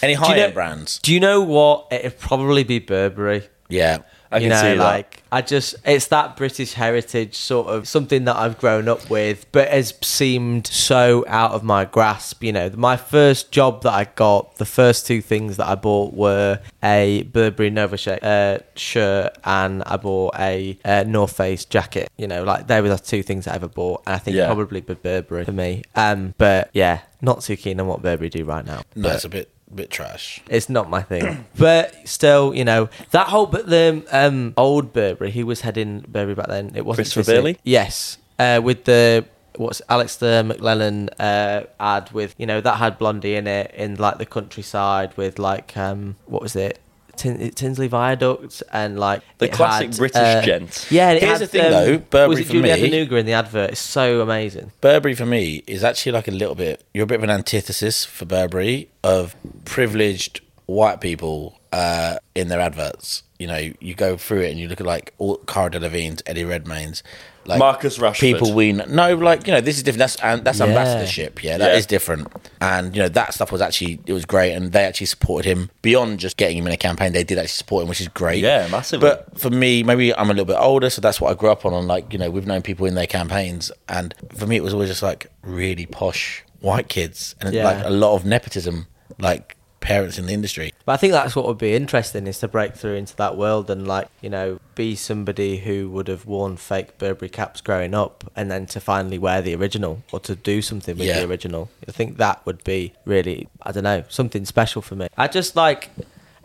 [0.02, 1.00] Any Do you high know- brands?
[1.00, 1.88] do you know what?
[1.92, 3.44] It'd probably be Burberry.
[3.70, 4.00] Yeah.
[4.34, 4.84] I you can know, see that.
[4.84, 9.46] like I just it's that British heritage sort of something that I've grown up with,
[9.52, 12.44] but has seemed so out of my grasp.
[12.44, 16.14] You know, my first job that I got, the first two things that I bought
[16.14, 22.10] were a Burberry Nova sh- uh, shirt and I bought a uh, North Face jacket.
[22.18, 24.46] You know, like they were the two things I ever bought, and I think Yeah.
[24.48, 25.84] probably be Burberry for me.
[25.96, 28.82] Um, but yeah, not too keen on what Burberry do right now.
[28.96, 30.42] No, But- it's a bit bit trash.
[30.50, 31.46] it's not my thing.
[31.58, 36.36] but still, you know, that whole but the um old Burberry, he was heading Burberry
[36.36, 36.72] back then.
[36.76, 37.32] It wasn't Christopher.
[37.32, 37.58] Bailey?
[37.64, 38.18] Yes.
[38.40, 39.26] Uh with the
[39.56, 44.18] what's Alasdair McLellan uh ad with you know, that had Blondey in it in like
[44.18, 46.80] the countryside with like um what was it?
[47.16, 50.88] Tin- Tinsley Viaduct and like The classic had, British uh, gent.
[50.90, 53.20] Yeah, and Here's had, the thing, um, though, Burberry was it for Julia me- Denuga
[53.20, 53.72] in the advert?
[53.72, 54.72] It's so amazing.
[54.82, 56.84] Burberry for me is actually like a little bit.
[56.94, 59.36] You're a bit of an antithesis for Burberry of
[59.66, 63.24] privileged white people uh, in their adverts.
[63.40, 66.46] You know, you go through it and you look at like all Cara Delevingne's, Eddie
[66.46, 67.04] Redmayne's,
[67.46, 68.20] like Marcus Rashford.
[68.22, 70.00] people we kn- no, like you know, this is different.
[70.00, 70.66] That's and that's Yeah.
[70.68, 71.44] ambassadorship.
[71.44, 71.90] Yeah, that is Yeah.
[71.90, 72.28] different.
[72.62, 75.70] And you know, that stuff was actually it was great, and they actually supported him
[75.82, 77.12] beyond just getting him in a campaign.
[77.12, 78.42] They did actually support him, which is great.
[78.42, 79.10] Yeah, massively.
[79.10, 81.66] But for me, maybe I'm a little bit older, so that's what I grew up
[81.66, 81.74] on.
[81.74, 84.74] On like you know, we've known people in their campaigns, and for me, it was
[84.74, 87.66] always just like really posh white kids, and Yeah.
[87.66, 88.88] like a lot of nepotism,
[89.20, 90.74] like parents in the industry.
[90.86, 93.70] But I think that's what would be interesting is to break through into that world
[93.70, 98.24] and like, you know, be somebody who would have worn fake Burberry caps growing up
[98.36, 101.20] and then to finally wear the original or to do something with Yeah.
[101.20, 101.70] the original.
[101.88, 105.08] I think that would be really I don't know, something special for me.
[105.18, 105.90] I just like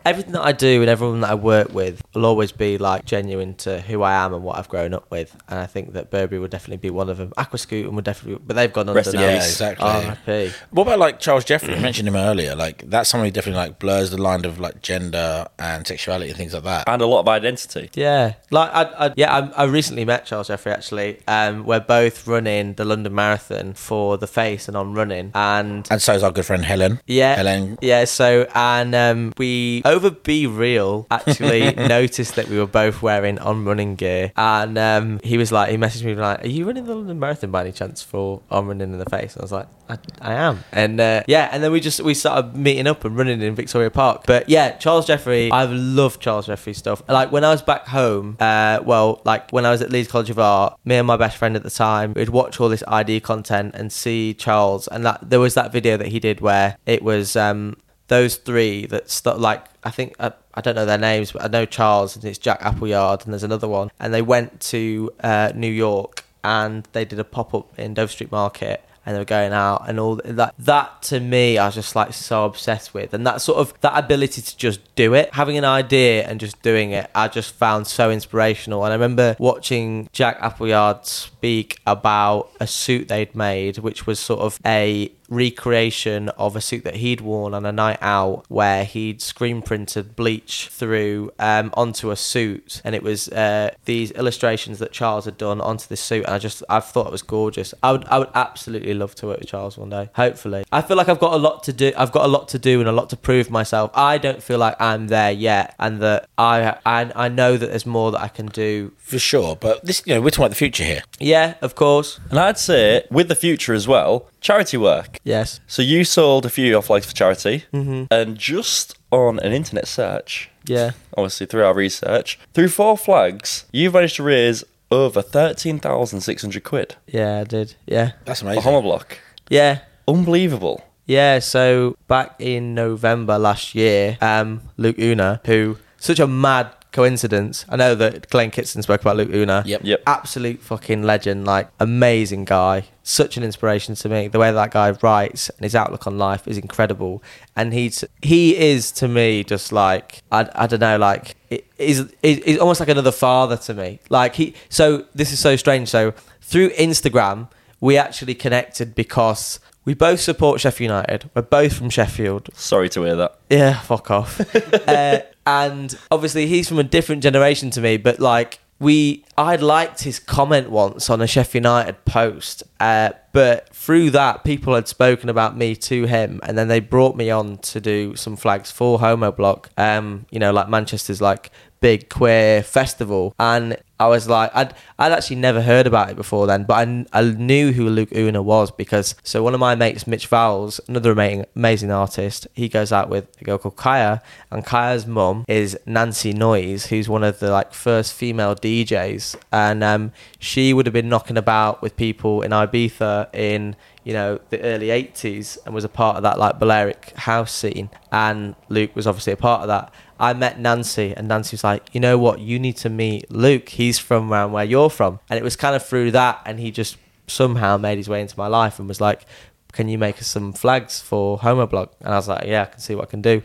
[0.05, 3.53] everything that I do and everyone that I work with will always be like genuine
[3.55, 5.35] to who I am and what I've grown up with.
[5.47, 7.31] And I think that Burberry would definitely be one of them.
[7.37, 9.27] Aquascutum would definitely but they've gone under Rest in now.
[9.27, 9.85] Yeah, exactly.
[9.87, 10.51] R.I.P.
[10.71, 11.75] What about like Charles Jeffrey?
[11.75, 12.55] You mentioned him earlier.
[12.55, 16.37] Like that's someone who definitely like blurs the line of like gender and sexuality and
[16.37, 16.87] things like that.
[16.87, 17.89] and a lot of identity.
[17.93, 21.19] Yeah, like I, I yeah, I, I recently met Charles Jeffrey actually.
[21.27, 26.01] Um, we're both running the London Marathon for the Face and on running, and And
[26.01, 26.99] so is our good friend Helen.
[27.07, 27.77] yeah, Helen.
[27.81, 28.05] yeah.
[28.05, 33.95] So and um, we over BeReal actually noticed that we were both wearing on running
[33.95, 37.19] gear, and um, he was like, he messaged me like, "Are you running the London
[37.19, 39.97] Marathon by any chance for on running in the Face?" And I was like, "I,
[40.21, 43.41] I am," and uh, yeah, and then we just we started meeting up and running
[43.41, 44.23] in Victoria Park.
[44.25, 47.01] But yeah, Charles Jeffrey, I've loved Charles Jeffrey stuff.
[47.09, 50.29] Like when I was back home, uh, well, like when I was at Leeds College
[50.29, 53.21] of Art, me and my best friend at the time, we'd watch all this ID
[53.21, 57.01] content and see Charles, and that there was that video that he did where it
[57.01, 57.75] was um,
[58.09, 61.47] those three that st- like I think I, I don't know their names, but I
[61.47, 65.51] know Charles and it's Jack Appleyard, and there's another one, and they went to uh,
[65.55, 68.83] New York and they did a pop up in Dover Street Market.
[69.05, 70.53] and they were going out and all that.
[70.59, 73.97] That to me, I was just like so obsessed with, and that sort of that
[73.97, 77.87] ability to just do it, having an idea and just doing it, I just found
[77.87, 78.83] so inspirational.
[78.83, 84.41] And I remember watching Jack Appleyard speak about a suit they'd made, which was sort
[84.41, 89.21] of a recreation of a suit that he'd worn on a night out where he'd
[89.21, 92.81] screen printed bleach through um, onto a suit.
[92.83, 96.25] And it was uh, these illustrations that Charles had done onto this suit.
[96.25, 97.73] And I just I thought it was gorgeous.
[97.83, 100.09] I would I would absolutely love to work with Charles one day.
[100.15, 100.65] Hopefully.
[100.71, 102.79] I feel like I've got a lot to do I've got a lot to do
[102.79, 103.91] and a lot to prove myself.
[103.93, 105.75] I don't feel like I'm there yet.
[105.79, 108.93] And that I I, I know that there's more that I can do.
[108.97, 111.01] For sure, but this, you know, we're talking about the future here.
[111.19, 112.19] yeah of course.
[112.29, 115.18] And I'd say, with the future as well, charity work.
[115.23, 115.59] Yes.
[115.67, 120.49] So you sold a few off legs for charity, and just on an internet search,
[120.65, 120.91] yeah.
[121.17, 126.41] obviously through our research, through four flags, you've managed to raise over thirteen thousand six
[126.41, 126.95] hundred quid.
[127.07, 127.75] Yeah I did.
[127.85, 128.13] Yeah.
[128.25, 128.63] That's for amazing.
[128.63, 129.05] Homobloc.
[129.49, 129.79] yeah.
[130.07, 130.83] Unbelievable.
[131.05, 137.65] Yeah, so back in November last year, um, Luke Una, who such a mad coincidence.
[137.69, 139.63] I know that Glenn Kitson spoke about Luke Una.
[139.65, 139.81] Yep.
[139.83, 140.03] Yep.
[140.07, 142.85] Absolute fucking legend, like amazing guy.
[143.03, 144.27] Such an inspiration to me.
[144.27, 147.23] The way that guy writes and his outlook on life is incredible.
[147.55, 152.11] And he's he is to me just like I, I don't know, like it is
[152.21, 153.99] he's almost like another father to me.
[154.09, 155.89] Like he so this is so strange.
[155.89, 157.49] So through Instagram,
[157.79, 161.29] we actually connected because we both support Sheffield United.
[161.33, 162.49] We're both from Sheffield.
[162.53, 163.39] Sorry to hear that.
[163.49, 164.39] Yeah, fuck off.
[164.87, 170.03] uh, and obviously, he's from a different generation to me, but like, we, I'd liked
[170.03, 175.27] his comment once on a Sheffield United post, uh, but through that, people had spoken
[175.27, 178.99] about me to him, and then they brought me on to do some flags for
[178.99, 179.65] Homobloc.
[179.75, 181.49] Um, you know, like Manchester's like
[181.81, 186.47] big queer festival, and I was like, I'd, I'd actually never heard about it before
[186.47, 190.07] then, but I, I knew who Luke Una was because so one of my mates,
[190.07, 194.65] Mitch Vowles, another amazing, amazing artist, he goes out with a girl called Kaya, and
[194.65, 200.13] Kaya's mum is Nancy Noise, who's one of the like first female DJs, and um,
[200.39, 203.75] she would have been knocking about with people in Ibiza in
[204.05, 207.89] you know the early 80s and was a part of that like Balearic house scene
[208.11, 211.89] and Luke was obviously a part of that I met Nancy and Nancy was like
[211.93, 212.39] you know what?
[212.39, 213.69] You need to meet Luke.
[213.69, 215.19] He's from around where you're from.
[215.29, 216.97] And it was kind of through that and he just
[217.27, 219.25] somehow made his way into my life and was like
[219.71, 222.79] can you make us some flags for Homobloc and I was like yeah I can
[222.79, 223.43] see what I can do.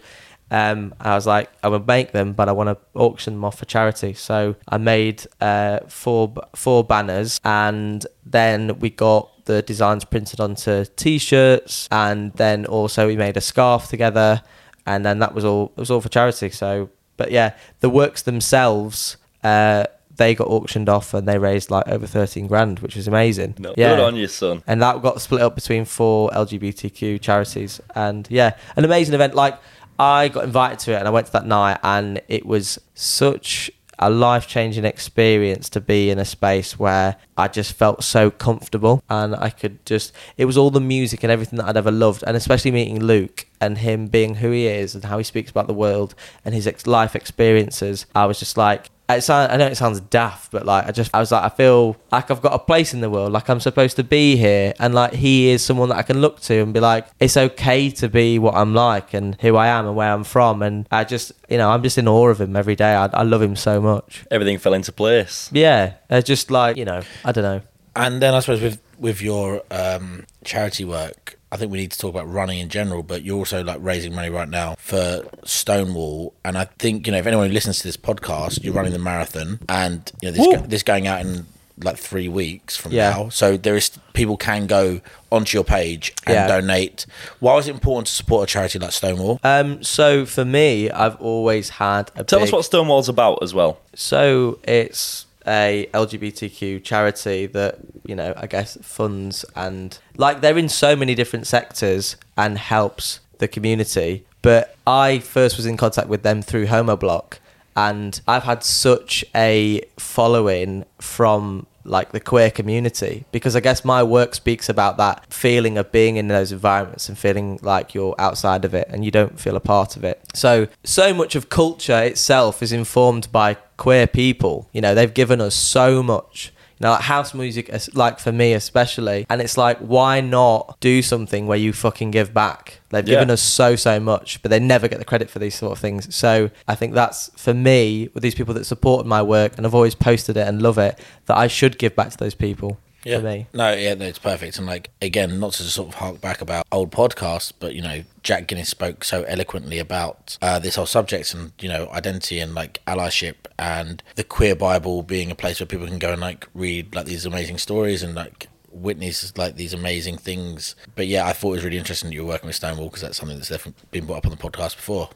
[0.51, 3.59] Um, I was like, I would make them, but I want to auction them off
[3.59, 4.15] for charity.
[4.15, 10.85] So I made uh, four four banners, and then we got the designs printed onto
[10.97, 14.43] t-shirts, and then also we made a scarf together,
[14.87, 15.73] and then that was all.
[15.77, 16.51] It was all for charity.
[16.51, 19.17] So, but yeah, the works themselves.
[19.43, 19.85] Uh,
[20.17, 23.55] they got auctioned off and they raised like over 13 grand, which was amazing.
[23.59, 23.97] No, yeah.
[23.97, 24.63] Good on you, son.
[24.67, 27.81] And that got split up between four LGBTQ charities.
[27.95, 29.35] And yeah, an amazing event.
[29.35, 29.59] Like,
[29.99, 33.71] I got invited to it and I went to that night, and it was such
[33.99, 39.03] a life changing experience to be in a space where I just felt so comfortable
[39.09, 42.25] and I could just, it was all the music and everything that I'd ever loved.
[42.27, 45.67] And especially meeting Luke and him being who he is and how he speaks about
[45.67, 46.15] the world
[46.45, 50.01] and his ex- life experiences, I was just like, it sound, I know it sounds
[50.01, 52.95] daft, but like I just I was like I feel like I've got a place
[52.95, 55.99] in the world, like I'm supposed to be here, and like he is someone that
[55.99, 59.37] I can look to and be like, it's okay to be what I'm like and
[59.41, 62.09] who I am and where I'm from, and I just you know I'm just in
[62.09, 62.95] awe of him every day.
[62.95, 64.25] I, I love him so much.
[64.31, 65.51] Everything fell into place.
[65.53, 67.61] Yeah, it's just like you know I don't know.
[67.97, 71.99] And then I suppose with with your um, charity work, I think we need to
[71.99, 73.05] talk about running in general.
[73.05, 77.19] But you're also like raising money right now for Stonewall, and I think you know
[77.19, 80.47] if anyone who listens to this podcast, you're running the marathon, and you know this
[80.47, 80.57] Woo!
[80.57, 81.47] go, this going out in
[81.83, 83.11] like three weeks from Yeah.
[83.11, 83.29] now.
[83.29, 85.01] So there is people can go
[85.33, 86.47] onto your page and Yeah.
[86.49, 87.07] donate.
[87.41, 89.39] Why is it important to support a charity like Stonewall?
[89.45, 93.55] Um, so for me, I've always had a Tell big, us what Stonewall's about as
[93.55, 93.79] well.
[93.95, 100.69] So it's a LGBTQ charity that you know I guess funds and like they're in
[100.69, 104.27] so many different sectors and helps the community.
[104.43, 107.39] But I first was in contact with them through Homobloc,
[107.77, 114.03] and I've had such a following from like the queer community because I guess my
[114.03, 118.65] work speaks about that feeling of being in those environments and feeling like you're outside
[118.65, 120.21] of it and you don't feel a part of it.
[120.35, 124.69] So so much of culture itself is informed by queer people.
[124.73, 126.53] You know, they've given us so much.
[126.81, 131.03] You know, like house music, like for me especially, and it's like, why not do
[131.03, 132.81] something where you fucking give back?
[132.91, 133.15] They've Yeah.
[133.15, 135.79] given us so so much, but they never get the credit for these sort of
[135.79, 136.13] things.
[136.15, 139.75] So I think that's for me with these people that supported my work, and I've
[139.75, 142.79] always posted it and love it that I should give back to those people.
[143.05, 143.19] Yeah.
[143.19, 143.47] for me.
[143.53, 144.59] No, yeah, no, it's perfect.
[144.59, 148.03] And like again, not to sort of hark back about old podcasts, but you know,
[148.23, 152.55] Jack Guinness spoke so eloquently about uh, this whole subject and you know, identity and
[152.55, 156.47] like allyship and the queer Bible being a place where people can go and like
[156.55, 160.75] read like these amazing stories and like witness like these amazing things.
[160.97, 163.03] But yeah, I thought it was really interesting that you were working with Stonewall because
[163.03, 165.11] that's something that's definitely been brought up on the podcast before.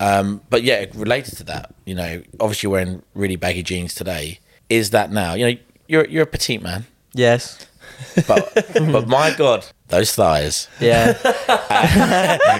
[0.00, 4.40] Um, but yeah, related to that, you know, obviously you're wearing really baggy jeans today.
[4.68, 5.34] Is that now?
[5.34, 5.58] You know,
[5.88, 6.86] you're you're a petite man.
[7.14, 7.58] Yes.
[8.26, 8.52] But
[8.92, 10.68] but my god, those thighs.
[10.80, 11.14] Yeah.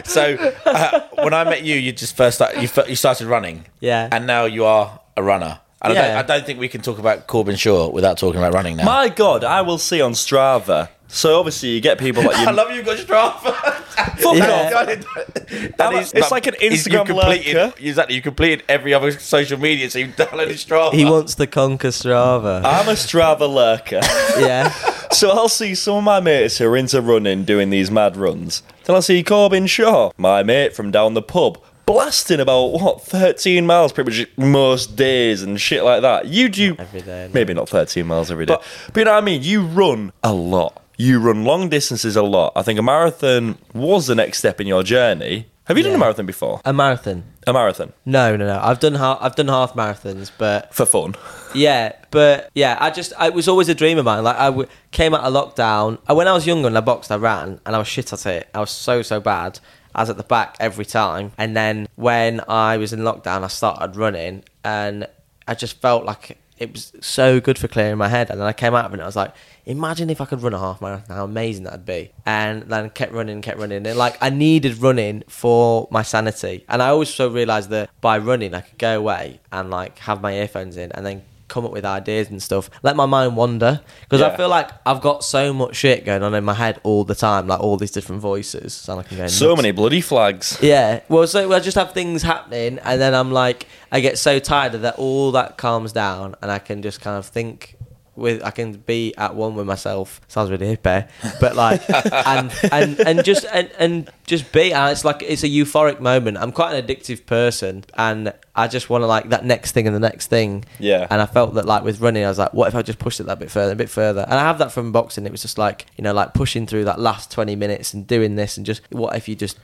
[0.04, 0.34] So
[0.66, 3.66] uh, when I met you, you just first start, you you started running.
[3.80, 4.08] Yeah.
[4.12, 5.60] And now you are a runner.
[5.82, 6.08] And I, Yeah.
[6.08, 8.84] don't, I don't think we can talk about Corbin Shaw without talking about running now.
[8.84, 10.88] My God, I will see on Strava.
[11.12, 12.46] So obviously you get people like you.
[12.46, 13.52] I love you got Strava.
[14.20, 14.70] Fuck Yeah.
[14.74, 15.76] off.
[15.76, 17.74] That It's like an is- you Instagram completed, lurker.
[17.80, 20.92] Exactly, you completed every other social media, so you downloaded Strava.
[20.92, 22.58] he wants to conquer Strava.
[22.64, 24.00] I'm a Strava lurker.
[24.40, 24.68] yeah.
[25.10, 28.62] So I'll see some of my mates who are into running doing these mad runs.
[28.84, 33.66] Then I'll see Corbin Shaw, my mate from down the pub, blasting about what 13
[33.66, 36.26] miles pretty much most days and shit like that.
[36.26, 37.34] You do Every day, no.
[37.34, 39.42] maybe not 13 miles every day, but, you know what I mean.
[39.42, 40.79] You run a lot.
[41.00, 42.52] You run long distances a lot.
[42.54, 45.46] I think a marathon was the next step in your journey.
[45.64, 46.60] Have you done a marathon before?
[46.62, 47.24] A marathon.
[47.46, 48.60] A marathon No, no, no.
[48.62, 49.16] I've done half.
[49.22, 51.14] I've done half marathons, but for fun.
[51.54, 52.76] yeah, but yeah.
[52.78, 53.14] I just.
[53.18, 54.24] I, it was always a dream of mine.
[54.24, 55.98] Like I w- came out of lockdown.
[56.06, 58.26] uh, When I was younger and I boxed, I ran, and I was shit at
[58.26, 58.50] it.
[58.52, 59.58] I was so so bad.
[59.94, 61.32] I was at the back every time.
[61.38, 65.06] And then when I was in lockdown, I started running, and
[65.48, 68.30] I just felt like it was so good for clearing my head.
[68.30, 69.34] And then I came out of it, and I was like,
[69.64, 72.12] imagine if I could run a half marathon, how amazing that'd be.
[72.26, 73.86] And then kept running, kept running.
[73.86, 76.64] And like, I needed running for my sanity.
[76.68, 80.34] And I also realised that by running, I could go away and like have my
[80.34, 82.70] earphones in and then come up with ideas and stuff.
[82.82, 83.80] Let my mind wander.
[84.02, 84.28] Because Yeah.
[84.28, 87.14] I feel like I've got so much shit going on in my head all the
[87.14, 88.72] time, like all these different voices.
[88.72, 90.56] Sound like So many bloody flags.
[90.62, 91.00] Yeah.
[91.08, 94.74] Well, so I just have things happening, and then I'm like, I get so tired
[94.74, 94.94] of that.
[94.96, 97.76] All that calms down, and I can just kind of think
[98.16, 98.42] with.
[98.44, 100.20] I can be at one with myself.
[100.28, 101.08] Sounds really hippie,
[101.40, 101.82] but like,
[102.26, 104.72] and and and just and and just be.
[104.72, 106.38] And it's like it's a euphoric moment.
[106.38, 109.94] I'm quite an addictive person, and I just want to like that next thing and
[109.94, 110.64] the next thing.
[110.78, 111.06] Yeah.
[111.10, 113.20] And I felt that like with running, I was like, what if I just pushed
[113.20, 114.22] it that bit further, a bit further?
[114.22, 115.26] And I have that from boxing.
[115.26, 118.36] It was just like you know, like pushing through that last 20 minutes and doing
[118.36, 119.58] this, and just what if you just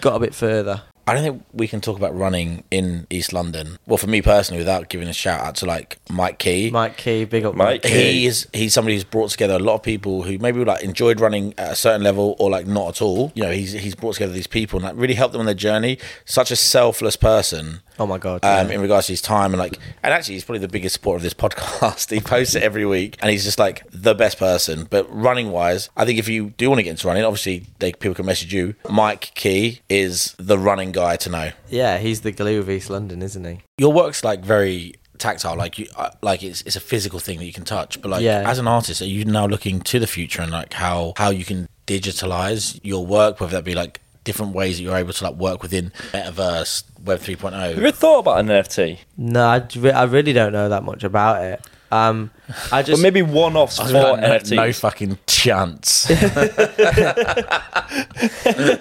[0.00, 0.82] got a bit further?
[1.10, 3.78] I don't think we can talk about running in East London.
[3.84, 6.70] Well, for me personally, without giving a shout out to like Mike Key.
[6.70, 7.82] Mike Key, big up Mike Mike.
[7.82, 7.88] Key.
[8.12, 11.18] he is he's somebody who's brought together a lot of people who maybe like enjoyed
[11.18, 13.32] running at a certain level or like not at all.
[13.34, 15.54] You know, he's he's brought together these people and that really helped them on their
[15.56, 15.98] journey.
[16.26, 17.80] Such a selfless person.
[17.98, 18.42] Oh my god.
[18.44, 18.76] Um, yeah.
[18.76, 21.22] in regards to his time and like, and actually, he's probably the biggest supporter of
[21.22, 22.10] this podcast.
[22.10, 24.86] he posts it every week, and he's just like the best person.
[24.88, 27.92] But running wise, I think if you do want to get into running, obviously they,
[27.92, 28.74] people can message you.
[28.88, 31.50] Mike Key is the running guy to know.
[31.68, 33.60] yeah, he's the glue of East London, isn't he?
[33.78, 37.44] Your work's like very tactile, like you, uh, like it's it's a physical thing that
[37.44, 38.00] you can touch.
[38.00, 38.44] But like Yeah.
[38.50, 41.44] as an artist, are you now looking to the future and like how how you
[41.44, 45.34] can digitalize your work, whether that be like different ways that you're able to like
[45.34, 47.24] work within metaverse, Web oh?
[47.24, 47.52] 3.0?
[47.52, 48.98] Have you ever thought about an NFT?
[49.16, 51.66] No, I, I really don't know that much about it.
[51.92, 52.30] Um,
[52.70, 56.10] I But just maybe one-offs for like, no, no fucking chance.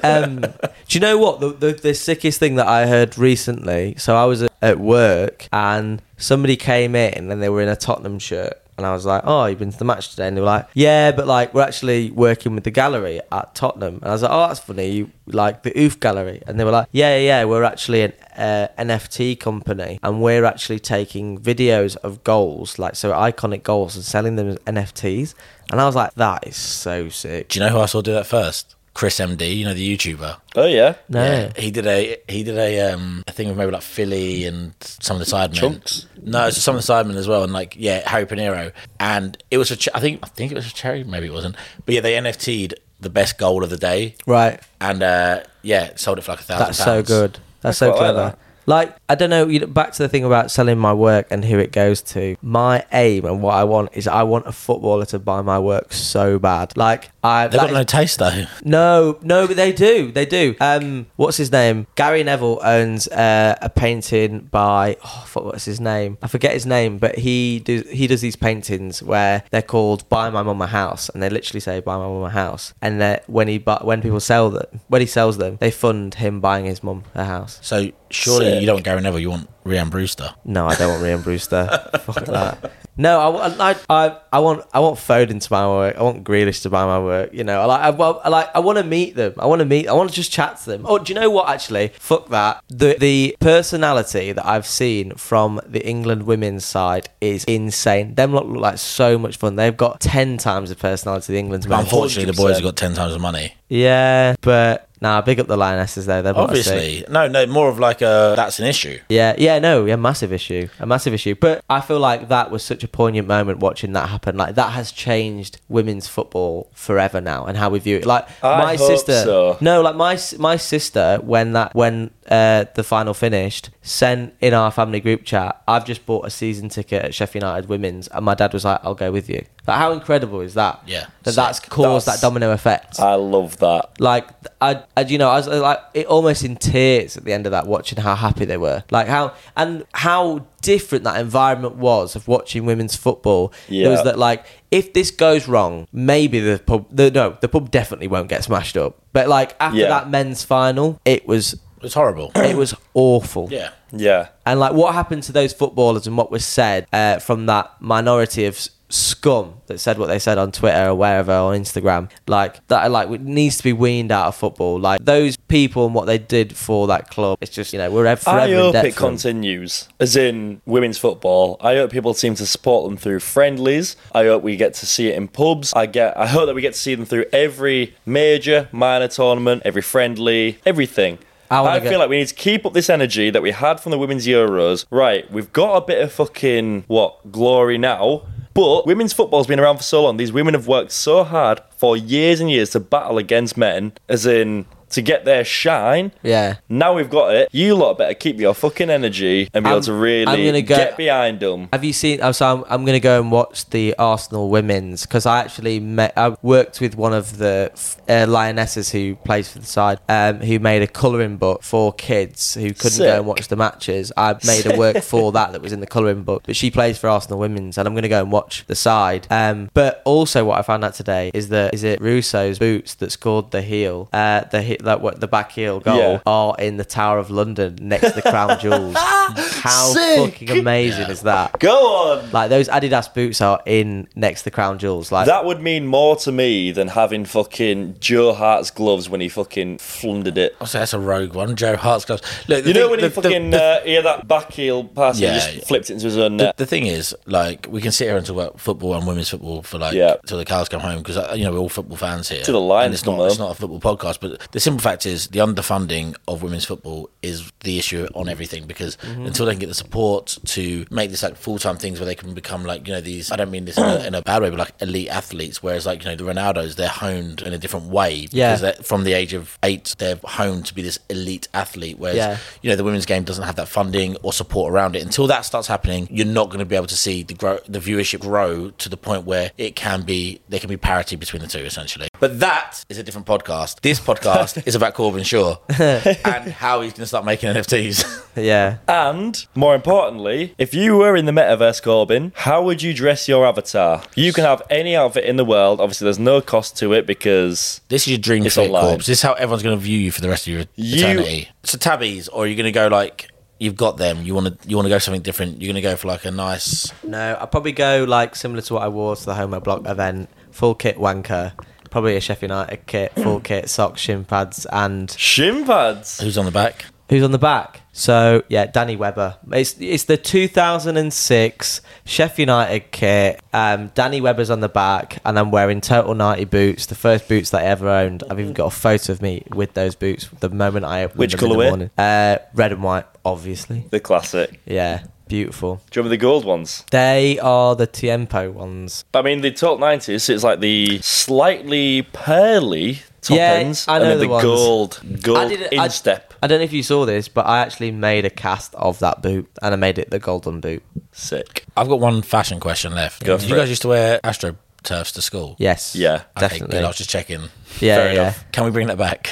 [0.04, 0.50] um, do
[0.90, 3.96] you know what the, the the sickest thing that I heard recently?
[3.98, 7.76] So I was at, at work and somebody came in and they were in a
[7.76, 8.54] Tottenham shirt.
[8.80, 10.68] And I was like, "Oh, you've been to the match today?" And they were like,
[10.74, 14.32] "Yeah, but like we're actually working with the gallery at Tottenham." And I was like,
[14.32, 14.90] "Oh, that's funny.
[14.90, 17.44] You like the Oof Gallery?" And they were like, "Yeah, yeah.
[17.44, 23.12] We're actually an uh, NFT company, and we're actually taking videos of goals, like so
[23.12, 25.36] iconic goals, and selling them as NFTs."
[25.72, 28.14] And I was like, "That is so sick." Do you know who I saw do
[28.14, 28.76] that first?
[28.94, 30.38] Chris MD, you know the YouTuber.
[30.56, 30.96] Oh yeah.
[31.08, 34.46] No, Yeah, he did a he did a um a thing with maybe like Philly
[34.46, 35.54] and some of the sidemen.
[35.82, 36.06] Chunkz?
[36.22, 39.58] No, it's some of the sidemen as well, and like yeah, Harry Pinero, and it
[39.58, 41.56] was a ch- I think I think it was a cherry, maybe it wasn't,
[41.86, 44.60] but yeah, they NFT'd the best goal of the day, right.
[44.82, 46.66] and uh yeah, sold it for like a thousand.
[46.68, 47.40] That's so good.
[47.62, 48.30] That's I so quite like clever.
[48.32, 48.40] that.
[48.70, 49.48] Like I don't know.
[49.48, 52.38] You know, back to the thing about selling my work and who it goes to.
[52.44, 55.92] My aim and what I want is I want a footballer to buy my work
[55.92, 56.78] so bad.
[56.78, 57.48] Like I.
[57.48, 58.46] They've got no taste though.
[58.64, 60.12] no, no, but they do.
[60.12, 60.56] They do.
[60.62, 61.88] Um, what's his name?
[61.96, 66.20] Gary Neville owns uh, a painting by oh, what's his name?
[66.22, 70.30] I forget his name, but he does he does these paintings where they're called "Buy
[70.30, 73.28] My Mum a House," and they literally say "Buy My Mum a House," and that
[73.28, 76.84] when he when people sell them, when he sells them, they fund him buying his
[76.84, 77.58] mum a house.
[77.64, 78.59] So surely.
[78.60, 80.34] You don't want Gary Neville, you want Rhiannon Brewster.
[80.46, 81.68] No, I don't want Rhian Brewster.
[82.02, 82.72] Fuck that.
[82.98, 85.96] No, I, I, I, I want, I want Foden to buy my work.
[85.96, 87.34] I want Grealish to buy my work.
[87.34, 89.36] You know, I like, I, well, I like, I want to meet them.
[89.38, 89.88] I want to meet.
[89.88, 90.86] I want to just chat to them.
[90.86, 91.48] Oh, do you know what?
[91.48, 92.62] Actually, fuck that.
[92.68, 98.16] The the personality that I've seen from the England women's side is insane.
[98.16, 99.56] Them lot look like so much fun.
[99.56, 101.68] They've got ten times the personality of the England's.
[101.68, 103.54] Unfortunately, the boys have got ten times the money.
[103.70, 106.22] Yeah, but nah, big up the lionesses though.
[106.22, 106.74] They're not a sick.
[106.74, 109.00] Obviously, no, no, more of like a that's an issue.
[109.10, 111.36] Yeah, yeah, no, yeah, massive issue, a massive issue.
[111.36, 114.38] But I feel like that was such a poignant moment watching that happen.
[114.38, 118.06] Like that has changed women's football forever now, and how we view it.
[118.06, 119.58] Like I my sister, so.
[119.62, 124.70] no, like my my sister when that when uh, the final finished, sent in our
[124.72, 125.62] family group chat.
[125.68, 128.80] I've just bought a season ticket at Sheffield United Women's, and my dad was like,
[128.84, 130.82] "I'll go with you." Like how incredible is that?
[130.86, 131.36] Yeah, that sick.
[131.36, 133.00] that's caused That's- that domino effect.
[133.00, 134.00] I love that.
[134.00, 134.30] Like
[134.62, 137.52] I, I, you know, I was like it almost in tears at the end of
[137.52, 142.28] that, watching how happy they were, like how and how different that environment was of
[142.28, 143.52] watching women's football.
[143.70, 147.72] It was that like if this goes wrong, maybe the pub, the no, the pub
[147.72, 148.98] definitely won't get smashed up.
[149.14, 149.88] But like after Yeah.
[149.90, 152.32] that men's final, it was It's horrible.
[152.36, 153.48] it was awful.
[153.52, 153.72] yeah.
[153.92, 154.28] Yeah.
[154.46, 158.46] And like what happened to those footballers and what was said uh, from that minority
[158.46, 158.60] of
[158.92, 163.10] scum that said what they said on Twitter or wherever on Instagram, like that, like
[163.10, 164.80] it needs to be weaned out of football.
[164.80, 168.06] Like those people and what they did for that club, it's just you know we're
[168.06, 169.10] ev- forever I in hope debt it for them.
[169.12, 171.58] continues, as in women's football.
[171.62, 173.96] I hope people seem to support them through friendlies.
[174.14, 175.74] I hope we get to see it in pubs.
[175.76, 176.16] I get.
[176.18, 180.60] I hope that we get to see them through every major, minor tournament, every friendly,
[180.66, 181.18] everything.
[181.52, 183.80] I I, get- feel like we need to keep up this energy that we had
[183.80, 184.86] from the women's Euros.
[184.92, 188.24] Right, we've got a bit of fucking what glory now.
[188.54, 190.18] But women's football's been around for so long.
[190.18, 194.26] These women have worked so hard for years and years to battle against men, as
[194.26, 196.12] in to get their shine.
[196.24, 196.58] Yeah.
[196.68, 197.50] Now we've got it.
[197.52, 200.62] You lot better keep your fucking energy and be I'm- able to really I'm gonna
[200.62, 201.70] go- get behind them.
[201.74, 202.20] Have you seen?
[202.34, 206.14] So I'm, I'm going to go and watch the Arsenal women's because I actually met.
[206.18, 207.72] I worked with one of the
[208.08, 212.54] uh, lionesses who plays for the side, um, who made a colouring book for kids
[212.56, 214.12] who couldn't go and watch the matches.
[214.18, 216.98] I made a work for that that was in the colouring book, but she plays
[216.98, 219.28] for Arsenal women's, and I'm going to go and watch the side.
[219.30, 223.12] Um, but also, what I found out today is that is it Russo's boots that
[223.12, 226.20] scored the heel, uh, the hit that what the back heel goal Yeah.
[226.26, 228.96] are in the Tower of London next to the Crown Jewels.
[228.98, 230.34] How Sick.
[230.34, 231.12] fucking amazing Yeah.
[231.12, 231.60] is that?
[231.60, 231.76] Go
[232.20, 232.32] on.
[232.32, 235.12] Like those Adidas boots are in next to the Crown Jewels.
[235.12, 239.30] Like That would mean more to me than having fucking Joe Hart's gloves when he
[239.30, 240.56] fucking flundered it.
[240.62, 241.56] I'll say that's a rogue one.
[241.56, 242.22] Joe Hart's gloves.
[242.48, 244.52] Look, You know thing- when he the- the- fucking the- uh, he had that back
[244.54, 245.34] heel pass, Yeah.
[245.40, 246.58] he just flipped it into his own The, net.
[246.58, 249.62] the thing is, like, we can sit here and talk about football and women's football
[249.64, 250.16] for like Yeah.
[250.26, 252.44] till the cows come home because you know we're all football fans here.
[252.44, 253.26] To the line, it's come not.
[253.28, 257.10] It's not a football podcast, but the simple fact is the underfunding of women's football
[257.22, 259.26] is the issue on everything because Mm-hmm.
[259.28, 262.16] until they can get the support to make this like full time things where they
[262.16, 263.32] can become like you know these.
[263.32, 265.64] I don't mean this in a, in a bad way, but like elite athletes.
[265.64, 268.72] Whereas like you know the Ronaldos, they're honed in a different way because Yeah.
[268.84, 271.98] from the age of eight, they're honed to be this elite athlete.
[271.98, 272.38] Whereas Yeah.
[272.62, 275.04] you know the women's game doesn't have that funding or support around it.
[275.04, 277.80] Until that starts happening, you're not going to be able to see the grow the
[277.80, 281.48] viewership grow to the point where it can be there can be parity between the
[281.48, 282.08] two essentially.
[282.20, 283.80] But that is a different podcast.
[283.82, 288.26] This podcast is about Corbin Shaw and how he's going to start making NFTs.
[288.36, 288.78] yeah.
[288.88, 293.46] And more importantly, if you were in the metaverse, Corbin, how would you dress your
[293.46, 294.04] avatar?
[294.16, 295.80] You can have any outfit in the world.
[295.82, 298.84] Obviously, there's no cost to it because this is your dream It's fit, online.
[298.84, 299.06] Corbs.
[299.08, 301.50] This is how everyone's going to view you for the rest of your You- eternity.
[301.64, 303.30] So Tabis, or are you going to go like
[303.60, 304.24] you've got them?
[304.24, 305.62] You want to you want to go something different?
[305.62, 308.74] You're going to go for like a nice No, I'd probably go like similar to
[308.76, 310.30] what I wore to the Homobloc event.
[310.52, 311.54] Full kit wanker.
[311.90, 316.20] Probably a Sheffield United kit, full kit, socks, shin pads, and shin pads.
[316.22, 316.86] who's on the back.
[317.10, 317.82] who's on the back?
[317.92, 319.38] So yeah, Danny Webber.
[319.52, 323.42] It's it's the 2006 Sheffield United kit.
[323.54, 327.50] Um, Danny Webber's on the back, and I'm wearing total 90 boots, the first boots
[327.52, 328.24] that I ever owned.
[328.30, 331.34] I've even got a photo of me with those boots the moment I opened Which
[331.36, 331.70] them in the colourway?
[331.70, 331.90] morning.
[331.98, 333.86] Uh, red and white, obviously.
[333.90, 334.60] The classic.
[334.66, 335.76] Yeah, beautiful.
[335.90, 336.84] Do you remember the gold ones?
[336.92, 339.06] They are the Tiempo ones.
[339.14, 343.88] I mean, the top 90s, it's like the slightly pearly top Yeah, ends.
[343.88, 344.44] I and know then the the ones.
[344.44, 346.34] gold, gold did it- I- instep.
[346.42, 349.22] I don't know if you saw this, but I actually made a cast of that
[349.22, 350.82] boot, and I made it the golden boot.
[351.12, 351.66] Sick.
[351.78, 353.24] I've got one fashion question left.
[353.24, 353.60] Go Did for you it.
[353.60, 355.56] guys used to wear Astro turfs to school?
[355.60, 355.96] Yes.
[355.96, 356.16] Yeah.
[356.16, 356.68] Okay, definitely.
[356.78, 356.84] good.
[356.86, 357.42] I was just checking.
[357.82, 358.22] yeah, Fair yeah.
[358.22, 358.46] enough.
[358.54, 359.32] Can we bring that back?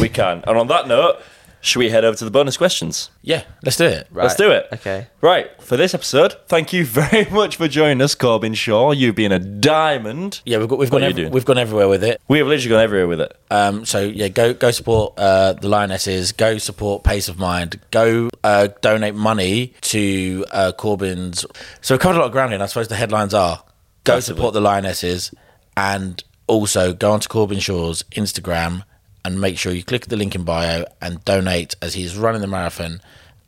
[0.00, 0.42] We can.
[0.46, 1.20] And on that note,
[1.60, 3.10] should we head over to the bonus questions?
[3.22, 4.06] Yeah, let's do it.
[4.10, 4.24] Right.
[4.24, 4.68] Let's do it.
[4.72, 5.08] Okay.
[5.20, 8.92] Right, for this episode, thank you very much for joining us, Corbin Shaw.
[8.92, 10.40] You've been a diamond.
[10.44, 11.32] Yeah, we've got we've What gone are you every, doing?
[11.32, 12.20] we've gone everywhere with it.
[12.28, 13.36] We have literally gone everywhere with it.
[13.50, 16.32] Um, so yeah, go go support uh, the Lionesses.
[16.32, 17.80] Go support Pace of Mind.
[17.90, 21.44] Go uh, donate money to uh, Corbin's.
[21.80, 22.56] So we've covered a lot of ground here.
[22.56, 23.62] And I suppose the headlines are:
[24.04, 24.36] go Massively.
[24.38, 25.34] support the Lionesses,
[25.76, 28.84] and also go onto Corbin Shaw's Instagram
[29.28, 32.46] and make sure you click the link in bio and donate as he's running the
[32.46, 33.00] marathon.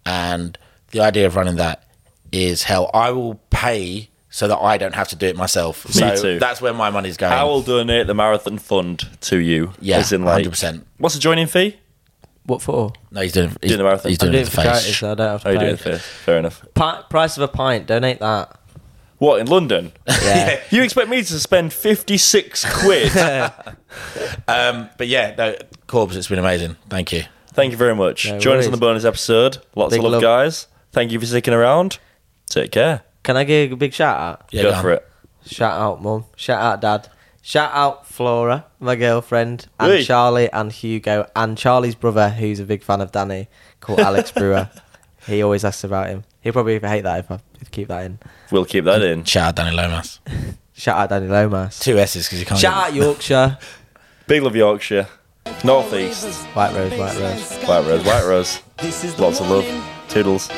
[0.05, 0.59] And
[0.90, 1.85] the idea of running that
[2.32, 2.90] is hell.
[2.93, 5.86] I will pay so that I don't have to do it myself.
[5.89, 6.39] Me so too.
[6.39, 7.32] that's where my money's going.
[7.32, 9.73] I will donate the marathon fund to you.
[9.81, 10.82] Yeah, as in like, 100%.
[10.98, 11.77] What's the joining fee?
[12.44, 12.93] What for?
[13.11, 13.48] No, he's doing.
[13.61, 14.11] He's Doing the marathon.
[14.11, 14.82] He's I'm doing it doing for it the for face.
[14.82, 15.65] charity, so I don't have to Oh, you pay.
[15.65, 15.98] doing it fair.
[15.98, 16.65] Fair enough.
[16.74, 17.86] Pi- price of a pint.
[17.86, 18.60] Donate that.
[19.20, 19.92] What in London?
[20.09, 20.60] Yeah.
[20.70, 23.12] you expect me to spend fifty six quid?
[24.48, 25.56] Um, but yeah, no,
[25.86, 26.76] Corbs, it's been amazing.
[26.88, 27.24] Thank you.
[27.48, 28.28] Thank you very much.
[28.28, 29.59] No Join us on the bonus episode.
[29.74, 30.22] Lots Big of love, love.
[30.22, 30.66] guys.
[30.92, 31.98] Thank you for sticking around.
[32.48, 33.02] Take care.
[33.24, 34.48] Can I give a big shout out?
[34.52, 34.82] Yeah, Go on.
[34.82, 35.09] for it.
[35.47, 36.24] Shout out, mum.
[36.36, 37.09] Shout out, dad.
[37.42, 40.05] Shout out, Flora, my girlfriend, and Hey.
[40.05, 43.48] Charlie and Hugo, and Charlie's brother, who's a big fan of Danny,
[43.80, 44.70] called Alex Brewer.
[45.26, 46.24] He always asks about him.
[46.40, 47.38] He'll probably hate that if I
[47.70, 48.18] keep that in.
[48.51, 49.24] We'll keep that in.
[49.24, 50.20] Shout out Danny Lomas.
[50.72, 51.78] Shout out, Danny Lomas.
[51.78, 52.59] Two S's because you can't.
[52.60, 53.59] Shout out, Yorkshire.
[54.26, 55.06] Big love Yorkshire.
[55.64, 56.26] North East.
[56.55, 57.52] White Rose, White Rose.
[57.68, 58.62] White Rose, White Rose.
[58.78, 59.66] This is the Lots of love.
[59.66, 59.82] one.
[60.09, 60.48] Toodles.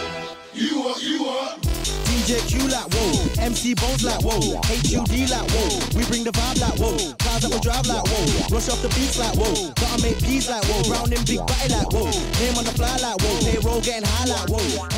[0.54, 1.56] You are, you are.
[1.58, 3.01] DJ Q like whoa,
[3.42, 5.98] MC Bones like whoa, HUD like whoa.
[5.98, 8.88] We bring the vibe like whoa, cars up will drive like whoa, rush off the
[8.94, 12.06] beats like whoa, gotta make peace like whoa, round in big body like whoa,
[12.38, 14.92] name on the fly like whoa, payroll getting high like whoa.